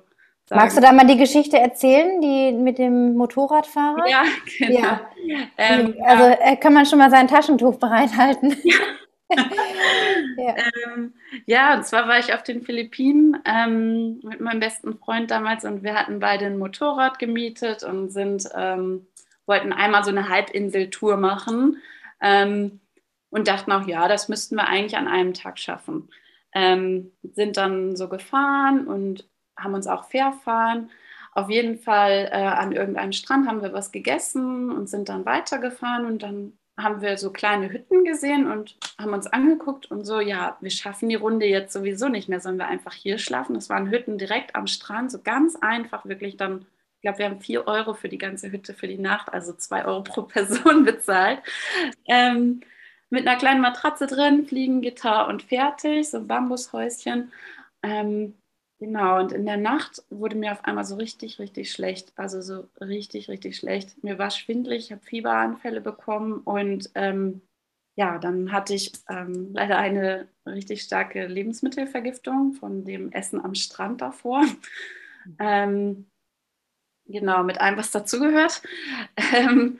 sagen. 0.45 0.61
Magst 0.61 0.77
du 0.77 0.81
da 0.81 0.91
mal 0.91 1.07
die 1.07 1.17
Geschichte 1.17 1.57
erzählen, 1.57 2.21
die 2.21 2.51
mit 2.51 2.77
dem 2.77 3.15
Motorradfahrer? 3.15 4.07
Ja, 4.07 4.23
genau. 4.57 4.79
Ja. 4.79 4.99
Ähm, 5.57 5.95
also 6.03 6.23
ja. 6.25 6.37
Äh, 6.41 6.55
kann 6.57 6.73
man 6.73 6.85
schon 6.85 6.99
mal 6.99 7.09
sein 7.09 7.27
Taschentuch 7.27 7.77
bereithalten. 7.77 8.55
Ja. 8.65 8.75
ja. 10.37 10.55
Ähm, 10.93 11.13
ja, 11.45 11.75
und 11.75 11.85
zwar 11.85 12.05
war 12.09 12.19
ich 12.19 12.33
auf 12.33 12.43
den 12.43 12.63
Philippinen 12.63 13.37
ähm, 13.45 14.19
mit 14.23 14.41
meinem 14.41 14.59
besten 14.59 14.97
Freund 14.97 15.31
damals 15.31 15.63
und 15.63 15.83
wir 15.83 15.93
hatten 15.93 16.19
beide 16.19 16.47
ein 16.47 16.57
Motorrad 16.57 17.17
gemietet 17.17 17.83
und 17.83 18.09
sind, 18.09 18.49
ähm, 18.53 19.07
wollten 19.45 19.71
einmal 19.71 20.03
so 20.03 20.09
eine 20.09 20.27
Halbinseltour 20.27 21.15
machen 21.15 21.77
ähm, 22.21 22.80
und 23.31 23.47
dachten 23.47 23.71
auch, 23.71 23.87
ja, 23.87 24.07
das 24.07 24.29
müssten 24.29 24.55
wir 24.55 24.67
eigentlich 24.67 24.97
an 24.97 25.07
einem 25.07 25.33
Tag 25.33 25.57
schaffen. 25.57 26.09
Ähm, 26.53 27.11
sind 27.23 27.57
dann 27.57 27.95
so 27.95 28.07
gefahren 28.09 28.87
und 28.87 29.27
haben 29.57 29.73
uns 29.73 29.87
auch 29.87 30.05
verfahren. 30.05 30.91
Auf 31.33 31.49
jeden 31.49 31.77
Fall 31.77 32.29
äh, 32.31 32.35
an 32.35 32.73
irgendeinem 32.73 33.13
Strand 33.13 33.47
haben 33.47 33.61
wir 33.61 33.73
was 33.73 33.91
gegessen 33.91 34.69
und 34.69 34.89
sind 34.89 35.09
dann 35.09 35.25
weitergefahren 35.25 36.05
und 36.05 36.23
dann 36.23 36.53
haben 36.77 37.01
wir 37.01 37.17
so 37.17 37.31
kleine 37.31 37.71
Hütten 37.71 38.03
gesehen 38.03 38.51
und 38.51 38.77
haben 38.97 39.13
uns 39.13 39.27
angeguckt 39.27 39.89
und 39.91 40.05
so, 40.05 40.19
ja, 40.19 40.57
wir 40.61 40.71
schaffen 40.71 41.09
die 41.09 41.15
Runde 41.15 41.45
jetzt 41.45 41.73
sowieso 41.73 42.07
nicht 42.09 42.27
mehr, 42.29 42.39
sollen 42.39 42.57
wir 42.57 42.67
einfach 42.67 42.93
hier 42.93 43.17
schlafen. 43.17 43.53
Das 43.53 43.69
waren 43.69 43.89
Hütten 43.91 44.17
direkt 44.17 44.55
am 44.55 44.67
Strand, 44.67 45.11
so 45.11 45.19
ganz 45.21 45.55
einfach, 45.55 46.05
wirklich 46.05 46.37
dann, 46.37 46.65
ich 46.95 47.01
glaube, 47.01 47.19
wir 47.19 47.25
haben 47.25 47.41
vier 47.41 47.67
Euro 47.67 47.93
für 47.93 48.09
die 48.09 48.17
ganze 48.17 48.51
Hütte 48.51 48.73
für 48.73 48.87
die 48.87 48.97
Nacht, 48.97 49.31
also 49.33 49.53
zwei 49.53 49.85
Euro 49.85 50.03
pro 50.03 50.21
Person 50.23 50.85
bezahlt. 50.85 51.41
Ähm, 52.07 52.61
mit 53.11 53.27
einer 53.27 53.37
kleinen 53.37 53.61
Matratze 53.61 54.07
drin, 54.07 54.45
Fliegengitter 54.47 55.27
und 55.27 55.43
fertig, 55.43 56.09
so 56.09 56.17
ein 56.17 56.27
Bambushäuschen. 56.27 57.31
Ähm, 57.83 58.35
Genau, 58.79 59.19
und 59.19 59.31
in 59.31 59.45
der 59.45 59.57
Nacht 59.57 60.01
wurde 60.09 60.35
mir 60.35 60.53
auf 60.53 60.65
einmal 60.65 60.85
so 60.85 60.95
richtig, 60.95 61.37
richtig 61.37 61.71
schlecht. 61.71 62.13
Also 62.15 62.41
so 62.41 62.67
richtig, 62.81 63.29
richtig 63.29 63.55
schlecht. 63.55 64.03
Mir 64.03 64.17
war 64.17 64.31
schwindlig, 64.31 64.85
ich 64.85 64.91
habe 64.91 65.03
Fieberanfälle 65.05 65.81
bekommen 65.81 66.39
und 66.39 66.89
ähm, 66.95 67.41
ja, 67.95 68.17
dann 68.17 68.51
hatte 68.51 68.73
ich 68.73 68.91
ähm, 69.07 69.51
leider 69.53 69.77
eine 69.77 70.27
richtig 70.47 70.81
starke 70.81 71.27
Lebensmittelvergiftung 71.27 72.53
von 72.53 72.83
dem 72.83 73.11
Essen 73.11 73.39
am 73.45 73.53
Strand 73.53 74.01
davor. 74.01 74.41
Mhm. 75.25 75.35
Ähm, 75.39 76.05
genau, 77.07 77.43
mit 77.43 77.59
allem, 77.61 77.77
was 77.77 77.91
dazugehört. 77.91 78.61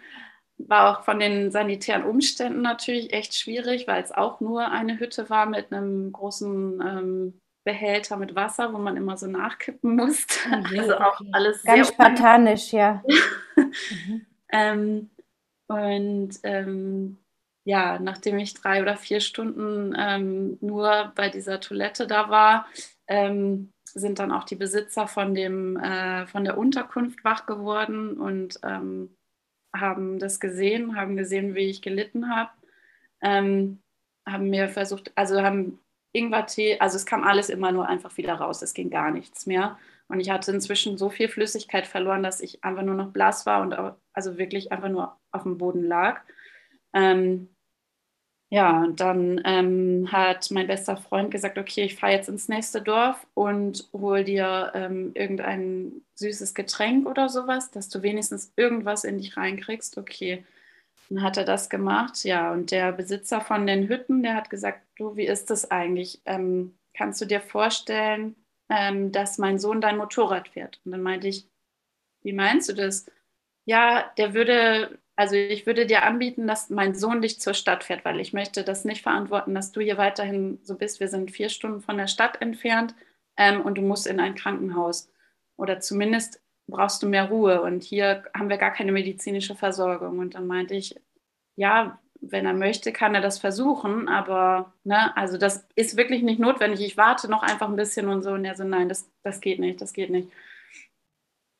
War 0.68 1.00
auch 1.00 1.04
von 1.04 1.20
den 1.20 1.52
sanitären 1.52 2.04
Umständen 2.04 2.62
natürlich 2.62 3.14
echt 3.14 3.36
schwierig, 3.36 3.88
weil 3.88 4.04
es 4.04 4.12
auch 4.12 4.40
nur 4.40 4.70
eine 4.70 5.00
Hütte 5.00 5.30
war 5.30 5.46
mit 5.46 5.72
einem 5.72 6.12
großen 6.12 6.82
ähm, 6.82 7.42
Behälter 7.64 8.18
mit 8.18 8.36
Wasser, 8.36 8.74
wo 8.74 8.78
man 8.78 8.98
immer 8.98 9.18
so 9.18 9.28
nachkippen 9.28 9.96
musste. 9.96 10.50
Mhm. 10.50 10.80
Also 10.80 10.98
auch 10.98 11.22
alles 11.32 11.64
Ganz 11.64 11.88
sehr 11.88 11.94
spartanisch, 11.94 12.74
ja. 12.74 13.04
mhm. 13.56 14.26
ähm, 14.52 15.10
und 15.68 16.32
ähm, 16.44 17.18
ja, 17.64 18.00
nachdem 18.00 18.40
ich 18.40 18.56
drei 18.56 18.82
oder 18.82 18.98
vier 18.98 19.22
Stunden 19.22 19.96
ähm, 19.98 20.58
nur 20.62 21.12
bei 21.16 21.30
dieser 21.30 21.60
Toilette 21.60 22.08
da 22.08 22.30
war, 22.30 22.66
ähm, 23.08 23.72
sind 23.86 24.20
dann 24.20 24.32
auch 24.32 24.46
die 24.46 24.56
Besitzer 24.56 25.08
von, 25.08 25.36
dem, 25.36 25.78
äh, 25.78 26.26
von 26.26 26.44
der 26.44 26.58
Unterkunft 26.58 27.24
wach 27.24 27.46
geworden 27.46 28.20
und 28.20 28.60
ähm, 28.64 29.16
haben 29.76 30.20
das 30.20 30.40
gesehen, 30.40 30.96
haben 30.96 31.18
gesehen, 31.18 31.56
wie 31.56 31.70
ich 31.70 31.82
gelitten 31.82 32.34
habe, 32.34 32.52
ähm, 33.22 33.82
haben 34.28 34.50
mir 34.50 34.70
versucht, 34.70 35.12
also 35.16 35.42
haben 35.42 35.80
Ingwertee, 36.14 36.80
also 36.80 36.98
es 36.98 37.06
kam 37.06 37.24
alles 37.24 37.50
immer 37.50 37.72
nur 37.72 37.88
einfach 37.88 38.18
wieder 38.18 38.36
raus, 38.36 38.62
es 38.62 38.74
ging 38.74 38.90
gar 38.90 39.12
nichts 39.12 39.46
mehr. 39.46 39.78
Und 40.08 40.20
ich 40.20 40.30
hatte 40.30 40.52
inzwischen 40.52 40.98
so 40.98 41.10
viel 41.10 41.30
Flüssigkeit 41.30 41.88
verloren, 41.88 42.22
dass 42.22 42.42
ich 42.42 42.64
einfach 42.64 42.84
nur 42.84 42.96
noch 42.96 43.14
blass 43.14 43.46
war 43.46 43.62
und 43.62 43.74
also 44.14 44.38
wirklich 44.38 44.72
einfach 44.72 44.90
nur 44.90 45.18
auf 45.32 45.44
dem 45.44 45.58
Boden 45.58 45.84
lag. 45.84 46.22
Ähm, 46.94 47.50
ja, 48.52 48.84
und 48.84 49.00
dann 49.00 49.42
ähm, 49.46 50.12
hat 50.12 50.52
mein 50.52 50.68
bester 50.68 50.98
Freund 50.98 51.32
gesagt, 51.32 51.58
okay, 51.58 51.84
ich 51.86 51.96
fahre 51.96 52.14
jetzt 52.14 52.30
ins 52.30 52.50
nächste 52.50 52.82
Dorf 52.82 53.26
und 53.34 53.90
hol 53.94 54.26
dir 54.26 54.74
ähm, 54.76 55.12
irgendein 55.16 56.04
süßes 56.16 56.54
Getränk 56.54 57.08
oder 57.08 57.30
sowas, 57.30 57.72
dass 57.72 57.88
du 57.90 58.04
wenigstens 58.04 58.52
irgendwas 58.58 59.06
in 59.06 59.20
dich 59.20 59.38
reinkriegst. 59.38 59.98
Okay, 59.98 60.44
dann 61.10 61.24
hat 61.24 61.38
er 61.38 61.46
das 61.46 61.70
gemacht, 61.70 62.24
ja. 62.26 62.52
Und 62.54 62.72
der 62.72 62.92
Besitzer 62.94 63.42
von 63.42 63.68
den 63.68 63.90
Hütten, 63.90 64.24
der 64.24 64.36
hat 64.36 64.50
gesagt, 64.50 64.82
du, 64.98 65.16
wie 65.18 65.28
ist 65.28 65.50
das 65.50 65.72
eigentlich? 65.72 66.22
Ähm, 66.26 66.76
kannst 66.96 67.22
du 67.22 67.26
dir 67.26 67.42
vorstellen, 67.42 68.36
ähm, 68.70 69.12
dass 69.14 69.38
mein 69.38 69.60
Sohn 69.60 69.82
dein 69.82 69.98
Motorrad 69.98 70.50
fährt? 70.50 70.80
Und 70.86 70.92
dann 70.94 71.04
meinte 71.04 71.28
ich, 71.28 71.48
wie 72.24 72.34
meinst 72.34 72.70
du 72.70 72.74
das? 72.74 73.06
Ja, 73.66 74.12
der 74.18 74.34
würde, 74.34 75.00
also 75.16 75.36
ich 75.36 75.66
würde 75.66 75.86
dir 75.86 76.04
anbieten, 76.04 76.48
dass 76.48 76.70
mein 76.70 76.96
Sohn 76.96 77.22
dich 77.22 77.40
zur 77.40 77.54
Stadt 77.54 77.84
fährt, 77.84 78.06
weil 78.06 78.20
ich 78.20 78.34
möchte 78.34 78.64
das 78.64 78.86
nicht 78.86 79.04
verantworten, 79.04 79.54
dass 79.54 79.72
du 79.72 79.82
hier 79.82 79.98
weiterhin 79.98 80.60
so 80.64 80.76
bist. 80.76 81.00
Wir 81.00 81.10
sind 81.10 81.32
vier 81.32 81.50
Stunden 81.50 81.82
von 81.82 81.98
der 81.98 82.08
Stadt 82.08 82.42
entfernt 82.42 82.96
ähm, 83.38 83.62
und 83.62 83.78
du 83.78 83.82
musst 83.82 84.08
in 84.08 84.20
ein 84.20 84.36
Krankenhaus. 84.36 85.10
Oder 85.58 85.80
zumindest 85.80 86.42
brauchst 86.68 87.04
du 87.04 87.08
mehr 87.08 87.26
Ruhe 87.26 87.62
und 87.62 87.84
hier 87.84 88.24
haben 88.34 88.50
wir 88.50 88.58
gar 88.58 88.72
keine 88.72 88.92
medizinische 88.92 89.56
Versorgung. 89.56 90.20
Und 90.20 90.36
dann 90.36 90.48
meinte 90.48 90.76
ich, 90.76 90.96
ja, 91.56 92.00
wenn 92.22 92.46
er 92.46 92.54
möchte, 92.54 92.94
kann 92.94 93.16
er 93.16 93.22
das 93.22 93.40
versuchen, 93.40 94.08
aber 94.08 94.74
ne, 94.84 95.16
also 95.18 95.38
das 95.38 95.68
ist 95.76 95.98
wirklich 95.98 96.22
nicht 96.22 96.40
notwendig. 96.40 96.82
Ich 96.82 96.98
warte 96.98 97.30
noch 97.30 97.44
einfach 97.44 97.68
ein 97.68 97.76
bisschen 97.76 98.08
und 98.08 98.22
so. 98.22 98.32
Und 98.32 98.46
er 98.46 98.56
so, 98.56 98.64
nein, 98.64 98.90
das, 98.90 99.10
das 99.24 99.42
geht 99.42 99.60
nicht, 99.60 99.82
das 99.82 99.94
geht 99.94 100.10
nicht. 100.10 100.30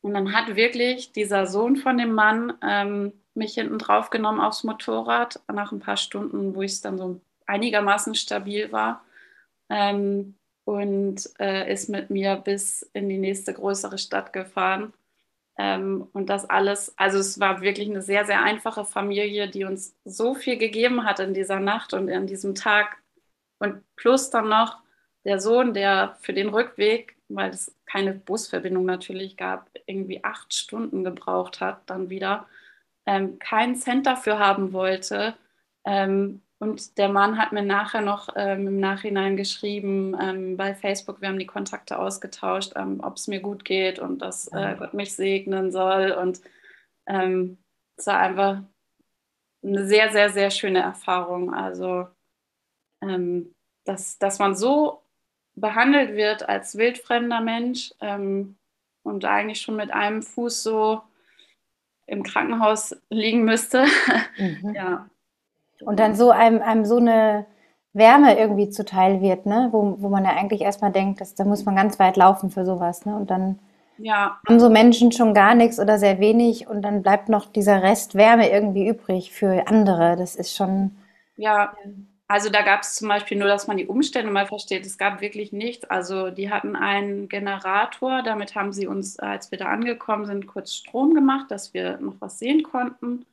Und 0.02 0.14
dann 0.14 0.34
hat 0.34 0.56
wirklich 0.56 1.12
dieser 1.12 1.46
Sohn 1.46 1.76
von 1.76 1.98
dem 1.98 2.14
Mann 2.14 2.54
ähm, 2.64 3.14
mich 3.34 3.54
hinten 3.56 3.78
drauf 3.80 4.10
genommen 4.10 4.42
aufs 4.42 4.64
Motorrad, 4.64 5.40
nach 5.52 5.72
ein 5.72 5.80
paar 5.80 5.98
Stunden, 5.98 6.56
wo 6.56 6.62
ich 6.62 6.82
dann 6.82 6.98
so 6.98 7.22
einigermaßen 7.46 8.16
stabil 8.16 8.72
war. 8.72 9.04
Ähm, 9.70 10.36
und 10.64 11.30
äh, 11.40 11.72
ist 11.72 11.90
mit 11.90 12.10
mir 12.10 12.36
bis 12.36 12.84
in 12.94 13.10
die 13.10 13.18
nächste 13.18 13.54
größere 13.54 13.98
Stadt 13.98 14.32
gefahren. 14.34 14.94
Ähm, 15.58 16.08
und 16.14 16.30
das 16.30 16.50
alles, 16.50 16.98
also 16.98 17.20
es 17.20 17.40
war 17.40 17.62
wirklich 17.62 17.90
eine 17.90 18.02
sehr, 18.02 18.26
sehr 18.26 18.42
einfache 18.44 18.86
Familie, 18.86 19.50
die 19.50 19.66
uns 19.66 19.96
so 20.06 20.34
viel 20.36 20.58
gegeben 20.58 21.04
hat 21.04 21.20
in 21.20 21.34
dieser 21.34 21.60
Nacht 21.60 21.94
und 21.94 22.08
in 22.10 22.28
diesem 22.28 22.56
Tag. 22.56 22.98
Und 23.60 23.84
plus 23.96 24.30
dann 24.30 24.50
noch 24.50 24.80
der 25.26 25.40
Sohn, 25.40 25.74
der 25.74 26.18
für 26.22 26.34
den 26.34 26.50
Rückweg, 26.50 27.16
weil 27.30 27.52
es 27.52 27.76
keine 27.86 28.14
Busverbindung 28.14 28.86
natürlich 28.86 29.38
gab, 29.38 29.70
irgendwie 29.86 30.24
acht 30.24 30.54
Stunden 30.54 31.04
gebraucht 31.04 31.60
hat, 31.60 31.82
dann 31.90 32.10
wieder, 32.10 32.48
ähm, 33.06 33.40
keinen 33.40 33.76
Cent 33.76 34.06
dafür 34.06 34.40
haben 34.40 34.74
wollte, 34.74 35.36
ähm, 35.86 36.42
und 36.62 37.00
der 37.00 37.10
Mann 37.10 37.40
hat 37.40 37.54
mir 37.54 37.64
nachher 37.64 38.02
noch 38.02 38.30
ähm, 38.36 38.68
im 38.68 38.80
Nachhinein 38.80 39.36
geschrieben 39.36 40.16
ähm, 40.22 40.58
bei 40.58 40.76
Facebook, 40.76 41.20
wir 41.20 41.30
haben 41.30 41.40
die 41.40 41.48
Kontakte 41.48 41.98
ausgetauscht, 41.98 42.74
ähm, 42.76 43.00
ob 43.04 43.18
es 43.18 43.28
mir 43.28 43.40
gut 43.40 43.66
geht 43.66 43.98
und 43.98 44.20
dass 44.20 44.48
äh, 44.50 44.76
Gott 44.78 44.94
mich 44.94 45.16
segnen 45.16 45.72
soll. 45.72 46.12
Und 46.12 46.40
ähm, 47.08 47.58
es 47.98 48.06
war 48.06 48.20
einfach 48.20 48.62
eine 49.64 49.88
sehr, 49.88 50.12
sehr, 50.12 50.30
sehr 50.30 50.52
schöne 50.52 50.82
Erfahrung. 50.82 51.52
Also, 51.52 52.08
ähm, 53.02 53.56
dass, 53.84 54.20
dass 54.20 54.38
man 54.38 54.56
so 54.56 55.02
behandelt 55.56 56.14
wird 56.16 56.48
als 56.48 56.78
wildfremder 56.78 57.42
Mensch 57.42 57.92
ähm, 58.02 58.56
und 59.02 59.26
eigentlich 59.26 59.62
schon 59.62 59.78
mit 59.78 59.90
einem 59.90 60.22
Fuß 60.22 60.62
so 60.62 61.02
im 62.12 62.24
Krankenhaus 62.24 62.96
liegen 63.10 63.44
müsste. 63.44 63.86
Mhm. 64.38 64.74
ja. 64.74 65.08
Und 65.84 66.00
dann 66.00 66.16
so 66.16 66.32
einem, 66.32 66.62
einem 66.62 66.86
so 66.86 66.98
eine 66.98 67.46
Wärme 67.94 68.38
irgendwie 68.38 68.70
zuteil 68.70 69.22
wird, 69.22 69.46
ne? 69.46 69.70
wo, 69.72 69.98
wo 70.00 70.10
man 70.10 70.24
ja 70.24 70.32
eigentlich 70.32 70.62
erstmal 70.62 70.92
denkt, 70.92 71.22
dass, 71.22 71.36
da 71.36 71.44
muss 71.44 71.66
man 71.66 71.76
ganz 71.76 72.00
weit 72.00 72.18
laufen 72.18 72.50
für 72.50 72.66
sowas. 72.66 73.06
Ne? 73.06 73.16
Und 73.16 73.30
dann 73.30 73.60
ja. 73.98 74.40
haben 74.48 74.60
so 74.60 74.70
Menschen 74.70 75.12
schon 75.12 75.34
gar 75.34 75.56
nichts 75.56 75.80
oder 75.80 75.98
sehr 75.98 76.20
wenig 76.20 76.68
und 76.68 76.82
dann 76.82 77.02
bleibt 77.02 77.30
noch 77.30 77.46
dieser 77.46 77.84
Rest 77.84 78.16
Wärme 78.16 78.50
irgendwie 78.50 78.88
übrig 78.88 79.32
für 79.32 79.68
andere. 79.68 80.16
Das 80.16 80.36
ist 80.36 80.56
schon. 80.56 80.92
Ja, 81.36 81.74
also 82.32 82.50
da 82.50 82.62
gab 82.62 82.84
es 82.84 82.96
zum 82.96 83.10
Beispiel 83.10 83.38
nur, 83.38 83.50
dass 83.50 83.68
man 83.68 83.76
die 83.76 83.88
Umstände 83.88 84.32
mal 84.32 84.48
versteht. 84.48 84.86
Es 84.86 84.98
gab 84.98 85.20
wirklich 85.20 85.52
nichts. 85.52 85.84
Also 85.84 86.30
die 86.32 86.50
hatten 86.50 86.78
einen 86.78 87.28
Generator, 87.28 88.24
damit 88.24 88.56
haben 88.56 88.72
sie 88.72 88.88
uns, 88.88 89.20
als 89.20 89.52
wir 89.52 89.58
da 89.58 89.66
angekommen 89.66 90.26
sind, 90.26 90.48
kurz 90.48 90.74
Strom 90.74 91.14
gemacht, 91.14 91.52
dass 91.52 91.74
wir 91.74 91.98
noch 91.98 92.16
was 92.20 92.40
sehen 92.40 92.64
konnten. 92.64 93.26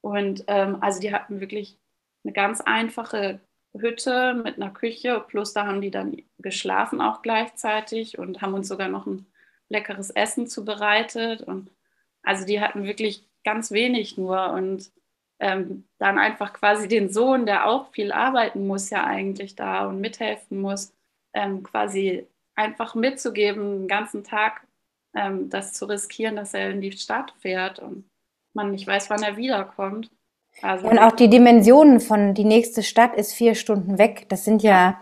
Und 0.00 0.44
ähm, 0.46 0.78
also 0.80 1.00
die 1.00 1.12
hatten 1.12 1.40
wirklich 1.40 1.76
eine 2.24 2.32
ganz 2.32 2.62
einfache 2.62 3.40
Hütte 3.74 4.32
mit 4.32 4.56
einer 4.56 4.70
Küche, 4.70 5.22
plus 5.28 5.52
da 5.52 5.66
haben 5.66 5.82
die 5.82 5.90
dann 5.90 6.16
geschlafen 6.38 7.02
auch 7.02 7.20
gleichzeitig 7.20 8.18
und 8.18 8.40
haben 8.40 8.54
uns 8.54 8.68
sogar 8.68 8.88
noch 8.88 9.04
ein 9.04 9.26
leckeres 9.68 10.08
Essen 10.08 10.46
zubereitet. 10.46 11.42
Und 11.42 11.70
also 12.22 12.46
die 12.46 12.62
hatten 12.62 12.84
wirklich 12.84 13.28
ganz 13.44 13.70
wenig 13.70 14.16
nur 14.16 14.50
und 14.54 14.90
ähm, 15.38 15.84
dann 15.98 16.18
einfach 16.18 16.52
quasi 16.52 16.88
den 16.88 17.10
Sohn, 17.10 17.46
der 17.46 17.66
auch 17.66 17.90
viel 17.92 18.12
arbeiten 18.12 18.66
muss, 18.66 18.90
ja 18.90 19.04
eigentlich 19.04 19.54
da 19.54 19.86
und 19.86 20.00
mithelfen 20.00 20.60
muss, 20.60 20.92
ähm, 21.34 21.62
quasi 21.62 22.26
einfach 22.54 22.94
mitzugeben, 22.94 23.80
den 23.80 23.88
ganzen 23.88 24.24
Tag 24.24 24.66
ähm, 25.14 25.50
das 25.50 25.72
zu 25.72 25.86
riskieren, 25.86 26.36
dass 26.36 26.54
er 26.54 26.70
in 26.70 26.80
die 26.80 26.92
Stadt 26.92 27.34
fährt 27.38 27.78
und 27.78 28.08
man 28.54 28.70
nicht 28.70 28.86
weiß, 28.86 29.10
wann 29.10 29.22
er 29.22 29.36
wiederkommt. 29.36 30.10
Also 30.62 30.88
und 30.88 30.98
auch 30.98 31.12
die 31.12 31.28
Dimensionen 31.28 32.00
von 32.00 32.32
die 32.32 32.44
nächste 32.44 32.82
Stadt 32.82 33.14
ist 33.14 33.34
vier 33.34 33.54
Stunden 33.54 33.98
weg. 33.98 34.26
Das 34.30 34.44
sind 34.44 34.62
ja 34.62 35.00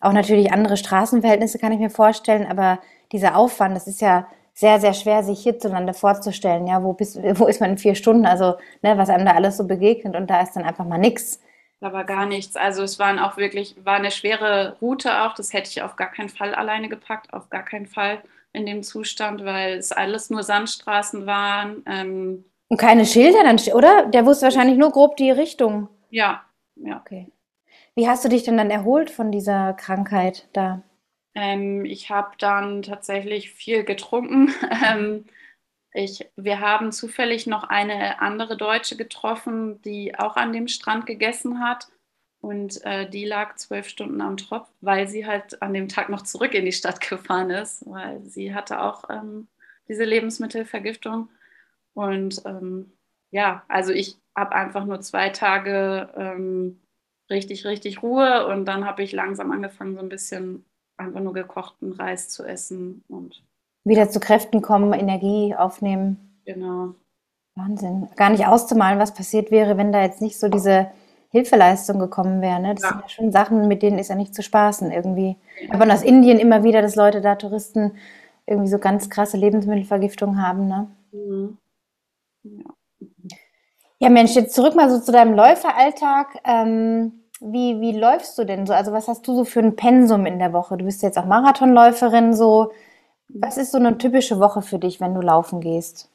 auch 0.00 0.12
natürlich 0.12 0.52
andere 0.52 0.76
Straßenverhältnisse, 0.76 1.58
kann 1.58 1.72
ich 1.72 1.78
mir 1.78 1.90
vorstellen, 1.90 2.46
aber 2.46 2.78
dieser 3.12 3.36
Aufwand, 3.36 3.76
das 3.76 3.86
ist 3.86 4.00
ja 4.00 4.26
sehr, 4.54 4.80
sehr 4.80 4.94
schwer, 4.94 5.22
sich 5.22 5.42
hierzulande 5.42 5.92
vorzustellen. 5.92 6.66
Ja, 6.66 6.82
wo, 6.82 6.92
bist, 6.94 7.16
wo 7.38 7.46
ist 7.46 7.60
man 7.60 7.70
in 7.70 7.78
vier 7.78 7.94
Stunden? 7.94 8.24
Also, 8.24 8.54
ne, 8.82 8.96
was 8.96 9.10
einem 9.10 9.26
da 9.26 9.32
alles 9.32 9.56
so 9.56 9.66
begegnet 9.66 10.16
und 10.16 10.28
da 10.30 10.40
ist 10.40 10.54
dann 10.54 10.64
einfach 10.64 10.86
mal 10.86 10.98
nichts. 10.98 11.40
Da 11.80 11.92
war 11.92 12.04
gar 12.04 12.24
nichts. 12.24 12.56
Also 12.56 12.82
es 12.82 12.98
waren 12.98 13.18
auch 13.18 13.36
wirklich, 13.36 13.76
war 13.84 13.96
eine 13.96 14.10
schwere 14.10 14.78
Route 14.80 15.22
auch. 15.22 15.34
Das 15.34 15.52
hätte 15.52 15.68
ich 15.68 15.82
auf 15.82 15.96
gar 15.96 16.10
keinen 16.10 16.30
Fall 16.30 16.54
alleine 16.54 16.88
gepackt, 16.88 17.34
auf 17.34 17.50
gar 17.50 17.62
keinen 17.62 17.86
Fall 17.86 18.22
in 18.54 18.64
dem 18.64 18.82
Zustand, 18.82 19.44
weil 19.44 19.74
es 19.74 19.92
alles 19.92 20.30
nur 20.30 20.42
Sandstraßen 20.42 21.26
waren. 21.26 21.82
Ähm, 21.86 22.44
und 22.68 22.78
keine 22.78 23.04
Schilder 23.04 23.42
dann, 23.42 23.58
oder? 23.74 24.06
Der 24.06 24.24
wusste 24.24 24.46
wahrscheinlich 24.46 24.78
nur 24.78 24.92
grob 24.92 25.16
die 25.16 25.30
Richtung. 25.30 25.88
Ja, 26.08 26.44
ja. 26.76 27.00
Okay. 27.00 27.30
Wie 27.96 28.08
hast 28.08 28.24
du 28.24 28.28
dich 28.28 28.44
denn 28.44 28.56
dann 28.56 28.70
erholt 28.70 29.10
von 29.10 29.30
dieser 29.30 29.74
Krankheit 29.74 30.48
da? 30.52 30.82
Ähm, 31.34 31.84
ich 31.84 32.10
habe 32.10 32.32
dann 32.38 32.82
tatsächlich 32.82 33.50
viel 33.50 33.84
getrunken. 33.84 34.52
Ähm, 34.84 35.24
ich, 35.94 36.28
wir 36.36 36.60
haben 36.60 36.90
zufällig 36.92 37.46
noch 37.46 37.64
eine 37.64 38.20
andere 38.20 38.56
Deutsche 38.56 38.96
getroffen, 38.96 39.80
die 39.82 40.18
auch 40.18 40.36
an 40.36 40.52
dem 40.52 40.66
Strand 40.68 41.06
gegessen 41.06 41.60
hat. 41.60 41.88
Und 42.40 42.84
äh, 42.84 43.08
die 43.08 43.24
lag 43.24 43.56
zwölf 43.56 43.88
Stunden 43.88 44.20
am 44.20 44.36
Tropf, 44.36 44.68
weil 44.80 45.08
sie 45.08 45.26
halt 45.26 45.62
an 45.62 45.72
dem 45.72 45.88
Tag 45.88 46.08
noch 46.10 46.22
zurück 46.22 46.52
in 46.54 46.64
die 46.66 46.72
Stadt 46.72 47.00
gefahren 47.00 47.50
ist, 47.50 47.86
weil 47.86 48.22
sie 48.24 48.54
hatte 48.54 48.82
auch 48.82 49.08
ähm, 49.08 49.48
diese 49.88 50.04
Lebensmittelvergiftung. 50.04 51.28
Und 51.94 52.42
ähm, 52.44 52.92
ja, 53.30 53.64
also 53.68 53.92
ich 53.92 54.18
habe 54.36 54.54
einfach 54.54 54.84
nur 54.84 55.00
zwei 55.00 55.30
Tage 55.30 56.12
ähm, 56.16 56.80
richtig, 57.30 57.64
richtig 57.66 58.02
Ruhe 58.02 58.46
und 58.48 58.66
dann 58.66 58.84
habe 58.84 59.02
ich 59.02 59.12
langsam 59.12 59.52
angefangen, 59.52 59.94
so 59.94 60.00
ein 60.00 60.08
bisschen 60.08 60.64
einfach 60.96 61.20
nur 61.20 61.32
gekochten 61.32 61.92
Reis 61.92 62.28
zu 62.28 62.44
essen 62.44 63.02
und 63.08 63.42
wieder 63.84 64.08
zu 64.08 64.20
Kräften 64.20 64.62
kommen, 64.62 64.92
Energie 64.92 65.54
aufnehmen. 65.54 66.40
Genau. 66.44 66.94
Wahnsinn. 67.54 68.08
Gar 68.16 68.30
nicht 68.30 68.46
auszumalen, 68.46 68.98
was 68.98 69.14
passiert 69.14 69.50
wäre, 69.50 69.76
wenn 69.76 69.92
da 69.92 70.02
jetzt 70.02 70.20
nicht 70.20 70.38
so 70.38 70.48
diese 70.48 70.90
Hilfeleistung 71.30 71.98
gekommen 71.98 72.40
wäre. 72.40 72.60
Ne? 72.60 72.74
Das 72.74 72.84
ja. 72.84 72.88
sind 72.90 73.02
ja 73.02 73.08
schon 73.08 73.32
Sachen, 73.32 73.68
mit 73.68 73.82
denen 73.82 73.98
ist 73.98 74.08
ja 74.08 74.14
nicht 74.14 74.34
zu 74.34 74.42
spaßen 74.42 74.90
irgendwie. 74.90 75.36
Ja. 75.60 75.74
Aber 75.74 75.92
aus 75.92 76.02
Indien 76.02 76.38
immer 76.38 76.64
wieder, 76.64 76.82
dass 76.82 76.96
Leute 76.96 77.20
da, 77.20 77.36
Touristen, 77.36 77.92
irgendwie 78.46 78.68
so 78.68 78.78
ganz 78.78 79.08
krasse 79.10 79.36
Lebensmittelvergiftung 79.36 80.40
haben. 80.40 80.66
Ne? 80.66 80.88
Mhm. 81.12 81.58
Ja. 82.44 82.64
ja, 83.98 84.10
Mensch, 84.10 84.34
jetzt 84.34 84.54
zurück 84.54 84.74
mal 84.74 84.90
so 84.90 85.00
zu 85.00 85.12
deinem 85.12 85.34
Läuferalltag. 85.34 86.38
Ähm, 86.44 87.23
wie, 87.40 87.80
wie 87.80 87.98
läufst 87.98 88.38
du 88.38 88.44
denn 88.44 88.66
so? 88.66 88.72
Also 88.72 88.92
was 88.92 89.08
hast 89.08 89.26
du 89.26 89.34
so 89.34 89.44
für 89.44 89.60
ein 89.60 89.76
Pensum 89.76 90.26
in 90.26 90.38
der 90.38 90.52
Woche? 90.52 90.76
Du 90.76 90.84
bist 90.84 91.02
jetzt 91.02 91.18
auch 91.18 91.26
Marathonläuferin 91.26 92.34
so. 92.34 92.72
Was 93.28 93.56
ist 93.56 93.72
so 93.72 93.78
eine 93.78 93.98
typische 93.98 94.38
Woche 94.38 94.62
für 94.62 94.78
dich, 94.78 95.00
wenn 95.00 95.14
du 95.14 95.20
laufen 95.20 95.60
gehst? 95.60 96.10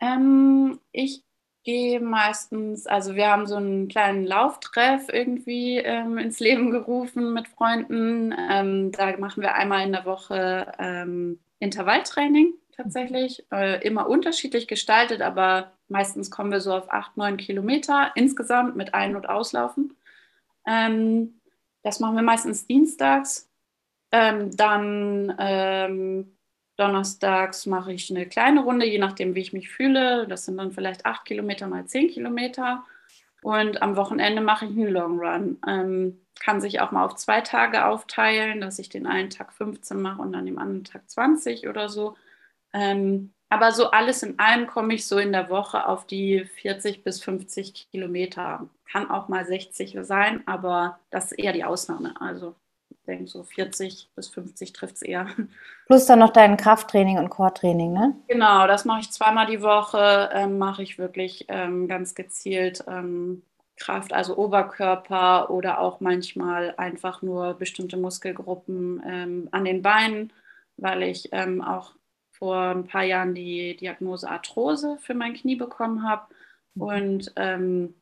Ähm, 0.00 0.78
ich 0.92 1.22
gehe 1.64 2.00
meistens, 2.00 2.86
also 2.86 3.16
wir 3.16 3.28
haben 3.28 3.46
so 3.46 3.56
einen 3.56 3.88
kleinen 3.88 4.24
Lauftreff 4.24 5.08
irgendwie 5.12 5.78
ähm, 5.78 6.18
ins 6.18 6.38
Leben 6.38 6.70
gerufen 6.70 7.32
mit 7.32 7.48
Freunden. 7.48 8.34
Ähm, 8.50 8.92
da 8.92 9.16
machen 9.18 9.42
wir 9.42 9.54
einmal 9.54 9.84
in 9.84 9.92
der 9.92 10.04
Woche 10.04 10.72
ähm, 10.78 11.40
Intervalltraining 11.58 12.54
tatsächlich. 12.76 13.44
Äh, 13.50 13.84
immer 13.84 14.08
unterschiedlich 14.08 14.68
gestaltet, 14.68 15.22
aber 15.22 15.72
meistens 15.88 16.30
kommen 16.30 16.52
wir 16.52 16.60
so 16.60 16.72
auf 16.72 16.92
acht, 16.92 17.16
neun 17.16 17.36
Kilometer 17.36 18.12
insgesamt 18.14 18.76
mit 18.76 18.94
Ein- 18.94 19.16
und 19.16 19.28
Auslaufen. 19.28 19.96
Ähm, 20.66 21.40
das 21.82 22.00
machen 22.00 22.16
wir 22.16 22.22
meistens 22.22 22.66
dienstags. 22.66 23.48
Ähm, 24.12 24.56
dann 24.56 25.34
ähm, 25.38 26.36
donnerstags 26.76 27.66
mache 27.66 27.92
ich 27.92 28.10
eine 28.10 28.26
kleine 28.26 28.62
Runde, 28.62 28.86
je 28.86 28.98
nachdem, 28.98 29.34
wie 29.34 29.40
ich 29.40 29.52
mich 29.52 29.70
fühle. 29.70 30.26
Das 30.28 30.44
sind 30.44 30.58
dann 30.58 30.72
vielleicht 30.72 31.06
acht 31.06 31.24
Kilometer 31.24 31.68
mal 31.68 31.86
zehn 31.86 32.08
Kilometer. 32.08 32.84
Und 33.42 33.82
am 33.82 33.96
Wochenende 33.96 34.42
mache 34.42 34.66
ich 34.66 34.72
einen 34.72 34.88
Long 34.88 35.18
Run. 35.20 35.58
Ähm, 35.66 36.20
kann 36.40 36.60
sich 36.60 36.80
auch 36.80 36.90
mal 36.90 37.04
auf 37.04 37.14
zwei 37.14 37.40
Tage 37.40 37.86
aufteilen, 37.86 38.60
dass 38.60 38.78
ich 38.78 38.88
den 38.88 39.06
einen 39.06 39.30
Tag 39.30 39.52
15 39.52 40.00
mache 40.00 40.20
und 40.20 40.32
dann 40.32 40.46
den 40.46 40.58
anderen 40.58 40.84
Tag 40.84 41.08
20 41.08 41.68
oder 41.68 41.88
so. 41.88 42.16
Ähm, 42.72 43.32
aber 43.48 43.72
so 43.72 43.90
alles 43.90 44.22
in 44.22 44.38
allem 44.38 44.66
komme 44.66 44.94
ich 44.94 45.06
so 45.06 45.18
in 45.18 45.32
der 45.32 45.48
Woche 45.50 45.86
auf 45.86 46.06
die 46.06 46.44
40 46.44 47.04
bis 47.04 47.22
50 47.22 47.88
Kilometer. 47.90 48.68
Kann 48.90 49.10
auch 49.10 49.28
mal 49.28 49.44
60 49.44 49.96
sein, 50.02 50.42
aber 50.46 50.98
das 51.10 51.32
ist 51.32 51.38
eher 51.38 51.52
die 51.52 51.64
Ausnahme. 51.64 52.14
Also 52.20 52.54
ich 52.90 53.02
denke 53.06 53.28
so 53.28 53.42
40 53.44 54.10
bis 54.16 54.28
50 54.28 54.72
trifft 54.72 54.96
es 54.96 55.02
eher. 55.02 55.28
Plus 55.86 56.06
dann 56.06 56.18
noch 56.18 56.32
dein 56.32 56.56
Krafttraining 56.56 57.18
und 57.18 57.30
Core-Training, 57.30 57.92
ne? 57.92 58.16
Genau, 58.28 58.66
das 58.66 58.84
mache 58.84 59.00
ich 59.00 59.10
zweimal 59.12 59.46
die 59.46 59.62
Woche, 59.62 60.30
ähm, 60.32 60.58
mache 60.58 60.82
ich 60.82 60.98
wirklich 60.98 61.44
ähm, 61.48 61.86
ganz 61.86 62.14
gezielt 62.14 62.84
ähm, 62.88 63.42
Kraft, 63.76 64.12
also 64.12 64.36
Oberkörper 64.36 65.50
oder 65.50 65.80
auch 65.80 66.00
manchmal 66.00 66.74
einfach 66.78 67.22
nur 67.22 67.54
bestimmte 67.54 67.96
Muskelgruppen 67.96 69.02
ähm, 69.06 69.48
an 69.52 69.64
den 69.64 69.82
Beinen, 69.82 70.32
weil 70.76 71.02
ich 71.02 71.28
ähm, 71.32 71.62
auch 71.62 71.92
vor 72.38 72.56
ein 72.56 72.86
paar 72.86 73.04
Jahren 73.04 73.34
die 73.34 73.76
Diagnose 73.76 74.28
Arthrose 74.28 74.98
für 75.00 75.14
mein 75.14 75.34
Knie 75.34 75.56
bekommen 75.56 76.08
habe. 76.08 76.26
Mhm. 76.74 76.82
Und 76.82 77.32
ähm, 77.36 77.94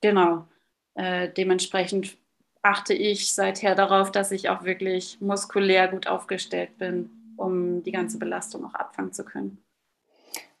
genau, 0.00 0.46
äh, 0.94 1.28
dementsprechend 1.28 2.16
achte 2.62 2.94
ich 2.94 3.32
seither 3.32 3.74
darauf, 3.74 4.12
dass 4.12 4.32
ich 4.32 4.48
auch 4.48 4.64
wirklich 4.64 5.18
muskulär 5.20 5.88
gut 5.88 6.06
aufgestellt 6.06 6.76
bin, 6.78 7.10
um 7.36 7.82
die 7.82 7.92
ganze 7.92 8.18
Belastung 8.18 8.64
auch 8.66 8.74
abfangen 8.74 9.12
zu 9.12 9.24
können. 9.24 9.62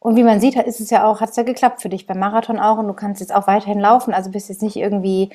Und 0.02 0.16
wie 0.16 0.22
man 0.22 0.40
sieht, 0.40 0.56
ist 0.56 0.80
es 0.80 0.88
ja 0.88 1.04
auch, 1.04 1.20
hat 1.20 1.28
es 1.28 1.36
ja 1.36 1.42
geklappt 1.42 1.82
für 1.82 1.90
dich 1.90 2.06
beim 2.06 2.18
Marathon 2.18 2.58
auch 2.58 2.78
und 2.78 2.88
du 2.88 2.94
kannst 2.94 3.20
jetzt 3.20 3.34
auch 3.34 3.46
weiterhin 3.46 3.78
laufen, 3.78 4.14
also 4.14 4.30
bist 4.30 4.48
jetzt 4.48 4.62
nicht 4.62 4.76
irgendwie 4.76 5.28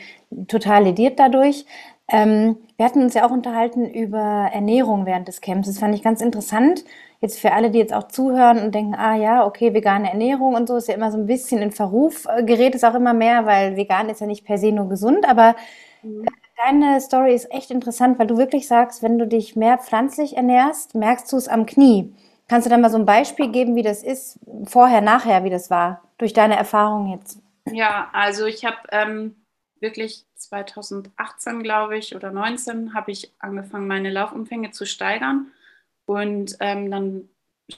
total 0.47 0.85
lediert 0.85 1.19
dadurch. 1.19 1.67
Ähm, 2.07 2.57
wir 2.77 2.85
hatten 2.85 3.01
uns 3.01 3.15
ja 3.15 3.25
auch 3.25 3.31
unterhalten 3.31 3.85
über 3.85 4.49
Ernährung 4.53 5.05
während 5.05 5.27
des 5.27 5.41
Camps. 5.41 5.67
Das 5.67 5.79
fand 5.79 5.95
ich 5.95 6.03
ganz 6.03 6.21
interessant. 6.21 6.85
Jetzt 7.19 7.39
für 7.39 7.53
alle, 7.53 7.71
die 7.71 7.79
jetzt 7.79 7.93
auch 7.93 8.07
zuhören 8.07 8.59
und 8.59 8.75
denken, 8.75 8.93
ah 8.93 9.15
ja, 9.15 9.45
okay, 9.45 9.73
vegane 9.73 10.11
Ernährung 10.11 10.53
und 10.53 10.67
so 10.67 10.75
ist 10.75 10.87
ja 10.87 10.93
immer 10.93 11.11
so 11.11 11.17
ein 11.17 11.25
bisschen 11.25 11.61
in 11.61 11.71
Verruf, 11.71 12.25
äh, 12.25 12.43
gerät 12.43 12.75
es 12.75 12.83
auch 12.83 12.93
immer 12.93 13.13
mehr, 13.13 13.45
weil 13.45 13.75
vegan 13.75 14.09
ist 14.09 14.21
ja 14.21 14.27
nicht 14.27 14.45
per 14.45 14.57
se 14.59 14.71
nur 14.71 14.87
gesund, 14.87 15.27
aber 15.27 15.55
mhm. 16.03 16.25
deine 16.63 17.01
Story 17.01 17.33
ist 17.33 17.51
echt 17.51 17.71
interessant, 17.71 18.19
weil 18.19 18.27
du 18.27 18.37
wirklich 18.37 18.67
sagst, 18.67 19.01
wenn 19.01 19.17
du 19.17 19.25
dich 19.25 19.55
mehr 19.55 19.79
pflanzlich 19.79 20.37
ernährst, 20.37 20.93
merkst 20.93 21.31
du 21.31 21.37
es 21.37 21.47
am 21.47 21.65
Knie. 21.65 22.13
Kannst 22.47 22.67
du 22.67 22.69
dann 22.69 22.81
mal 22.81 22.91
so 22.91 22.97
ein 22.97 23.05
Beispiel 23.05 23.49
geben, 23.49 23.75
wie 23.75 23.81
das 23.81 24.03
ist, 24.03 24.39
vorher, 24.65 25.01
nachher, 25.01 25.43
wie 25.43 25.49
das 25.49 25.71
war, 25.71 26.03
durch 26.19 26.33
deine 26.33 26.55
Erfahrung 26.55 27.11
jetzt? 27.11 27.39
Ja, 27.71 28.09
also 28.13 28.45
ich 28.45 28.63
habe 28.63 28.77
ähm, 28.91 29.35
wirklich 29.79 30.25
2018, 30.35 31.63
glaube 31.63 31.97
ich, 31.97 32.15
oder 32.15 32.31
19 32.31 32.93
habe 32.93 33.11
ich 33.11 33.33
angefangen, 33.39 33.87
meine 33.87 34.11
Laufumfänge 34.11 34.71
zu 34.71 34.85
steigern. 34.85 35.51
Und 36.05 36.57
ähm, 36.59 36.91
dann 36.91 37.29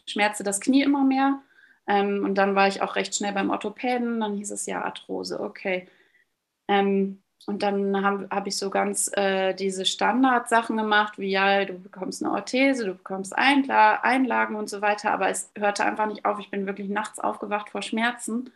schmerzte 0.07 0.43
das 0.43 0.59
Knie 0.59 0.83
immer 0.83 1.03
mehr. 1.03 1.41
Ähm, 1.87 2.23
und 2.23 2.35
dann 2.35 2.55
war 2.55 2.67
ich 2.67 2.81
auch 2.81 2.95
recht 2.95 3.15
schnell 3.15 3.33
beim 3.33 3.49
Orthopäden. 3.49 4.19
Dann 4.19 4.35
hieß 4.35 4.51
es 4.51 4.65
ja 4.65 4.83
Arthrose, 4.83 5.39
okay. 5.39 5.87
Ähm, 6.67 7.21
und 7.45 7.63
dann 7.63 8.03
habe 8.03 8.27
hab 8.29 8.47
ich 8.47 8.57
so 8.57 8.69
ganz 8.69 9.09
äh, 9.15 9.53
diese 9.53 9.85
Standardsachen 9.85 10.75
gemacht, 10.75 11.17
wie 11.17 11.29
ja, 11.29 11.63
du 11.63 11.79
bekommst 11.79 12.21
eine 12.21 12.33
Orthese, 12.33 12.85
du 12.85 12.95
bekommst 12.95 13.37
Einla 13.37 14.01
Einlagen 14.01 14.55
und 14.55 14.69
so 14.69 14.81
weiter, 14.81 15.11
aber 15.11 15.29
es 15.29 15.51
hörte 15.57 15.85
einfach 15.85 16.07
nicht 16.07 16.25
auf. 16.25 16.39
Ich 16.39 16.51
bin 16.51 16.65
wirklich 16.65 16.89
nachts 16.89 17.19
aufgewacht 17.19 17.69
vor 17.69 17.81
Schmerzen. 17.81 18.51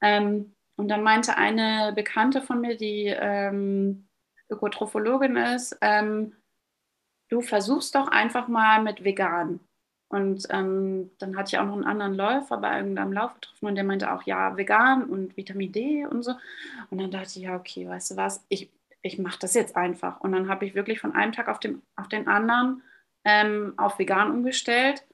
Ähm, 0.00 0.54
und 0.80 0.88
dann 0.88 1.02
meinte 1.02 1.36
eine 1.36 1.92
Bekannte 1.94 2.40
von 2.40 2.62
mir, 2.62 2.74
die 2.74 3.04
ähm, 3.08 4.08
Ökotrophologin 4.48 5.36
ist, 5.36 5.76
ähm, 5.82 6.32
du 7.28 7.42
versuchst 7.42 7.94
doch 7.94 8.08
einfach 8.08 8.48
mal 8.48 8.82
mit 8.82 9.04
vegan. 9.04 9.60
Und 10.08 10.46
ähm, 10.48 11.10
dann 11.18 11.36
hatte 11.36 11.48
ich 11.50 11.58
auch 11.58 11.66
noch 11.66 11.74
einen 11.74 11.84
anderen 11.84 12.14
Läufer 12.14 12.56
bei 12.56 12.78
irgendeinem 12.78 13.12
Lauf 13.12 13.34
getroffen 13.34 13.66
und 13.66 13.74
der 13.74 13.84
meinte 13.84 14.10
auch, 14.10 14.22
ja, 14.22 14.56
vegan 14.56 15.04
und 15.04 15.36
Vitamin 15.36 15.70
D 15.70 16.06
und 16.06 16.22
so. 16.22 16.32
Und 16.88 16.98
dann 16.98 17.10
dachte 17.10 17.38
ich, 17.38 17.44
ja, 17.44 17.56
okay, 17.56 17.86
weißt 17.86 18.12
du 18.12 18.16
was, 18.16 18.42
ich, 18.48 18.70
ich 19.02 19.18
mache 19.18 19.38
das 19.38 19.52
jetzt 19.52 19.76
einfach. 19.76 20.22
Und 20.22 20.32
dann 20.32 20.48
habe 20.48 20.64
ich 20.64 20.74
wirklich 20.74 20.98
von 20.98 21.12
einem 21.12 21.32
Tag 21.32 21.48
auf, 21.48 21.60
dem, 21.60 21.82
auf 21.94 22.08
den 22.08 22.26
anderen 22.26 22.82
ähm, 23.26 23.74
auf 23.76 23.98
vegan 23.98 24.30
umgestellt. 24.30 25.04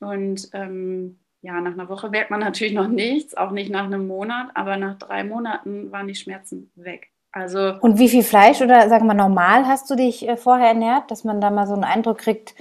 Und 0.00 0.48
ähm, 0.54 1.18
ja, 1.42 1.60
nach 1.60 1.72
einer 1.72 1.88
Woche 1.88 2.08
merkt 2.08 2.30
man 2.30 2.40
natürlich 2.40 2.74
noch 2.74 2.88
nichts, 2.88 3.36
auch 3.36 3.50
nicht 3.50 3.70
nach 3.70 3.84
einem 3.84 4.06
Monat, 4.06 4.48
aber 4.54 4.76
nach 4.76 4.98
drei 4.98 5.24
Monaten 5.24 5.92
waren 5.92 6.08
die 6.08 6.14
Schmerzen 6.14 6.70
weg. 6.74 7.08
Also 7.32 7.74
und 7.80 7.98
wie 7.98 8.08
viel 8.08 8.22
Fleisch 8.22 8.62
oder 8.62 8.88
sagen 8.88 9.06
wir 9.06 9.14
normal 9.14 9.66
hast 9.66 9.90
du 9.90 9.94
dich 9.94 10.26
äh, 10.26 10.36
vorher 10.36 10.68
ernährt, 10.68 11.10
dass 11.10 11.24
man 11.24 11.40
da 11.40 11.50
mal 11.50 11.66
so 11.66 11.74
einen 11.74 11.84
Eindruck 11.84 12.18
kriegt, 12.18 12.54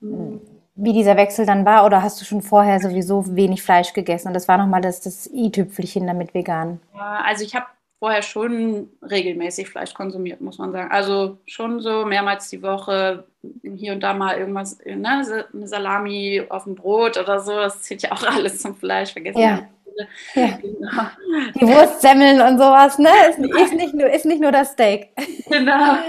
mhm 0.00 0.40
wie 0.82 0.92
dieser 0.92 1.16
Wechsel 1.16 1.46
dann 1.46 1.64
war? 1.64 1.84
Oder 1.84 2.02
hast 2.02 2.20
du 2.20 2.24
schon 2.24 2.42
vorher 2.42 2.80
sowieso 2.80 3.36
wenig 3.36 3.62
Fleisch 3.62 3.92
gegessen 3.92 4.28
und 4.28 4.34
das 4.34 4.48
war 4.48 4.58
nochmal 4.58 4.80
das, 4.80 5.00
das 5.00 5.28
i-Tüpfelchen 5.32 6.06
damit 6.06 6.34
vegan? 6.34 6.80
Ja, 6.94 7.22
also 7.24 7.44
ich 7.44 7.54
habe 7.54 7.66
vorher 8.00 8.22
schon 8.22 8.88
regelmäßig 9.02 9.68
Fleisch 9.68 9.92
konsumiert, 9.92 10.40
muss 10.40 10.58
man 10.58 10.72
sagen. 10.72 10.90
Also 10.90 11.38
schon 11.46 11.80
so 11.80 12.06
mehrmals 12.06 12.48
die 12.48 12.62
Woche, 12.62 13.24
hier 13.62 13.92
und 13.92 14.00
da 14.00 14.14
mal 14.14 14.38
irgendwas, 14.38 14.78
ne, 14.84 15.46
eine 15.52 15.68
Salami 15.68 16.42
auf 16.48 16.64
dem 16.64 16.74
Brot 16.74 17.18
oder 17.18 17.40
so, 17.40 17.52
das 17.52 17.82
zählt 17.82 18.02
ja 18.02 18.12
auch 18.12 18.22
alles 18.26 18.60
zum 18.60 18.74
Fleisch, 18.74 19.12
vergessen. 19.12 19.40
Ja. 19.40 19.68
Ja. 20.34 20.58
Genau. 20.62 21.02
Die 21.56 21.66
Wurstsemmeln 21.66 22.40
und 22.40 22.58
sowas, 22.58 22.98
ne? 22.98 23.10
Ist, 23.28 23.38
ist, 23.38 23.74
nicht 23.74 23.92
nur, 23.92 24.08
ist 24.08 24.24
nicht 24.24 24.40
nur 24.40 24.52
das 24.52 24.72
Steak. 24.72 25.10
Genau. 25.48 25.98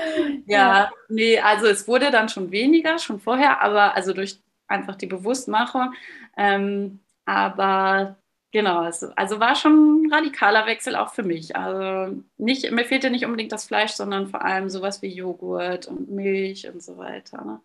Ja, 0.48 0.58
ja, 0.58 0.92
nee, 1.08 1.40
also 1.40 1.68
es 1.68 1.88
wurde 1.88 2.12
dann 2.12 2.28
schon 2.28 2.52
weniger, 2.52 2.98
schon 3.00 3.20
vorher, 3.20 3.62
aber 3.62 3.96
also 3.96 4.12
durch 4.12 4.40
einfach 4.68 4.96
die 4.96 5.06
Bewusstmachung. 5.06 5.94
Ähm, 6.36 7.00
aber 7.26 8.18
Genau, 8.52 8.80
also, 8.80 9.08
also 9.16 9.40
war 9.40 9.56
schon 9.56 10.04
ein 10.04 10.14
radikaler 10.14 10.66
Wechsel 10.66 10.98
auch 10.98 11.14
für 11.14 11.24
mich. 11.24 11.56
Also 11.56 12.22
nicht, 12.38 12.70
mir 12.72 12.84
fehlte 12.84 13.10
nicht 13.10 13.26
unbedingt 13.26 13.54
das 13.54 13.66
Fleisch, 13.66 13.92
sondern 13.92 14.28
vor 14.28 14.44
allem 14.44 14.70
sowas 14.70 15.02
wie 15.02 15.08
Joghurt 15.08 15.88
und 15.88 16.10
Milch 16.10 16.68
und 16.68 16.84
so 16.84 16.98
weiter. 16.98 17.44
Ne? 17.46 17.62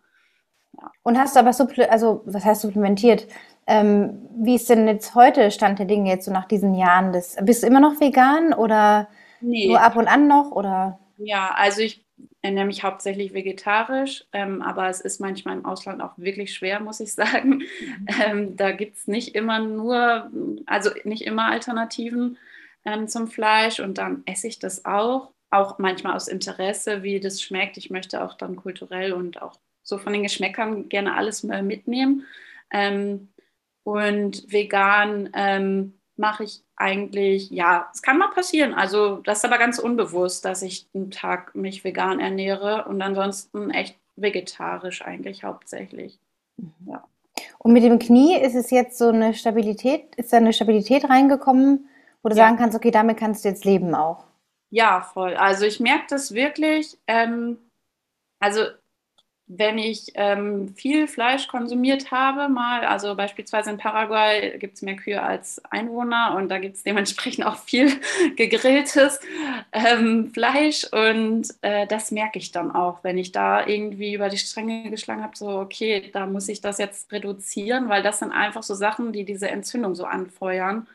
Ja. 0.81 0.93
Und 1.03 1.19
hast 1.19 1.35
du 1.35 1.41
aber, 1.41 1.51
also 1.91 2.23
was 2.25 2.45
heißt 2.45 2.63
supplementiert? 2.63 3.27
Ähm, 3.67 4.29
wie 4.37 4.55
ist 4.55 4.71
denn 4.71 4.87
jetzt 4.87 5.17
heute 5.17 5.51
Stand 5.51 5.81
der 5.81 5.87
Dinge 5.87 6.09
jetzt 6.09 6.27
so 6.27 6.33
nach 6.33 6.47
diesen 6.47 6.75
Jahren? 6.75 7.13
Des, 7.13 7.37
bist 7.43 7.65
du 7.65 7.67
immer 7.67 7.81
noch 7.81 8.01
vegan 8.01 8.53
oder 8.53 9.09
nee. 9.41 9.67
nur 9.67 9.81
ab 9.81 9.97
und 9.97 10.07
an 10.07 10.29
noch? 10.29 10.53
Oder? 10.53 11.01
Ja, 11.19 11.53
also 11.57 11.81
ich 11.81 12.06
ernähre 12.47 12.67
mich 12.67 12.83
hauptsächlich 12.83 13.35
vegetarisch, 13.35 14.25
ähm, 14.33 14.63
aber 14.63 14.89
es 14.89 15.01
ist 15.01 15.21
manchmal 15.21 15.57
im 15.57 15.65
Ausland 15.65 16.01
auch 16.01 16.13
wirklich 16.17 16.55
schwer, 16.55 16.81
muss 16.81 17.01
ich 17.01 17.13
sagen. 17.15 17.59
Mhm. 17.59 18.09
Ähm, 18.25 18.57
da 18.57 18.73
gibt 18.73 18.97
es 18.97 19.07
nicht 19.07 19.35
immer 19.35 19.59
nur, 19.59 20.31
also 20.67 20.91
nicht 21.05 21.23
immer 21.23 21.47
Alternativen 21.47 22.39
ähm, 22.85 23.09
zum 23.09 23.29
Fleisch 23.29 23.81
und 23.81 23.99
dann 23.99 24.23
esse 24.27 24.47
ich 24.47 24.59
das 24.59 24.85
auch, 24.85 25.33
auch 25.51 25.79
manchmal 25.79 26.15
aus 26.15 26.29
Interesse, 26.29 27.03
wie 27.03 27.21
das 27.21 27.43
schmeckt. 27.43 27.77
Ich 27.77 27.91
möchte 27.91 28.23
auch 28.23 28.35
dann 28.35 28.57
kulturell 28.57 29.13
und 29.13 29.43
auch 29.43 29.59
so 29.83 29.99
von 29.99 30.13
den 30.13 30.23
Geschmäckern 30.23 30.89
gerne 30.89 31.15
alles 31.15 31.43
mal 31.43 31.63
mitnehmen. 31.63 32.25
Ähm, 32.71 33.29
und 33.85 34.53
vegan 34.53 35.31
ähm, 35.35 35.96
mache 36.17 36.45
ich 36.45 36.63
eigentlich, 36.77 37.51
ja, 37.51 37.89
es 37.93 38.03
kann 38.03 38.19
mal 38.19 38.31
passieren. 38.31 38.75
Also 38.75 39.17
das 39.17 39.39
ist 39.39 39.45
aber 39.45 39.59
ganz 39.59 39.79
unbewusst, 39.79 40.45
dass 40.45 40.63
ich 40.63 40.87
einen 40.95 41.11
Tag 41.11 41.55
mich 41.55 41.85
vegan 41.85 42.21
ernähre 42.21 42.87
und 42.89 43.01
ansonsten 43.03 43.71
echt 43.71 43.97
vegetarisch 44.17 45.03
eigentlich 45.03 45.45
hauptsächlich. 45.45 46.19
Mhm. 46.57 46.73
Ja. 46.87 47.05
Und 47.59 47.73
mit 47.73 47.83
dem 47.83 47.99
Knie 47.99 48.39
ist 48.39 48.55
es 48.55 48.71
jetzt 48.71 48.99
so 48.99 49.09
eine 49.09 49.35
Stabilität, 49.35 50.15
ist 50.17 50.33
da 50.33 50.39
eine 50.39 50.53
Stabilität 50.53 51.09
reingekommen, 51.09 51.89
wo 52.23 52.29
du 52.29 52.37
ja. 52.37 52.45
sagen 52.45 52.57
kannst, 52.57 52.77
okay, 52.77 52.91
damit 52.91 53.19
kannst 53.19 53.45
du 53.45 53.49
jetzt 53.49 53.65
leben 53.65 53.95
auch. 53.95 54.25
Ja, 54.71 55.03
voll. 55.03 55.35
Also 55.35 55.65
ich 55.65 55.81
merke 55.81 56.07
das 56.09 56.33
wirklich. 56.33 56.99
Ähm, 57.07 57.59
also 58.41 58.63
wenn 59.49 59.79
ich 59.79 60.13
ähm, 60.15 60.75
viel 60.75 61.07
Fleisch 61.07 61.47
konsumiert 61.47 62.11
habe, 62.11 62.49
mal, 62.49 62.85
also 62.85 63.15
beispielsweise 63.15 63.71
in 63.71 63.79
Paraguay 63.79 64.59
gibt 64.59 64.75
es 64.75 64.83
mehr 64.83 64.97
Kühe 64.97 65.23
als 65.23 65.63
Einwohner 65.71 66.35
und 66.37 66.49
da 66.49 66.59
gibt 66.59 66.77
es 66.77 66.83
dementsprechend 66.83 67.47
auch 67.47 67.57
viel 67.59 67.93
gegrilltes 68.37 69.21
ähm, 69.73 70.33
Fleisch 70.33 70.85
und 70.91 71.49
äh, 71.63 71.87
das 71.87 72.11
merke 72.11 72.41
ich 72.41 72.51
dann 72.51 72.73
auch, 72.75 73.05
wenn 73.05 73.19
ich 73.19 73.31
da 73.31 73.65
irgendwie 73.65 74.15
über 74.15 74.29
die 74.29 74.39
Stränge 74.39 74.91
geschlagen 74.91 75.23
habe, 75.23 75.37
so 75.37 75.49
okay, 75.49 76.11
da 76.13 76.27
muss 76.27 76.49
ich 76.49 76.61
das 76.61 76.79
jetzt 76.79 77.13
reduzieren, 77.13 77.89
weil 77.89 78.03
das 78.03 78.19
sind 78.19 78.33
einfach 78.33 78.65
so 78.65 78.75
Sachen, 78.75 79.13
die 79.13 79.25
diese 79.25 79.49
Entzündung 79.49 79.95
so 79.95 80.07
anfeuern. 80.07 80.89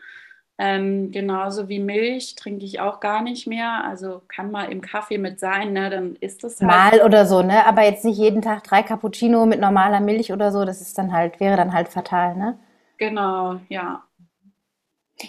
Ähm, 0.64 1.10
genauso 1.10 1.70
wie 1.70 1.80
Milch 1.80 2.36
trinke 2.36 2.66
ich 2.66 2.80
auch 2.80 3.00
gar 3.00 3.24
nicht 3.24 3.48
mehr. 3.48 3.84
Also 3.84 4.22
kann 4.28 4.52
mal 4.52 4.66
im 4.66 4.82
Kaffee 4.82 5.18
mit 5.18 5.40
sein, 5.40 5.74
ne? 5.74 5.90
dann 5.90 6.16
ist 6.18 6.44
das 6.44 6.62
halt. 6.62 6.70
Mal 6.70 7.02
oder 7.04 7.26
so, 7.26 7.42
ne? 7.42 7.66
Aber 7.66 7.82
jetzt 7.82 8.06
nicht 8.06 8.20
jeden 8.20 8.44
Tag 8.44 8.64
drei 8.64 8.84
Cappuccino 8.84 9.48
mit 9.48 9.60
normaler 9.60 10.02
Milch 10.02 10.32
oder 10.32 10.52
so, 10.52 10.64
das 10.64 10.80
ist 10.80 10.96
dann 11.00 11.14
halt, 11.14 11.40
wäre 11.40 11.58
dann 11.58 11.74
halt 11.74 11.88
fatal, 11.88 12.36
ne? 12.36 12.60
Genau, 13.00 13.56
ja. 13.70 14.04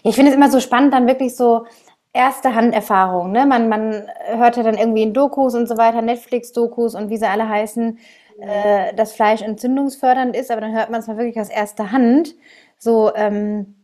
Ich 0.02 0.14
finde 0.16 0.32
es 0.32 0.36
immer 0.36 0.50
so 0.50 0.60
spannend, 0.60 0.92
dann 0.92 1.06
wirklich 1.06 1.34
so 1.34 1.64
erste 2.12 2.54
Handerfahrungen, 2.54 3.32
ne? 3.32 3.46
Man, 3.46 3.70
man 3.70 4.06
hört 4.26 4.58
ja 4.58 4.62
dann 4.62 4.76
irgendwie 4.76 5.02
in 5.02 5.14
Dokus 5.14 5.54
und 5.54 5.66
so 5.66 5.78
weiter, 5.78 6.02
Netflix-Dokus 6.02 6.94
und 6.94 7.08
wie 7.08 7.16
sie 7.16 7.26
alle 7.26 7.48
heißen, 7.48 7.98
äh, 8.38 8.94
dass 8.96 9.14
Fleisch 9.14 9.40
entzündungsfördernd 9.40 10.36
ist, 10.36 10.50
aber 10.50 10.60
dann 10.60 10.74
hört 10.74 10.90
man 10.90 11.00
es 11.00 11.06
mal 11.06 11.16
wirklich 11.16 11.40
aus 11.40 11.48
erster 11.48 11.90
Hand. 11.90 12.34
So, 12.76 13.14
ähm, 13.14 13.76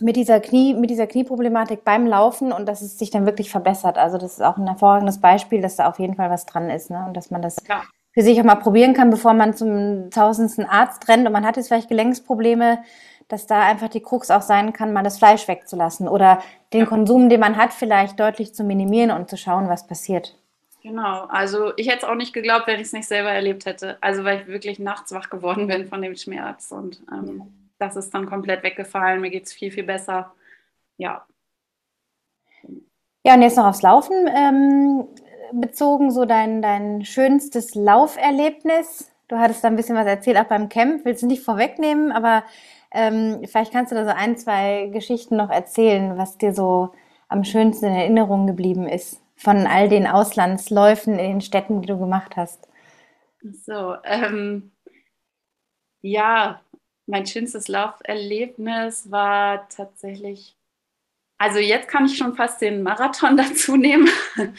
mit 0.00 0.16
dieser 0.16 0.40
Knie, 0.40 0.74
mit 0.74 0.90
dieser 0.90 1.06
Knieproblematik 1.06 1.84
beim 1.84 2.06
Laufen 2.06 2.52
und 2.52 2.66
dass 2.66 2.82
es 2.82 2.98
sich 2.98 3.10
dann 3.10 3.26
wirklich 3.26 3.50
verbessert. 3.50 3.98
Also 3.98 4.18
das 4.18 4.34
ist 4.34 4.42
auch 4.42 4.56
ein 4.56 4.66
hervorragendes 4.66 5.20
Beispiel, 5.20 5.60
dass 5.60 5.76
da 5.76 5.88
auf 5.88 5.98
jeden 5.98 6.14
Fall 6.14 6.30
was 6.30 6.46
dran 6.46 6.70
ist, 6.70 6.90
ne? 6.90 7.04
Und 7.06 7.16
dass 7.16 7.30
man 7.30 7.42
das 7.42 7.56
ja. 7.68 7.82
für 8.12 8.22
sich 8.22 8.40
auch 8.40 8.44
mal 8.44 8.56
probieren 8.56 8.94
kann, 8.94 9.10
bevor 9.10 9.34
man 9.34 9.54
zum 9.54 10.10
tausendsten 10.10 10.64
Arzt 10.64 11.08
rennt 11.08 11.26
und 11.26 11.32
man 11.32 11.44
hat 11.44 11.56
jetzt 11.56 11.68
vielleicht 11.68 11.88
Gelenksprobleme, 11.88 12.78
dass 13.28 13.46
da 13.46 13.60
einfach 13.60 13.88
die 13.88 14.00
Krux 14.00 14.30
auch 14.30 14.42
sein 14.42 14.72
kann, 14.72 14.92
mal 14.92 15.02
das 15.02 15.18
Fleisch 15.18 15.46
wegzulassen 15.46 16.08
oder 16.08 16.40
den 16.72 16.80
ja. 16.80 16.86
Konsum, 16.86 17.28
den 17.28 17.40
man 17.40 17.56
hat, 17.56 17.72
vielleicht 17.72 18.18
deutlich 18.18 18.54
zu 18.54 18.64
minimieren 18.64 19.10
und 19.10 19.30
zu 19.30 19.36
schauen, 19.36 19.68
was 19.68 19.86
passiert. 19.86 20.36
Genau, 20.82 21.26
also 21.28 21.72
ich 21.76 21.88
hätte 21.88 21.98
es 21.98 22.04
auch 22.04 22.14
nicht 22.14 22.32
geglaubt, 22.32 22.66
wenn 22.66 22.80
ich 22.80 22.86
es 22.86 22.92
nicht 22.92 23.06
selber 23.06 23.30
erlebt 23.30 23.66
hätte. 23.66 23.98
Also 24.00 24.24
weil 24.24 24.40
ich 24.40 24.46
wirklich 24.46 24.78
nachts 24.78 25.12
wach 25.12 25.28
geworden 25.28 25.66
bin 25.66 25.86
von 25.86 26.00
dem 26.00 26.16
Schmerz 26.16 26.72
und 26.72 27.00
ähm, 27.12 27.52
das 27.80 27.96
ist 27.96 28.12
dann 28.14 28.26
komplett 28.26 28.62
weggefallen. 28.62 29.20
Mir 29.20 29.30
geht 29.30 29.46
es 29.46 29.52
viel, 29.52 29.70
viel 29.72 29.84
besser. 29.84 30.32
Ja. 30.96 31.26
Ja, 33.24 33.34
und 33.34 33.42
jetzt 33.42 33.56
noch 33.56 33.66
aufs 33.66 33.82
Laufen 33.82 34.28
ähm, 34.34 35.08
bezogen, 35.52 36.10
so 36.10 36.24
dein, 36.24 36.62
dein 36.62 37.04
schönstes 37.04 37.74
Lauferlebnis. 37.74 39.10
Du 39.28 39.38
hattest 39.38 39.62
da 39.62 39.68
ein 39.68 39.76
bisschen 39.76 39.96
was 39.96 40.06
erzählt, 40.06 40.38
auch 40.38 40.44
beim 40.44 40.68
Camp. 40.68 41.04
Willst 41.04 41.22
du 41.22 41.26
nicht 41.26 41.42
vorwegnehmen, 41.42 42.12
aber 42.12 42.44
ähm, 42.92 43.42
vielleicht 43.46 43.72
kannst 43.72 43.92
du 43.92 43.96
da 43.96 44.04
so 44.04 44.10
ein, 44.10 44.36
zwei 44.36 44.90
Geschichten 44.92 45.36
noch 45.36 45.50
erzählen, 45.50 46.16
was 46.18 46.38
dir 46.38 46.52
so 46.52 46.90
am 47.28 47.44
schönsten 47.44 47.86
in 47.86 47.94
Erinnerung 47.94 48.46
geblieben 48.46 48.88
ist 48.88 49.22
von 49.40 49.66
all 49.66 49.88
den 49.88 50.06
Auslandsläufen 50.06 51.18
in 51.18 51.30
den 51.30 51.40
Städten, 51.40 51.80
die 51.80 51.88
du 51.88 51.98
gemacht 51.98 52.36
hast. 52.36 52.68
So, 53.42 53.96
ähm, 54.04 54.72
ja, 56.02 56.60
mein 57.10 57.26
schönstes 57.26 57.68
Lauferlebnis 57.68 59.10
war 59.10 59.68
tatsächlich, 59.68 60.56
also 61.38 61.58
jetzt 61.58 61.88
kann 61.88 62.06
ich 62.06 62.16
schon 62.16 62.34
fast 62.34 62.60
den 62.60 62.82
Marathon 62.82 63.36
dazu 63.36 63.76
nehmen. 63.76 64.08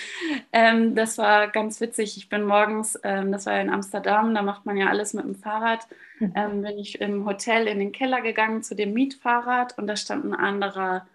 ähm, 0.52 0.94
das 0.96 1.18
war 1.18 1.48
ganz 1.48 1.80
witzig. 1.80 2.18
Ich 2.18 2.30
bin 2.30 2.44
morgens, 2.44 3.00
ähm, 3.04 3.32
das 3.32 3.46
war 3.46 3.60
in 3.60 3.70
Amsterdam, 3.70 4.36
da 4.36 4.42
macht 4.42 4.66
man 4.66 4.78
ja 4.78 4.88
alles 4.88 5.14
mit 5.14 5.24
dem 5.24 5.36
Fahrrad, 5.36 5.88
mhm. 6.20 6.34
ähm, 6.36 6.62
bin 6.62 6.78
ich 6.78 7.00
im 7.00 7.26
Hotel 7.26 7.68
in 7.68 7.80
den 7.80 7.92
Keller 7.92 8.22
gegangen 8.22 8.64
zu 8.64 8.76
dem 8.76 8.94
Mietfahrrad 8.94 9.78
und 9.78 9.88
da 9.88 9.96
stand 9.96 10.26
ein 10.26 10.36
anderer. 10.36 11.08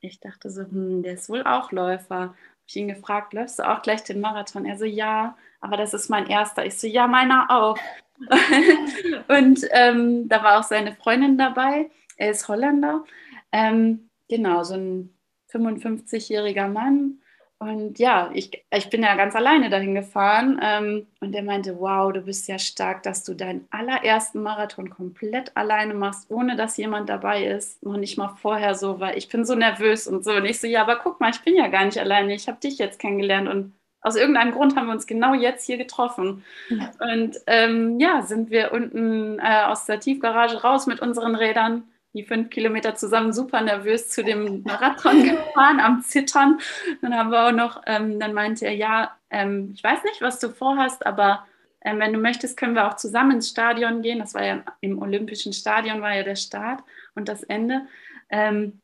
Ich 0.00 0.20
dachte 0.20 0.50
so, 0.50 0.62
hm, 0.62 1.02
der 1.02 1.14
ist 1.14 1.28
wohl 1.28 1.42
auch 1.42 1.72
Läufer. 1.72 2.20
Habe 2.20 2.36
ich 2.66 2.76
ihn 2.76 2.88
gefragt, 2.88 3.32
läufst 3.34 3.58
du 3.58 3.68
auch 3.68 3.82
gleich 3.82 4.04
den 4.04 4.20
Marathon? 4.20 4.64
Er 4.64 4.78
so, 4.78 4.84
ja, 4.84 5.36
aber 5.60 5.76
das 5.76 5.94
ist 5.94 6.08
mein 6.08 6.26
erster. 6.26 6.64
Ich 6.66 6.78
so, 6.78 6.86
ja, 6.86 7.06
meiner 7.06 7.50
auch. 7.50 7.78
und 9.28 9.66
ähm, 9.70 10.28
da 10.28 10.42
war 10.42 10.58
auch 10.58 10.64
seine 10.64 10.92
Freundin 10.94 11.38
dabei. 11.38 11.90
Er 12.16 12.30
ist 12.30 12.48
Holländer. 12.48 13.04
Ähm, 13.52 14.10
genau, 14.28 14.64
so 14.64 14.74
ein 14.74 15.14
55-jähriger 15.52 16.68
Mann. 16.68 17.20
Und 17.60 17.98
ja, 17.98 18.30
ich, 18.34 18.64
ich 18.70 18.88
bin 18.88 19.02
ja 19.02 19.16
ganz 19.16 19.34
alleine 19.34 19.68
dahin 19.68 19.94
gefahren. 19.94 20.60
Ähm, 20.62 21.06
und 21.20 21.34
er 21.34 21.42
meinte, 21.42 21.80
wow, 21.80 22.12
du 22.12 22.20
bist 22.20 22.46
ja 22.46 22.58
stark, 22.58 23.02
dass 23.02 23.24
du 23.24 23.34
deinen 23.34 23.66
allerersten 23.70 24.42
Marathon 24.42 24.90
komplett 24.90 25.56
alleine 25.56 25.94
machst, 25.94 26.30
ohne 26.30 26.54
dass 26.54 26.76
jemand 26.76 27.08
dabei 27.08 27.44
ist. 27.44 27.82
Noch 27.82 27.96
nicht 27.96 28.16
mal 28.16 28.28
vorher 28.28 28.76
so, 28.76 29.00
weil 29.00 29.18
ich 29.18 29.28
bin 29.28 29.44
so 29.44 29.56
nervös 29.56 30.06
und 30.06 30.24
so. 30.24 30.32
Und 30.32 30.44
ich 30.44 30.60
so, 30.60 30.68
ja, 30.68 30.82
aber 30.82 30.96
guck 30.96 31.20
mal, 31.20 31.30
ich 31.30 31.40
bin 31.40 31.56
ja 31.56 31.66
gar 31.66 31.84
nicht 31.84 31.98
alleine. 31.98 32.32
Ich 32.34 32.46
habe 32.46 32.60
dich 32.60 32.78
jetzt 32.78 33.00
kennengelernt 33.00 33.48
und 33.48 33.74
aus 34.00 34.16
irgendeinem 34.16 34.52
Grund 34.52 34.76
haben 34.76 34.86
wir 34.86 34.92
uns 34.92 35.06
genau 35.06 35.34
jetzt 35.34 35.66
hier 35.66 35.76
getroffen. 35.76 36.44
Ja. 36.68 36.90
Und 37.00 37.36
ähm, 37.46 37.98
ja, 37.98 38.22
sind 38.22 38.50
wir 38.50 38.72
unten 38.72 39.38
äh, 39.38 39.64
aus 39.64 39.86
der 39.86 40.00
Tiefgarage 40.00 40.62
raus 40.62 40.86
mit 40.86 41.00
unseren 41.00 41.34
Rädern, 41.34 41.84
die 42.12 42.24
fünf 42.24 42.50
Kilometer 42.50 42.94
zusammen, 42.94 43.32
super 43.32 43.60
nervös 43.60 44.08
zu 44.08 44.22
dem 44.22 44.62
Marathon 44.62 45.22
gefahren, 45.24 45.80
am 45.80 46.02
Zittern. 46.02 46.58
Dann 47.02 47.16
haben 47.16 47.30
wir 47.30 47.48
auch 47.48 47.52
noch, 47.52 47.82
ähm, 47.86 48.20
dann 48.20 48.34
meinte 48.34 48.66
er, 48.66 48.74
ja, 48.74 49.16
ähm, 49.30 49.72
ich 49.74 49.82
weiß 49.82 50.04
nicht, 50.04 50.22
was 50.22 50.38
du 50.38 50.48
vorhast, 50.48 51.04
aber 51.04 51.46
ähm, 51.84 51.98
wenn 51.98 52.12
du 52.12 52.18
möchtest, 52.18 52.56
können 52.56 52.74
wir 52.74 52.88
auch 52.88 52.96
zusammen 52.96 53.32
ins 53.32 53.48
Stadion 53.48 54.02
gehen. 54.02 54.18
Das 54.20 54.34
war 54.34 54.44
ja 54.44 54.62
im 54.80 55.00
Olympischen 55.00 55.52
Stadion, 55.52 56.02
war 56.02 56.14
ja 56.14 56.22
der 56.22 56.36
Start 56.36 56.82
und 57.14 57.28
das 57.28 57.42
Ende. 57.42 57.82
Ähm, 58.30 58.80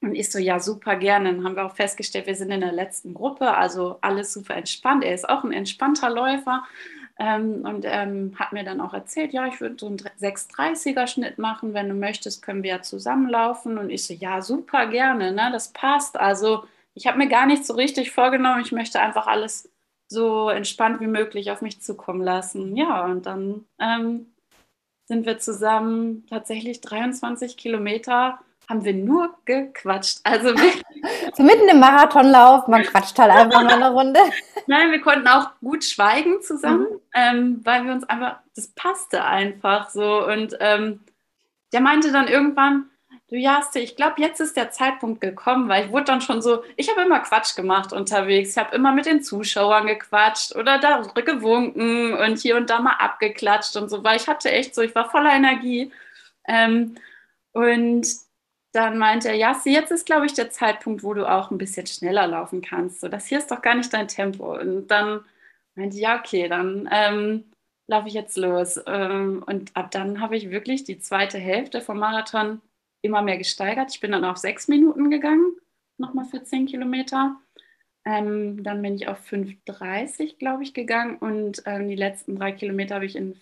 und 0.00 0.14
ich 0.14 0.30
so, 0.30 0.38
ja, 0.38 0.60
super 0.60 0.96
gerne. 0.96 1.32
Dann 1.32 1.44
haben 1.44 1.56
wir 1.56 1.66
auch 1.66 1.74
festgestellt, 1.74 2.26
wir 2.26 2.36
sind 2.36 2.50
in 2.50 2.60
der 2.60 2.72
letzten 2.72 3.14
Gruppe, 3.14 3.56
also 3.56 3.98
alles 4.00 4.32
super 4.32 4.54
entspannt. 4.54 5.02
Er 5.02 5.14
ist 5.14 5.28
auch 5.28 5.42
ein 5.42 5.52
entspannter 5.52 6.08
Läufer 6.08 6.64
ähm, 7.18 7.64
und 7.64 7.84
ähm, 7.84 8.32
hat 8.38 8.52
mir 8.52 8.62
dann 8.62 8.80
auch 8.80 8.94
erzählt, 8.94 9.32
ja, 9.32 9.46
ich 9.48 9.60
würde 9.60 9.76
so 9.78 9.86
einen 9.88 9.98
630er-Schnitt 9.98 11.38
machen. 11.38 11.74
Wenn 11.74 11.88
du 11.88 11.96
möchtest, 11.96 12.42
können 12.42 12.62
wir 12.62 12.70
ja 12.70 12.82
zusammenlaufen. 12.82 13.76
Und 13.76 13.90
ich 13.90 14.04
so, 14.04 14.14
ja, 14.14 14.40
super 14.40 14.86
gerne, 14.86 15.32
ne? 15.32 15.50
das 15.50 15.72
passt. 15.72 16.16
Also 16.16 16.64
ich 16.94 17.08
habe 17.08 17.18
mir 17.18 17.28
gar 17.28 17.46
nicht 17.46 17.66
so 17.66 17.74
richtig 17.74 18.12
vorgenommen. 18.12 18.62
Ich 18.62 18.72
möchte 18.72 19.00
einfach 19.00 19.26
alles 19.26 19.68
so 20.08 20.48
entspannt 20.48 21.00
wie 21.00 21.08
möglich 21.08 21.50
auf 21.50 21.60
mich 21.60 21.82
zukommen 21.82 22.22
lassen. 22.22 22.76
Ja, 22.76 23.04
und 23.04 23.26
dann 23.26 23.66
ähm, 23.80 24.32
sind 25.08 25.26
wir 25.26 25.38
zusammen 25.38 26.24
tatsächlich 26.28 26.80
23 26.82 27.56
Kilometer 27.56 28.38
haben 28.68 28.84
wir 28.84 28.92
nur 28.92 29.34
gequatscht. 29.44 30.20
Also 30.24 30.54
so 31.34 31.42
mitten 31.42 31.68
im 31.68 31.80
Marathonlauf, 31.80 32.68
man 32.68 32.82
quatscht 32.82 33.18
halt 33.18 33.30
einfach 33.30 33.62
mal 33.62 33.72
eine 33.72 33.90
Runde. 33.90 34.20
Nein, 34.66 34.90
wir 34.90 35.00
konnten 35.00 35.26
auch 35.26 35.50
gut 35.60 35.84
schweigen 35.84 36.42
zusammen, 36.42 36.86
mhm. 36.90 37.00
ähm, 37.14 37.60
weil 37.64 37.84
wir 37.84 37.92
uns 37.92 38.04
einfach, 38.04 38.38
das 38.54 38.68
passte 38.68 39.24
einfach 39.24 39.88
so. 39.88 40.26
Und 40.26 40.56
ähm, 40.60 41.00
der 41.72 41.80
meinte 41.80 42.12
dann 42.12 42.28
irgendwann, 42.28 42.90
du 43.30 43.36
Jaste, 43.36 43.78
ich 43.78 43.96
glaube, 43.96 44.20
jetzt 44.20 44.40
ist 44.40 44.56
der 44.56 44.70
Zeitpunkt 44.70 45.22
gekommen, 45.22 45.68
weil 45.68 45.86
ich 45.86 45.92
wurde 45.92 46.04
dann 46.04 46.20
schon 46.20 46.42
so, 46.42 46.62
ich 46.76 46.90
habe 46.90 47.02
immer 47.02 47.20
Quatsch 47.20 47.56
gemacht 47.56 47.94
unterwegs. 47.94 48.50
Ich 48.50 48.58
habe 48.58 48.74
immer 48.74 48.92
mit 48.92 49.06
den 49.06 49.22
Zuschauern 49.22 49.86
gequatscht 49.86 50.54
oder 50.54 50.78
da 50.78 51.00
gewunken 51.14 52.14
und 52.14 52.38
hier 52.38 52.56
und 52.56 52.68
da 52.68 52.80
mal 52.80 52.96
abgeklatscht 52.98 53.76
und 53.76 53.88
so, 53.88 54.04
weil 54.04 54.16
ich 54.16 54.28
hatte 54.28 54.50
echt 54.50 54.74
so, 54.74 54.82
ich 54.82 54.94
war 54.94 55.10
voller 55.10 55.32
Energie. 55.32 55.90
Ähm, 56.46 56.96
und 57.52 58.06
dann 58.78 58.96
meinte 58.96 59.28
er, 59.28 59.34
Jaste, 59.34 59.70
jetzt 59.70 59.90
ist, 59.90 60.06
glaube 60.06 60.26
ich, 60.26 60.34
der 60.34 60.50
Zeitpunkt, 60.50 61.02
wo 61.02 61.12
du 61.12 61.28
auch 61.28 61.50
ein 61.50 61.58
bisschen 61.58 61.86
schneller 61.88 62.28
laufen 62.28 62.62
kannst. 62.62 63.00
So, 63.00 63.08
das 63.08 63.26
hier 63.26 63.38
ist 63.38 63.50
doch 63.50 63.60
gar 63.60 63.74
nicht 63.74 63.92
dein 63.92 64.06
Tempo. 64.06 64.56
Und 64.56 64.86
dann 64.86 65.24
meinte 65.74 65.96
ich, 65.96 66.02
ja, 66.02 66.16
okay, 66.18 66.48
dann 66.48 66.88
ähm, 66.92 67.44
laufe 67.88 68.06
ich 68.06 68.14
jetzt 68.14 68.36
los. 68.36 68.80
Ähm, 68.86 69.42
und 69.44 69.76
ab 69.76 69.90
dann 69.90 70.20
habe 70.20 70.36
ich 70.36 70.50
wirklich 70.50 70.84
die 70.84 71.00
zweite 71.00 71.38
Hälfte 71.38 71.80
vom 71.80 71.98
Marathon 71.98 72.60
immer 73.02 73.20
mehr 73.20 73.36
gesteigert. 73.36 73.90
Ich 73.92 74.00
bin 74.00 74.12
dann 74.12 74.24
auf 74.24 74.36
sechs 74.36 74.68
Minuten 74.68 75.10
gegangen, 75.10 75.56
nochmal 75.96 76.26
für 76.26 76.44
zehn 76.44 76.66
Kilometer. 76.66 77.36
Ähm, 78.04 78.62
dann 78.62 78.80
bin 78.80 78.94
ich 78.94 79.08
auf 79.08 79.20
5,30, 79.28 80.38
glaube 80.38 80.62
ich, 80.62 80.72
gegangen 80.72 81.16
und 81.18 81.62
ähm, 81.66 81.88
die 81.88 81.96
letzten 81.96 82.36
drei 82.36 82.52
Kilometer 82.52 82.94
habe 82.94 83.06
ich 83.06 83.16
in 83.16 83.34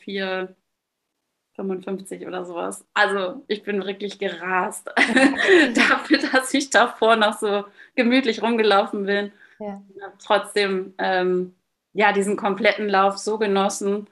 4,55 1.57 2.27
oder 2.27 2.45
sowas. 2.45 2.85
Also 2.95 3.45
ich 3.49 3.63
bin 3.63 3.85
wirklich 3.85 4.19
gerast 4.19 4.91
dafür, 5.75 6.19
dass 6.33 6.53
ich 6.55 6.71
davor 6.71 7.17
noch 7.17 7.39
so 7.39 7.65
gemütlich 7.95 8.43
rumgelaufen 8.43 9.07
bin. 9.07 9.33
Ja. 9.59 9.83
habe 10.03 10.15
trotzdem 10.19 10.95
ähm, 10.99 11.55
ja, 11.95 12.13
diesen 12.13 12.37
kompletten 12.37 12.89
Lauf 12.89 13.17
so 13.17 13.39
genossen. 13.39 14.07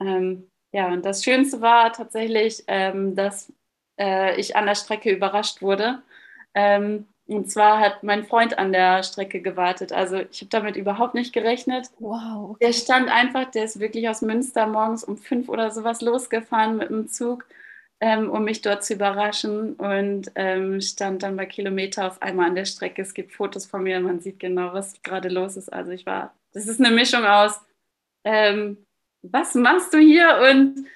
Ähm, 0.00 0.48
ja, 0.72 0.88
und 0.88 1.04
das 1.04 1.24
Schönste 1.24 1.60
war 1.60 1.92
tatsächlich, 1.92 2.62
ähm, 2.68 3.16
dass 3.16 3.52
äh, 3.98 4.38
ich 4.40 4.56
an 4.56 4.66
der 4.66 4.76
Strecke 4.76 5.10
überrascht 5.10 5.62
wurde. 5.62 6.02
Ähm, 6.54 7.06
und 7.26 7.50
zwar 7.50 7.80
hat 7.80 8.02
mein 8.02 8.24
Freund 8.24 8.58
an 8.58 8.72
der 8.72 9.02
Strecke 9.02 9.40
gewartet. 9.40 9.92
Also 9.92 10.16
ich 10.30 10.40
habe 10.40 10.50
damit 10.50 10.76
überhaupt 10.76 11.14
nicht 11.14 11.32
gerechnet. 11.32 11.90
Wow. 11.98 12.50
Okay. 12.50 12.66
Der 12.66 12.72
stand 12.72 13.08
einfach, 13.08 13.50
der 13.50 13.64
ist 13.64 13.80
wirklich 13.80 14.08
aus 14.08 14.20
Münster 14.20 14.66
morgens 14.66 15.04
um 15.04 15.16
fünf 15.16 15.48
oder 15.48 15.70
sowas 15.70 16.02
losgefahren 16.02 16.76
mit 16.76 16.90
dem 16.90 17.08
Zug, 17.08 17.46
ähm, 18.00 18.28
um 18.30 18.44
mich 18.44 18.60
dort 18.60 18.84
zu 18.84 18.94
überraschen 18.94 19.72
und 19.74 20.32
ähm, 20.34 20.82
stand 20.82 21.22
dann 21.22 21.36
bei 21.36 21.46
Kilometer 21.46 22.08
auf 22.08 22.20
einmal 22.20 22.48
an 22.48 22.56
der 22.56 22.66
Strecke. 22.66 23.00
Es 23.00 23.14
gibt 23.14 23.32
Fotos 23.32 23.64
von 23.64 23.82
mir, 23.82 24.00
man 24.00 24.20
sieht 24.20 24.38
genau, 24.38 24.74
was 24.74 25.02
gerade 25.02 25.30
los 25.30 25.56
ist. 25.56 25.72
Also 25.72 25.92
ich 25.92 26.04
war, 26.04 26.34
das 26.52 26.66
ist 26.66 26.78
eine 26.78 26.94
Mischung 26.94 27.24
aus, 27.24 27.58
ähm, 28.24 28.84
was 29.22 29.54
machst 29.54 29.94
du 29.94 29.98
hier 29.98 30.40
und 30.50 30.86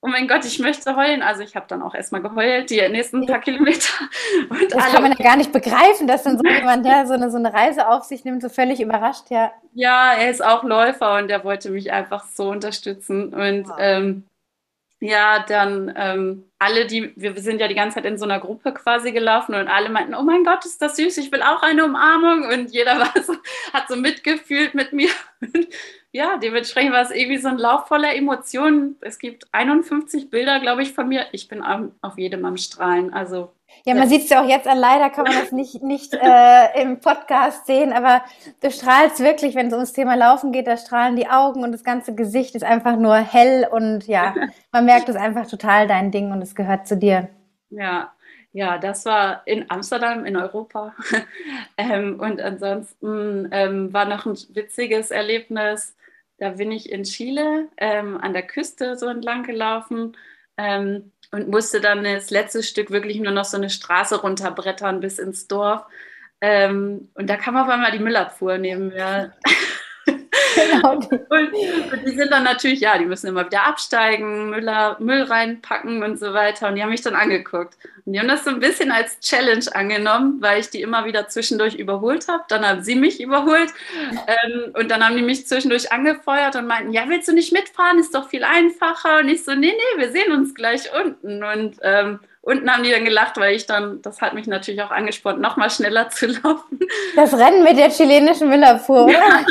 oh 0.00 0.08
mein 0.08 0.28
Gott, 0.28 0.44
ich 0.44 0.58
möchte 0.58 0.94
heulen. 0.96 1.22
Also 1.22 1.42
ich 1.42 1.56
habe 1.56 1.66
dann 1.68 1.82
auch 1.82 1.94
erstmal 1.94 2.22
geheult, 2.22 2.70
die 2.70 2.80
nächsten 2.88 3.26
paar 3.26 3.40
Kilometer. 3.40 3.92
Und 4.48 4.72
das 4.72 4.92
kann 4.92 5.02
man 5.02 5.12
ja 5.12 5.24
gar 5.24 5.36
nicht 5.36 5.52
begreifen, 5.52 6.06
dass 6.06 6.22
dann 6.22 6.38
so 6.38 6.44
jemand, 6.48 6.86
der 6.86 7.06
so 7.06 7.14
eine, 7.14 7.30
so 7.30 7.36
eine 7.36 7.52
Reise 7.52 7.88
auf 7.88 8.04
sich 8.04 8.24
nimmt, 8.24 8.42
so 8.42 8.48
völlig 8.48 8.80
überrascht, 8.80 9.30
ja. 9.30 9.52
Ja, 9.74 10.12
er 10.14 10.30
ist 10.30 10.44
auch 10.44 10.62
Läufer 10.62 11.16
und 11.16 11.30
er 11.30 11.44
wollte 11.44 11.70
mich 11.70 11.92
einfach 11.92 12.24
so 12.24 12.50
unterstützen. 12.50 13.34
Und 13.34 13.68
wow. 13.68 13.76
ähm, 13.78 14.24
ja, 15.00 15.44
dann 15.46 15.92
ähm, 15.96 16.44
alle, 16.58 16.86
die, 16.86 17.12
wir 17.14 17.40
sind 17.40 17.60
ja 17.60 17.68
die 17.68 17.74
ganze 17.74 17.96
Zeit 17.96 18.04
in 18.04 18.18
so 18.18 18.24
einer 18.24 18.40
Gruppe 18.40 18.72
quasi 18.72 19.12
gelaufen 19.12 19.54
und 19.54 19.68
alle 19.68 19.90
meinten, 19.90 20.14
oh 20.14 20.22
mein 20.22 20.42
Gott, 20.42 20.64
ist 20.64 20.82
das 20.82 20.96
süß, 20.96 21.18
ich 21.18 21.30
will 21.30 21.42
auch 21.42 21.62
eine 21.62 21.84
Umarmung. 21.84 22.48
Und 22.48 22.72
jeder 22.72 22.98
war 22.98 23.12
so, 23.22 23.34
hat 23.72 23.88
so 23.88 23.96
mitgefühlt 23.96 24.74
mit 24.74 24.92
mir. 24.92 25.10
Und 25.40 25.68
ja, 26.10 26.36
dementsprechend 26.38 26.92
war 26.92 27.02
es 27.02 27.10
irgendwie 27.10 27.38
so 27.38 27.48
ein 27.48 27.58
Lauf 27.58 27.86
voller 27.86 28.14
Emotionen. 28.14 28.96
Es 29.00 29.18
gibt 29.18 29.46
51 29.52 30.30
Bilder, 30.30 30.58
glaube 30.58 30.82
ich, 30.82 30.92
von 30.92 31.08
mir. 31.08 31.26
Ich 31.32 31.46
bin 31.46 31.62
auf 31.62 32.18
jedem 32.18 32.44
am 32.44 32.56
Strahlen. 32.56 33.12
Also 33.12 33.52
ja, 33.84 33.94
man 33.94 34.08
sieht 34.08 34.22
es 34.22 34.28
ja 34.30 34.42
auch 34.42 34.48
jetzt 34.48 34.66
an. 34.66 34.78
Leider 34.78 35.10
kann 35.10 35.24
man 35.24 35.34
das 35.34 35.52
nicht, 35.52 35.82
nicht 35.82 36.14
äh, 36.14 36.82
im 36.82 37.00
Podcast 37.00 37.66
sehen, 37.66 37.92
aber 37.92 38.22
du 38.60 38.70
strahlst 38.70 39.20
wirklich, 39.20 39.54
wenn 39.54 39.68
es 39.68 39.72
ums 39.72 39.92
Thema 39.92 40.14
Laufen 40.14 40.52
geht, 40.52 40.66
da 40.66 40.76
strahlen 40.76 41.16
die 41.16 41.28
Augen 41.28 41.62
und 41.62 41.72
das 41.72 41.84
ganze 41.84 42.14
Gesicht 42.14 42.54
ist 42.54 42.64
einfach 42.64 42.96
nur 42.96 43.16
hell 43.16 43.66
und 43.70 44.06
ja, 44.06 44.34
man 44.72 44.84
merkt 44.84 45.08
es 45.08 45.16
einfach 45.16 45.46
total 45.46 45.86
dein 45.86 46.10
Ding 46.10 46.32
und 46.32 46.42
es 46.42 46.54
gehört 46.54 46.86
zu 46.86 46.96
dir. 46.96 47.28
Ja, 47.70 48.12
ja, 48.52 48.78
das 48.78 49.04
war 49.04 49.42
in 49.46 49.70
Amsterdam, 49.70 50.24
in 50.24 50.36
Europa. 50.36 50.94
ähm, 51.76 52.18
und 52.18 52.40
ansonsten 52.40 53.48
ähm, 53.52 53.92
war 53.92 54.04
noch 54.04 54.26
ein 54.26 54.36
witziges 54.50 55.10
Erlebnis. 55.10 55.94
Da 56.38 56.50
bin 56.50 56.72
ich 56.72 56.90
in 56.90 57.02
Chile 57.02 57.68
ähm, 57.76 58.18
an 58.20 58.32
der 58.32 58.42
Küste 58.42 58.96
so 58.96 59.06
entlang 59.06 59.42
gelaufen 59.42 60.16
ähm, 60.56 61.12
und 61.30 61.48
musste 61.48 61.80
dann 61.80 62.04
das 62.04 62.30
letzte 62.30 62.62
Stück 62.62 62.90
wirklich 62.90 63.18
nur 63.20 63.32
noch 63.32 63.44
so 63.44 63.56
eine 63.56 63.70
Straße 63.70 64.20
runterbrettern 64.20 65.00
bis 65.00 65.18
ins 65.18 65.46
Dorf. 65.46 65.84
Ähm, 66.40 67.08
und 67.14 67.28
da 67.28 67.36
kam 67.36 67.56
auf 67.56 67.68
einmal 67.68 67.92
die 67.92 67.98
Müllabfuhr 67.98 68.58
neben 68.58 68.88
mir. 68.88 69.32
genau. 70.54 70.92
Und, 70.98 71.12
und, 71.12 72.06
die 72.06 72.16
sind 72.16 72.30
dann 72.30 72.44
natürlich, 72.44 72.80
ja, 72.80 72.98
die 72.98 73.04
müssen 73.04 73.28
immer 73.28 73.46
wieder 73.46 73.66
absteigen, 73.66 74.50
Müller, 74.50 74.96
Müll 75.00 75.22
reinpacken 75.22 76.02
und 76.02 76.18
so 76.18 76.32
weiter. 76.32 76.68
Und 76.68 76.76
die 76.76 76.82
haben 76.82 76.90
mich 76.90 77.02
dann 77.02 77.14
angeguckt. 77.14 77.76
Und 78.04 78.12
die 78.12 78.20
haben 78.20 78.28
das 78.28 78.44
so 78.44 78.50
ein 78.50 78.60
bisschen 78.60 78.90
als 78.90 79.20
Challenge 79.20 79.64
angenommen, 79.72 80.38
weil 80.40 80.60
ich 80.60 80.70
die 80.70 80.82
immer 80.82 81.04
wieder 81.04 81.28
zwischendurch 81.28 81.74
überholt 81.74 82.28
habe. 82.28 82.44
Dann 82.48 82.66
haben 82.66 82.82
sie 82.82 82.94
mich 82.94 83.20
überholt. 83.20 83.72
Ähm, 84.26 84.74
und 84.74 84.90
dann 84.90 85.04
haben 85.04 85.16
die 85.16 85.22
mich 85.22 85.46
zwischendurch 85.46 85.92
angefeuert 85.92 86.56
und 86.56 86.66
meinten, 86.66 86.92
ja, 86.92 87.04
willst 87.08 87.28
du 87.28 87.32
nicht 87.32 87.52
mitfahren? 87.52 87.98
Ist 87.98 88.14
doch 88.14 88.28
viel 88.28 88.44
einfacher. 88.44 89.18
Und 89.18 89.28
ich 89.28 89.44
so, 89.44 89.54
nee, 89.54 89.72
nee, 89.72 90.02
wir 90.02 90.10
sehen 90.10 90.32
uns 90.32 90.54
gleich 90.54 90.90
unten. 90.98 91.44
Und 91.44 91.76
ähm, 91.82 92.20
unten 92.48 92.70
haben 92.70 92.82
die 92.82 92.90
dann 92.90 93.04
gelacht, 93.04 93.36
weil 93.36 93.54
ich 93.54 93.66
dann, 93.66 94.00
das 94.00 94.22
hat 94.22 94.32
mich 94.32 94.46
natürlich 94.46 94.82
auch 94.82 94.90
angespornt, 94.90 95.40
noch 95.40 95.56
mal 95.56 95.70
schneller 95.70 96.08
zu 96.08 96.26
laufen. 96.42 96.80
Das 97.14 97.34
Rennen 97.34 97.62
mit 97.62 97.76
der 97.76 97.90
chilenischen 97.90 98.48
Müllabfuhr, 98.48 99.04
oder? 99.04 99.20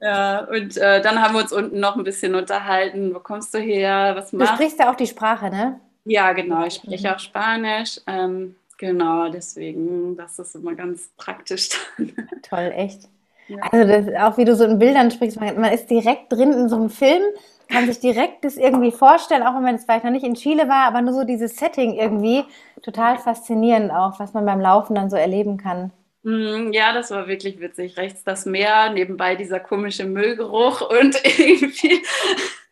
ja, 0.00 0.40
und 0.40 0.76
äh, 0.76 1.00
dann 1.00 1.22
haben 1.22 1.34
wir 1.34 1.40
uns 1.40 1.52
unten 1.52 1.80
noch 1.80 1.96
ein 1.96 2.04
bisschen 2.04 2.34
unterhalten. 2.34 3.14
Wo 3.14 3.20
kommst 3.20 3.54
du 3.54 3.58
her? 3.58 4.12
Was 4.14 4.32
machst 4.32 4.52
du? 4.52 4.56
sprichst 4.56 4.78
ja 4.78 4.90
auch 4.90 4.96
die 4.96 5.06
Sprache, 5.06 5.48
ne? 5.48 5.80
Ja, 6.04 6.32
genau. 6.34 6.66
Ich 6.66 6.74
spreche 6.74 7.08
mhm. 7.08 7.14
auch 7.14 7.18
Spanisch. 7.18 8.00
Ähm, 8.06 8.56
genau, 8.76 9.30
deswegen, 9.30 10.16
das 10.18 10.38
ist 10.38 10.54
immer 10.54 10.74
ganz 10.74 11.08
praktisch 11.16 11.70
dann. 11.96 12.12
Toll, 12.42 12.70
echt. 12.76 13.08
Ja. 13.48 13.58
Also 13.70 13.86
das, 13.86 14.22
auch 14.22 14.36
wie 14.36 14.44
du 14.44 14.54
so 14.54 14.64
in 14.64 14.78
Bildern 14.78 15.10
sprichst, 15.10 15.40
man, 15.40 15.58
man 15.58 15.72
ist 15.72 15.88
direkt 15.88 16.32
drin 16.32 16.52
in 16.52 16.68
so 16.68 16.76
einem 16.76 16.90
Film 16.90 17.22
kann 17.68 17.86
sich 17.86 18.00
direkt 18.00 18.44
das 18.44 18.56
irgendwie 18.56 18.92
vorstellen, 18.92 19.42
auch 19.42 19.54
wenn 19.54 19.62
man 19.62 19.74
jetzt 19.74 19.84
vielleicht 19.84 20.04
noch 20.04 20.10
nicht 20.10 20.24
in 20.24 20.34
Chile 20.34 20.68
war, 20.68 20.86
aber 20.86 21.02
nur 21.02 21.14
so 21.14 21.24
dieses 21.24 21.56
Setting 21.56 21.94
irgendwie 21.94 22.44
total 22.82 23.18
faszinierend 23.18 23.90
auch, 23.90 24.18
was 24.20 24.34
man 24.34 24.44
beim 24.44 24.60
Laufen 24.60 24.94
dann 24.94 25.10
so 25.10 25.16
erleben 25.16 25.56
kann. 25.56 25.90
Mm, 26.24 26.72
ja, 26.72 26.92
das 26.92 27.10
war 27.10 27.28
wirklich 27.28 27.60
witzig. 27.60 27.96
Rechts 27.98 28.24
das 28.24 28.46
Meer, 28.46 28.90
nebenbei 28.90 29.36
dieser 29.36 29.60
komische 29.60 30.06
Müllgeruch 30.06 30.80
und 30.80 31.16
irgendwie. 31.38 32.02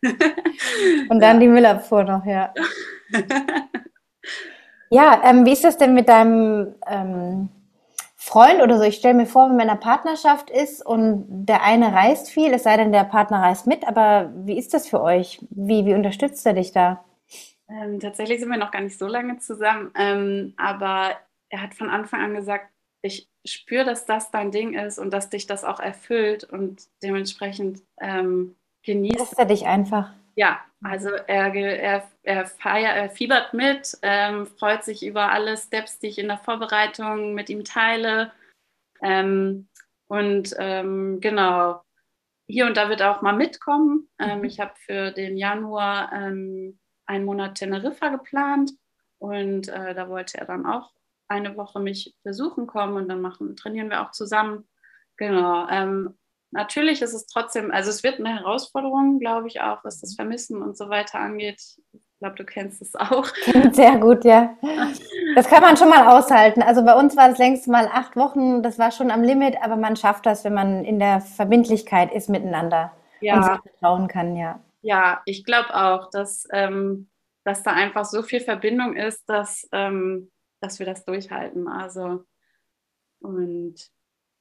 und 1.09 1.19
dann 1.19 1.35
ja. 1.35 1.39
die 1.39 1.47
Müllabfuhr 1.47 2.03
noch, 2.03 2.25
ja. 2.25 2.53
ja, 4.89 5.21
ähm, 5.23 5.45
wie 5.45 5.53
ist 5.53 5.63
das 5.63 5.77
denn 5.77 5.93
mit 5.93 6.09
deinem 6.09 6.73
ähm, 6.87 7.49
Freund 8.25 8.61
oder 8.61 8.77
so. 8.77 8.83
Ich 8.85 8.95
stelle 8.95 9.15
mir 9.15 9.25
vor, 9.25 9.49
wenn 9.49 9.57
man 9.57 9.65
in 9.65 9.71
einer 9.71 9.79
Partnerschaft 9.79 10.49
ist 10.49 10.83
und 10.83 11.25
der 11.27 11.61
eine 11.61 11.91
reist 11.93 12.29
viel, 12.29 12.53
es 12.53 12.63
sei 12.63 12.77
denn, 12.77 12.93
der 12.93 13.03
Partner 13.03 13.41
reist 13.41 13.67
mit, 13.67 13.85
aber 13.85 14.31
wie 14.33 14.57
ist 14.57 14.73
das 14.73 14.87
für 14.87 15.01
euch? 15.01 15.39
Wie, 15.49 15.85
wie 15.85 15.93
unterstützt 15.93 16.45
er 16.45 16.53
dich 16.53 16.71
da? 16.71 17.03
Ähm, 17.67 17.99
tatsächlich 17.99 18.39
sind 18.39 18.49
wir 18.49 18.57
noch 18.57 18.71
gar 18.71 18.79
nicht 18.79 18.97
so 18.97 19.07
lange 19.07 19.39
zusammen, 19.39 19.91
ähm, 19.97 20.53
aber 20.55 21.17
er 21.49 21.61
hat 21.61 21.73
von 21.73 21.89
Anfang 21.89 22.21
an 22.21 22.33
gesagt, 22.33 22.69
ich 23.01 23.29
spüre, 23.43 23.83
dass 23.83 24.05
das 24.05 24.31
dein 24.31 24.51
Ding 24.51 24.73
ist 24.73 24.99
und 24.99 25.11
dass 25.11 25.29
dich 25.29 25.45
das 25.45 25.65
auch 25.65 25.81
erfüllt 25.81 26.45
und 26.45 26.81
dementsprechend 27.03 27.81
ähm, 27.99 28.55
genießt. 28.83 29.19
Lässt 29.19 29.37
er 29.37 29.45
dich 29.45 29.67
einfach? 29.67 30.13
Ja, 30.35 30.61
also 30.83 31.09
er, 31.09 31.53
er, 31.55 32.09
er, 32.23 32.45
feiert, 32.45 32.95
er 32.95 33.09
fiebert 33.09 33.53
mit, 33.53 33.97
ähm, 34.01 34.45
freut 34.45 34.83
sich 34.83 35.05
über 35.05 35.31
alle 35.31 35.57
Steps, 35.57 35.99
die 35.99 36.07
ich 36.07 36.19
in 36.19 36.27
der 36.27 36.37
Vorbereitung 36.37 37.33
mit 37.33 37.49
ihm 37.49 37.63
teile. 37.63 38.31
Ähm, 39.01 39.67
und 40.07 40.53
ähm, 40.59 41.19
genau, 41.21 41.81
hier 42.47 42.65
und 42.67 42.77
da 42.77 42.89
wird 42.89 43.01
er 43.01 43.15
auch 43.15 43.21
mal 43.21 43.35
mitkommen. 43.35 44.09
Ähm, 44.19 44.39
mhm. 44.39 44.43
Ich 44.43 44.59
habe 44.59 44.73
für 44.85 45.11
den 45.11 45.37
Januar 45.37 46.11
ähm, 46.13 46.79
einen 47.05 47.25
Monat 47.25 47.55
Teneriffa 47.55 48.09
geplant 48.09 48.71
und 49.17 49.69
äh, 49.69 49.93
da 49.93 50.09
wollte 50.09 50.37
er 50.37 50.45
dann 50.45 50.65
auch 50.65 50.93
eine 51.27 51.55
Woche 51.57 51.79
mich 51.79 52.15
besuchen 52.23 52.67
kommen 52.67 52.97
und 52.97 53.07
dann 53.09 53.21
machen, 53.21 53.55
trainieren 53.55 53.89
wir 53.89 54.01
auch 54.01 54.11
zusammen. 54.11 54.67
Genau. 55.17 55.67
Natürlich 56.53 57.01
ist 57.01 57.13
es 57.13 57.25
trotzdem, 57.25 57.71
also 57.71 57.89
es 57.89 58.03
wird 58.03 58.19
eine 58.19 58.39
Herausforderung, 58.39 59.19
glaube 59.19 59.47
ich, 59.47 59.61
auch, 59.61 59.83
was 59.83 59.99
das 59.99 60.15
Vermissen 60.15 60.61
und 60.61 60.77
so 60.77 60.87
weiter 60.87 61.19
angeht. 61.19 61.59
Ich 61.93 62.19
glaube, 62.19 62.35
du 62.35 62.45
kennst 62.45 62.81
es 62.81 62.95
auch. 62.95 63.25
Sehr 63.71 63.97
gut, 63.97 64.23
ja. 64.23 64.55
Das 65.35 65.47
kann 65.47 65.63
man 65.63 65.75
schon 65.77 65.89
mal 65.89 66.15
aushalten. 66.15 66.61
Also 66.61 66.85
bei 66.85 66.93
uns 66.93 67.17
war 67.17 67.27
das 67.27 67.39
längst 67.39 67.67
mal 67.67 67.89
acht 67.91 68.15
Wochen, 68.15 68.61
das 68.61 68.77
war 68.77 68.91
schon 68.91 69.09
am 69.09 69.23
Limit, 69.23 69.55
aber 69.63 69.77
man 69.77 69.95
schafft 69.95 70.27
das, 70.27 70.43
wenn 70.43 70.53
man 70.53 70.85
in 70.85 70.99
der 70.99 71.21
Verbindlichkeit 71.21 72.13
ist 72.13 72.29
miteinander 72.29 72.91
ja. 73.19 73.37
und 73.37 73.43
sich 73.43 73.71
vertrauen 73.71 74.07
kann, 74.07 74.35
ja. 74.35 74.59
Ja, 74.83 75.23
ich 75.25 75.43
glaube 75.43 75.73
auch, 75.73 76.11
dass, 76.11 76.47
ähm, 76.51 77.09
dass 77.43 77.63
da 77.63 77.71
einfach 77.71 78.05
so 78.05 78.21
viel 78.21 78.41
Verbindung 78.41 78.95
ist, 78.95 79.27
dass, 79.27 79.67
ähm, 79.71 80.29
dass 80.61 80.77
wir 80.77 80.85
das 80.85 81.03
durchhalten. 81.03 81.67
Also 81.67 82.25
und 83.21 83.75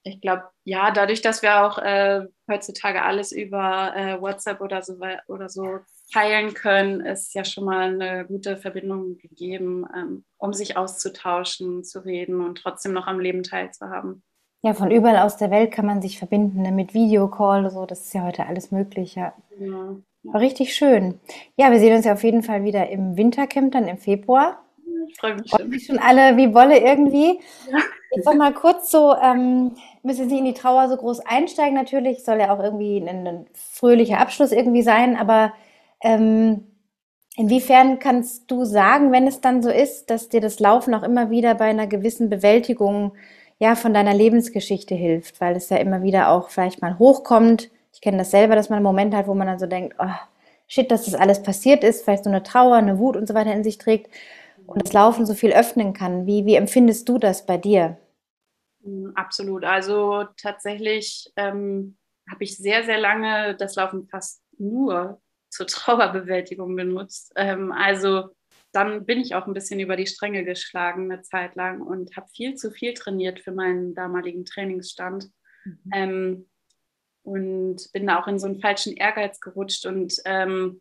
ich 0.05 0.21
glaube, 0.21 0.45
ja, 0.65 0.91
dadurch, 0.91 1.23
dass 1.23 1.43
wir 1.43 1.65
auch 1.65 1.79
äh, 1.79 2.23
heutzutage 2.51 3.03
alles 3.03 3.33
über 3.33 3.93
äh, 3.95 4.21
WhatsApp 4.21 4.61
oder 4.61 4.83
so, 4.83 4.99
oder 5.29 5.49
so 5.49 5.79
teilen 6.13 6.55
können, 6.55 7.01
ist 7.01 7.35
ja 7.35 7.45
schon 7.45 7.65
mal 7.65 7.95
eine 7.95 8.27
gute 8.27 8.57
Verbindung 8.57 9.19
gegeben, 9.19 9.87
ähm, 9.97 10.25
um 10.39 10.53
sich 10.53 10.77
auszutauschen, 10.77 11.85
zu 11.85 12.05
reden 12.05 12.41
und 12.41 12.57
trotzdem 12.59 12.93
noch 12.93 13.07
am 13.07 13.21
Leben 13.21 13.43
teilzuhaben. 13.43 14.23
Ja, 14.65 14.75
von 14.75 14.91
überall 14.91 15.19
aus 15.19 15.37
der 15.37 15.51
Welt 15.51 15.73
kann 15.73 15.87
man 15.87 16.03
sich 16.03 16.19
verbinden, 16.19 16.63
ne, 16.63 16.71
mit 16.71 16.95
Videocall, 16.95 17.69
so, 17.71 17.87
das 17.87 18.03
ist 18.03 18.15
ja 18.15 18.23
heute 18.23 18.47
alles 18.47 18.71
möglich, 18.71 19.17
ja. 19.17 19.33
ja. 19.59 19.97
War 20.25 20.41
richtig 20.41 20.75
schön. 20.75 21.21
Ja, 21.57 21.73
wir 21.73 21.81
sehen 21.81 21.97
uns 21.97 22.05
ja 22.05 22.13
auf 22.13 22.23
jeden 22.23 22.45
Fall 22.45 22.63
wieder 22.63 22.89
im 22.89 23.17
Wintercamp, 23.17 23.73
dann 23.73 23.89
im 23.89 23.99
Februar. 23.99 24.65
Ich 25.09 25.19
freue 25.19 25.35
mich 25.35 25.51
schon. 25.51 25.81
schon 25.81 25.99
alle 25.99 26.37
wie 26.37 26.55
Wolle 26.55 26.79
irgendwie. 26.79 27.41
Ja. 27.71 27.79
Ich 28.15 28.25
sag 28.25 28.37
mal 28.37 28.53
kurz 28.53 28.91
so, 28.91 29.15
ähm, 29.17 29.73
müssen 30.03 30.29
Sie 30.29 30.39
in 30.39 30.45
die 30.45 30.55
Trauer 30.55 30.89
so 30.89 30.97
groß 30.97 31.21
einsteigen 31.21 31.75
natürlich, 31.75 32.25
soll 32.25 32.41
ja 32.41 32.55
auch 32.55 32.63
irgendwie 32.63 32.99
ein, 32.99 33.27
ein 33.27 33.47
fröhlicher 33.55 34.19
Abschluss 34.19 34.53
irgendwie 34.53 34.83
sein, 34.83 35.17
aber 35.17 35.55
ähm, 36.03 36.67
inwiefern 37.37 37.99
kannst 37.99 38.51
du 38.51 38.65
sagen, 38.65 39.13
wenn 39.13 39.27
es 39.27 39.41
dann 39.41 39.63
so 39.63 39.71
ist, 39.71 40.11
dass 40.11 40.29
dir 40.29 40.43
das 40.43 40.61
Laufen 40.61 40.95
auch 40.95 41.03
immer 41.03 41.31
wieder 41.31 41.55
bei 41.55 41.67
einer 41.67 41.87
gewissen 41.87 42.29
Bewältigung 42.29 43.13
ja 43.59 43.77
von 43.77 43.95
deiner 43.95 44.13
Lebensgeschichte 44.13 44.95
hilft, 44.95 45.41
weil 45.41 45.57
es 45.57 45.71
ja 45.71 45.79
immer 45.79 46.03
wieder 46.03 46.31
auch 46.31 46.51
vielleicht 46.51 46.83
mal 46.83 46.99
hochkommt. 46.99 47.71
Ich 47.95 48.01
kenne 48.03 48.19
das 48.19 48.31
selber, 48.31 48.57
dass 48.57 48.69
man 48.69 48.79
einen 48.79 48.85
Moment 48.85 49.15
hat, 49.15 49.27
wo 49.27 49.35
man 49.35 49.47
dann 49.47 49.59
so 49.59 49.67
denkt, 49.67 49.97
oh, 49.99 50.07
shit, 50.67 50.91
dass 50.91 51.05
das 51.05 51.15
alles 51.15 51.43
passiert 51.43 51.85
ist, 51.85 52.05
vielleicht 52.05 52.25
so 52.25 52.31
eine 52.31 52.43
Trauer, 52.43 52.77
eine 52.77 52.99
Wut 52.99 53.17
und 53.17 53.27
so 53.27 53.35
weiter 53.35 53.55
in 53.55 53.65
sich 53.65 53.79
trägt 53.79 54.11
und 54.67 54.83
das 54.85 54.93
Laufen 54.93 55.27
so 55.27 55.35
viel 55.35 55.53
öffnen 55.53 55.93
kann. 55.93 56.27
Wie, 56.27 56.45
wie 56.45 56.57
empfindest 56.57 57.09
du 57.09 57.19
das 57.19 57.47
bei 57.47 57.57
dir? 57.57 57.97
Mm, 58.83 59.11
absolut. 59.15 59.65
Also 59.65 60.27
tatsächlich 60.37 61.33
ähm, 61.37 61.97
habe 62.31 62.45
ich 62.45 62.57
sehr, 62.57 62.85
sehr 62.85 62.99
lange 62.99 63.57
das 63.57 63.77
Laufen 63.77 64.09
fast 64.09 64.43
nur 64.59 65.21
zur 65.51 65.67
Trauerbewältigung 65.69 66.75
benutzt. 66.77 67.33
Ähm, 67.37 67.73
also 67.73 68.31
dann 68.73 69.05
bin 69.05 69.21
ich 69.21 69.35
auch 69.35 69.47
ein 69.47 69.53
bisschen 69.53 69.81
über 69.81 69.97
die 69.97 70.07
Stränge 70.07 70.45
geschlagen 70.45 71.11
eine 71.13 71.23
Zeit 71.23 71.57
lang 71.57 71.83
und 71.83 72.17
habe 72.17 72.29
viel 72.35 72.55
zu 72.55 72.71
viel 72.71 72.95
trainiert 72.95 73.41
für 73.41 73.53
meinen 73.53 73.95
damaligen 73.95 74.45
Trainingsstand. 74.45 75.31
Mhm. 75.65 75.91
Ähm, 75.93 76.49
und 77.25 77.93
bin 77.93 78.07
da 78.07 78.21
auch 78.21 78.27
in 78.27 78.39
so 78.39 78.47
einen 78.47 78.61
falschen 78.61 78.97
Ehrgeiz 78.97 79.41
gerutscht 79.41 79.87
und 79.87 80.15
ähm, 80.25 80.81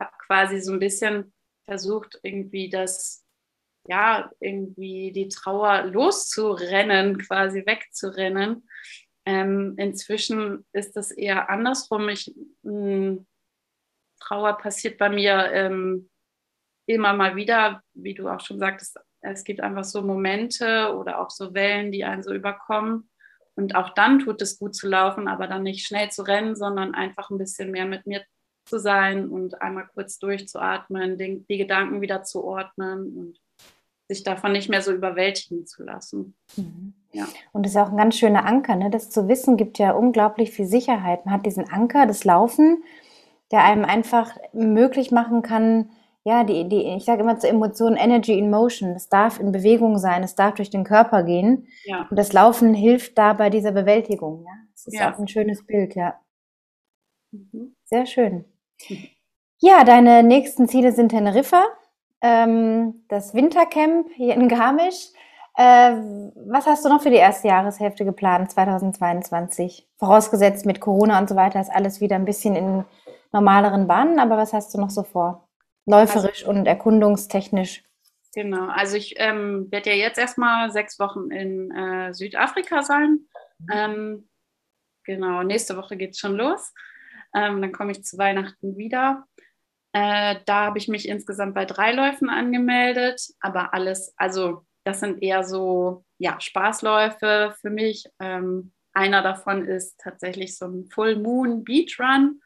habe 0.00 0.12
quasi 0.26 0.60
so 0.60 0.72
ein 0.72 0.78
bisschen 0.78 1.34
versucht, 1.66 2.18
irgendwie 2.22 2.70
das, 2.70 3.25
ja, 3.88 4.30
irgendwie 4.40 5.12
die 5.12 5.28
Trauer 5.28 5.84
loszurennen, 5.84 7.18
quasi 7.18 7.64
wegzurennen. 7.66 8.68
Ähm, 9.24 9.74
inzwischen 9.76 10.64
ist 10.72 10.96
das 10.96 11.10
eher 11.10 11.50
andersrum. 11.50 12.08
Ich, 12.08 12.34
mh, 12.62 12.72
hm, 12.72 13.26
Trauer 14.20 14.58
passiert 14.58 14.98
bei 14.98 15.08
mir 15.08 15.50
ähm, 15.52 16.10
immer 16.86 17.12
mal 17.12 17.36
wieder, 17.36 17.82
wie 17.94 18.14
du 18.14 18.28
auch 18.28 18.40
schon 18.40 18.58
sagtest, 18.58 18.98
es 19.20 19.44
gibt 19.44 19.60
einfach 19.60 19.84
so 19.84 20.02
Momente 20.02 20.94
oder 20.96 21.20
auch 21.20 21.30
so 21.30 21.54
Wellen, 21.54 21.92
die 21.92 22.04
einen 22.04 22.22
so 22.22 22.32
überkommen. 22.32 23.10
Und 23.56 23.74
auch 23.74 23.94
dann 23.94 24.18
tut 24.18 24.42
es 24.42 24.58
gut 24.58 24.74
zu 24.74 24.88
laufen, 24.88 25.28
aber 25.28 25.46
dann 25.46 25.62
nicht 25.62 25.86
schnell 25.86 26.10
zu 26.10 26.22
rennen, 26.22 26.54
sondern 26.54 26.94
einfach 26.94 27.30
ein 27.30 27.38
bisschen 27.38 27.70
mehr 27.70 27.86
mit 27.86 28.06
mir 28.06 28.24
zu 28.66 28.78
sein 28.78 29.28
und 29.28 29.62
einmal 29.62 29.88
kurz 29.94 30.18
durchzuatmen, 30.18 31.16
den, 31.18 31.46
die 31.46 31.56
Gedanken 31.56 32.00
wieder 32.00 32.22
zu 32.22 32.44
ordnen 32.44 33.16
und 33.16 33.40
sich 34.08 34.22
davon 34.22 34.52
nicht 34.52 34.68
mehr 34.68 34.82
so 34.82 34.92
überwältigen 34.92 35.66
zu 35.66 35.82
lassen. 35.82 36.34
Mhm. 36.56 36.94
Ja. 37.12 37.26
Und 37.52 37.64
das 37.64 37.72
ist 37.72 37.78
auch 37.78 37.90
ein 37.90 37.96
ganz 37.96 38.16
schöner 38.16 38.44
Anker. 38.44 38.76
Ne? 38.76 38.90
Das 38.90 39.10
zu 39.10 39.28
wissen 39.28 39.56
gibt 39.56 39.78
ja 39.78 39.92
unglaublich 39.92 40.50
viel 40.50 40.66
Sicherheit. 40.66 41.24
Man 41.24 41.34
hat 41.34 41.46
diesen 41.46 41.68
Anker, 41.68 42.06
das 42.06 42.24
Laufen, 42.24 42.84
der 43.50 43.64
einem 43.64 43.84
einfach 43.84 44.36
möglich 44.52 45.10
machen 45.10 45.42
kann, 45.42 45.90
ja, 46.26 46.42
die, 46.42 46.68
die, 46.68 46.82
ich 46.96 47.04
sage 47.04 47.22
immer 47.22 47.38
zur 47.38 47.50
Emotion 47.50 47.96
Energy 47.96 48.36
in 48.36 48.50
Motion. 48.50 48.94
Das 48.94 49.08
darf 49.08 49.38
in 49.38 49.52
Bewegung 49.52 49.96
sein, 49.98 50.24
es 50.24 50.34
darf 50.34 50.54
durch 50.54 50.70
den 50.70 50.82
Körper 50.82 51.22
gehen. 51.22 51.68
Ja. 51.84 52.08
Und 52.10 52.18
das 52.18 52.32
Laufen 52.32 52.74
hilft 52.74 53.16
da 53.16 53.32
bei 53.32 53.48
dieser 53.48 53.70
Bewältigung. 53.70 54.42
Ja? 54.44 54.52
Das 54.72 54.86
ist 54.88 54.94
ja. 54.94 55.14
auch 55.14 55.18
ein 55.20 55.28
schönes 55.28 55.64
Bild, 55.64 55.94
ja. 55.94 56.18
Mhm. 57.30 57.76
Sehr 57.84 58.06
schön. 58.06 58.44
Ja, 59.58 59.84
deine 59.84 60.24
nächsten 60.24 60.68
Ziele 60.68 60.90
sind 60.90 61.10
Teneriffa, 61.10 61.64
ähm, 62.20 63.04
das 63.08 63.34
Wintercamp 63.34 64.08
hier 64.14 64.34
in 64.34 64.48
Garmisch. 64.48 65.08
Äh, 65.56 65.92
was 66.50 66.66
hast 66.66 66.84
du 66.84 66.88
noch 66.88 67.02
für 67.02 67.10
die 67.10 67.16
erste 67.16 67.48
Jahreshälfte 67.48 68.04
geplant, 68.04 68.50
2022? 68.50 69.88
Vorausgesetzt 69.98 70.66
mit 70.66 70.80
Corona 70.80 71.18
und 71.18 71.28
so 71.28 71.36
weiter 71.36 71.60
ist 71.60 71.70
alles 71.70 72.00
wieder 72.00 72.16
ein 72.16 72.26
bisschen 72.26 72.56
in 72.56 72.84
normaleren 73.32 73.86
Bahnen, 73.86 74.18
aber 74.18 74.36
was 74.36 74.52
hast 74.52 74.74
du 74.74 74.80
noch 74.80 74.90
so 74.90 75.02
vor? 75.02 75.48
Läuferisch 75.86 76.46
also, 76.46 76.50
und 76.50 76.66
erkundungstechnisch? 76.66 77.84
Genau, 78.34 78.68
also 78.68 78.96
ich 78.96 79.14
ähm, 79.16 79.68
werde 79.70 79.90
ja 79.90 79.96
jetzt 79.96 80.18
erstmal 80.18 80.70
sechs 80.70 80.98
Wochen 80.98 81.30
in 81.30 81.70
äh, 81.70 82.12
Südafrika 82.12 82.82
sein. 82.82 83.20
Mhm. 83.60 83.68
Ähm, 83.72 84.28
genau, 85.04 85.42
nächste 85.42 85.76
Woche 85.76 85.96
geht 85.96 86.10
es 86.10 86.18
schon 86.18 86.36
los. 86.36 86.74
Ähm, 87.34 87.62
dann 87.62 87.72
komme 87.72 87.92
ich 87.92 88.04
zu 88.04 88.18
Weihnachten 88.18 88.76
wieder. 88.76 89.24
Äh, 89.96 90.40
da 90.44 90.66
habe 90.66 90.76
ich 90.76 90.88
mich 90.88 91.08
insgesamt 91.08 91.54
bei 91.54 91.64
drei 91.64 91.92
Läufen 91.92 92.28
angemeldet, 92.28 93.30
aber 93.40 93.72
alles, 93.72 94.12
also 94.18 94.66
das 94.84 95.00
sind 95.00 95.22
eher 95.22 95.42
so 95.42 96.04
ja, 96.18 96.38
Spaßläufe 96.38 97.54
für 97.58 97.70
mich. 97.70 98.04
Ähm, 98.20 98.72
einer 98.92 99.22
davon 99.22 99.64
ist 99.64 99.98
tatsächlich 99.98 100.58
so 100.58 100.66
ein 100.66 100.84
Full 100.92 101.16
Moon 101.16 101.64
Beach 101.64 101.98
Run. 101.98 102.42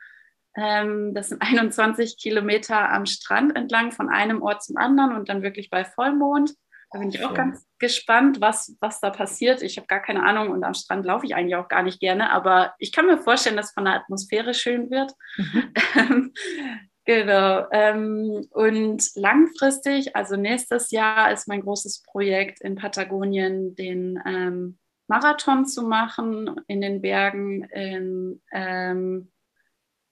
Ähm, 0.57 1.13
das 1.13 1.31
sind 1.31 1.43
21 1.43 2.19
Kilometer 2.19 2.89
am 2.89 3.05
Strand 3.05 3.57
entlang 3.57 3.91
von 3.91 4.09
einem 4.11 4.43
Ort 4.43 4.63
zum 4.63 4.77
anderen 4.77 5.17
und 5.17 5.29
dann 5.29 5.43
wirklich 5.43 5.71
bei 5.71 5.85
Vollmond. 5.85 6.55
Da 6.93 7.01
bin 7.01 7.09
ich 7.09 7.25
auch 7.25 7.35
ganz 7.35 7.67
gespannt, 7.81 8.41
was, 8.41 8.77
was 8.81 9.01
da 9.01 9.11
passiert. 9.11 9.63
Ich 9.63 9.77
habe 9.77 9.89
gar 9.89 10.01
keine 10.01 10.23
Ahnung 10.23 10.51
und 10.51 10.63
am 10.63 10.75
Strand 10.75 11.05
laufe 11.05 11.27
ich 11.27 11.35
eigentlich 11.35 11.57
auch 11.57 11.69
gar 11.69 11.83
nicht 11.83 11.99
gerne, 11.99 12.31
aber 12.31 12.75
ich 12.79 12.93
kann 12.93 13.07
mir 13.07 13.19
vorstellen, 13.19 13.57
dass 13.57 13.73
von 13.73 13.85
der 13.85 13.95
Atmosphäre 13.95 14.55
schön 14.55 14.89
wird. 14.89 15.13
Mhm. 15.37 16.33
genau. 17.05 17.67
Ähm, 17.73 18.47
und 18.51 19.11
langfristig, 19.15 20.17
also 20.17 20.37
nächstes 20.37 20.91
Jahr 20.91 21.33
ist 21.33 21.49
mein 21.49 21.63
großes 21.63 22.03
Projekt 22.03 22.61
in 22.61 22.77
Patagonien, 22.77 23.75
den 23.75 24.21
ähm, 24.27 24.79
Marathon 25.09 25.67
zu 25.67 25.83
machen 25.83 26.61
in 26.69 26.81
den 26.81 27.01
Bergen 27.01 27.65
in 27.65 28.43
ähm, 28.53 29.33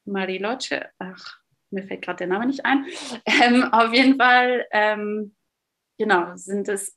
Mariloche. 0.04 0.90
Ach, 0.98 1.38
mir 1.70 1.84
fällt 1.84 2.02
gerade 2.02 2.18
der 2.18 2.26
Name 2.28 2.46
nicht 2.46 2.64
ein. 2.64 2.86
Ähm, 3.26 3.72
auf 3.72 3.92
jeden 3.92 4.16
Fall 4.16 4.66
ähm, 4.72 5.36
genau, 5.98 6.36
sind 6.36 6.68
es, 6.68 6.96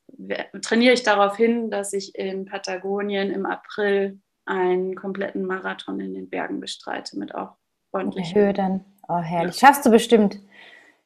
trainiere 0.61 0.93
ich 0.93 1.03
darauf 1.03 1.35
hin, 1.35 1.69
dass 1.69 1.91
ich 1.93 2.15
in 2.15 2.45
Patagonien 2.45 3.31
im 3.31 3.45
April 3.45 4.21
einen 4.45 4.95
kompletten 4.95 5.45
Marathon 5.45 5.99
in 5.99 6.13
den 6.13 6.29
Bergen 6.29 6.59
bestreite 6.59 7.17
mit 7.17 7.35
auch 7.35 7.57
ordentlich. 7.91 8.35
Höhe 8.35 8.53
dann. 8.53 8.85
Oh, 9.07 9.19
herrlich. 9.19 9.59
Ja. 9.59 9.67
Schaffst 9.67 9.85
du 9.85 9.89
bestimmt. 9.89 10.39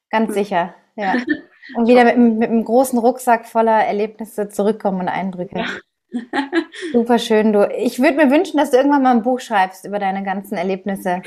Ganz 0.10 0.34
sicher. 0.34 0.76
Ja. 0.96 1.16
Und 1.76 1.88
wieder 1.88 2.04
mit, 2.06 2.18
mit, 2.18 2.50
einem 2.50 2.64
großen 2.64 3.00
Rucksack 3.00 3.48
voller 3.48 3.84
Erlebnisse 3.86 4.50
zurückkommen 4.50 5.02
und 5.02 5.08
Eindrücke. 5.08 5.58
Ja. 5.58 5.66
Super 6.94 7.18
schön, 7.18 7.54
du. 7.54 7.68
Ich 7.76 8.00
würde 8.00 8.18
mir 8.18 8.30
wünschen, 8.30 8.58
dass 8.58 8.70
du 8.70 8.78
irgendwann 8.78 9.02
mal 9.02 9.16
ein 9.16 9.24
Buch 9.24 9.40
schreibst 9.40 9.86
über 9.86 9.98
deine 9.98 10.24
ganzen 10.24 10.58
Erlebnisse. 10.58 11.24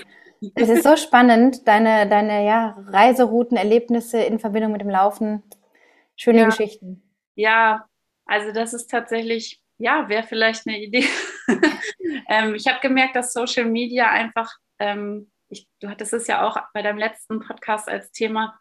Es 0.54 0.68
ist 0.68 0.84
so 0.84 0.96
spannend, 0.96 1.66
deine, 1.66 2.08
deine 2.08 2.46
ja, 2.46 2.76
Reiserouten, 2.86 3.56
Erlebnisse 3.56 4.20
in 4.20 4.38
Verbindung 4.38 4.72
mit 4.72 4.80
dem 4.80 4.90
Laufen. 4.90 5.42
Schöne 6.16 6.40
ja. 6.40 6.46
Geschichten. 6.46 7.02
Ja, 7.34 7.86
also 8.26 8.52
das 8.52 8.72
ist 8.74 8.88
tatsächlich, 8.88 9.60
ja, 9.78 10.08
wäre 10.08 10.22
vielleicht 10.22 10.66
eine 10.66 10.78
Idee. 10.78 11.04
ähm, 12.28 12.54
ich 12.54 12.66
habe 12.66 12.80
gemerkt, 12.80 13.16
dass 13.16 13.32
Social 13.32 13.64
Media 13.64 14.10
einfach, 14.10 14.52
ähm, 14.78 15.30
ich, 15.48 15.68
du 15.80 15.88
hattest 15.88 16.12
es 16.12 16.26
ja 16.26 16.46
auch 16.46 16.58
bei 16.74 16.82
deinem 16.82 16.98
letzten 16.98 17.40
Podcast 17.40 17.88
als 17.88 18.10
Thema, 18.12 18.58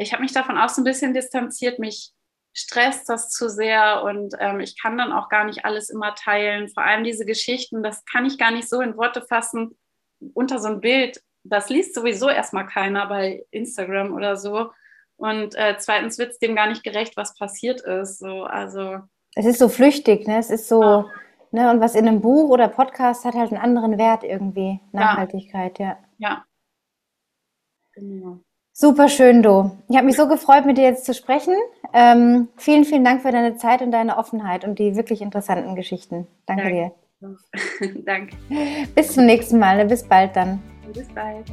ich 0.00 0.12
habe 0.12 0.22
mich 0.22 0.32
davon 0.32 0.56
auch 0.56 0.70
so 0.70 0.80
ein 0.80 0.84
bisschen 0.84 1.12
distanziert, 1.12 1.78
mich 1.78 2.12
stresst 2.52 3.08
das 3.08 3.30
zu 3.30 3.48
sehr 3.48 4.02
und 4.02 4.34
ähm, 4.40 4.60
ich 4.60 4.80
kann 4.80 4.98
dann 4.98 5.12
auch 5.12 5.28
gar 5.28 5.44
nicht 5.44 5.64
alles 5.64 5.90
immer 5.90 6.14
teilen. 6.14 6.68
Vor 6.68 6.82
allem 6.82 7.04
diese 7.04 7.24
Geschichten, 7.24 7.82
das 7.82 8.04
kann 8.06 8.24
ich 8.24 8.38
gar 8.38 8.50
nicht 8.50 8.68
so 8.68 8.80
in 8.80 8.96
Worte 8.96 9.22
fassen 9.22 9.78
unter 10.34 10.58
so 10.58 10.68
ein 10.68 10.80
Bild. 10.80 11.22
Das 11.44 11.68
liest 11.68 11.94
sowieso 11.94 12.28
erstmal 12.28 12.66
keiner 12.66 13.06
bei 13.06 13.44
Instagram 13.50 14.14
oder 14.14 14.36
so. 14.36 14.72
Und 15.16 15.54
äh, 15.54 15.76
zweitens 15.78 16.18
wird 16.18 16.32
es 16.32 16.38
dem 16.38 16.56
gar 16.56 16.66
nicht 16.66 16.82
gerecht, 16.82 17.16
was 17.16 17.34
passiert 17.34 17.82
ist. 17.82 18.18
So, 18.18 18.44
also 18.44 19.00
es 19.34 19.46
ist 19.46 19.58
so 19.58 19.68
flüchtig, 19.68 20.26
ne? 20.26 20.38
Es 20.38 20.50
ist 20.50 20.66
so, 20.66 20.82
ja. 20.82 21.06
ne? 21.50 21.70
Und 21.70 21.80
was 21.80 21.94
in 21.94 22.08
einem 22.08 22.20
Buch 22.20 22.48
oder 22.48 22.68
Podcast 22.68 23.24
hat 23.24 23.34
halt 23.34 23.52
einen 23.52 23.60
anderen 23.60 23.96
Wert 23.96 24.24
irgendwie. 24.24 24.80
Nachhaltigkeit, 24.92 25.78
ja. 25.78 25.86
Ja. 25.86 25.98
Genau. 27.94 28.38
Super 28.72 29.08
schön, 29.08 29.42
Du. 29.42 29.72
Ich 29.88 29.96
habe 29.96 30.06
mich 30.06 30.16
so 30.16 30.28
gefreut, 30.28 30.64
mit 30.64 30.78
dir 30.78 30.84
jetzt 30.84 31.04
zu 31.04 31.12
sprechen. 31.12 31.54
Ähm, 31.92 32.48
vielen, 32.56 32.84
vielen 32.84 33.04
Dank 33.04 33.22
für 33.22 33.32
deine 33.32 33.56
Zeit 33.56 33.82
und 33.82 33.90
deine 33.90 34.16
Offenheit 34.16 34.64
und 34.64 34.78
die 34.78 34.96
wirklich 34.96 35.20
interessanten 35.20 35.74
Geschichten. 35.74 36.26
Danke, 36.46 36.62
Danke. 36.62 36.92
dir. 37.20 38.02
Danke. 38.06 38.36
Bis 38.94 39.12
zum 39.12 39.26
nächsten 39.26 39.58
Mal. 39.58 39.84
Bis 39.84 40.04
bald 40.04 40.34
dann. 40.36 40.62
Bis 40.94 41.08
bald. 41.08 41.46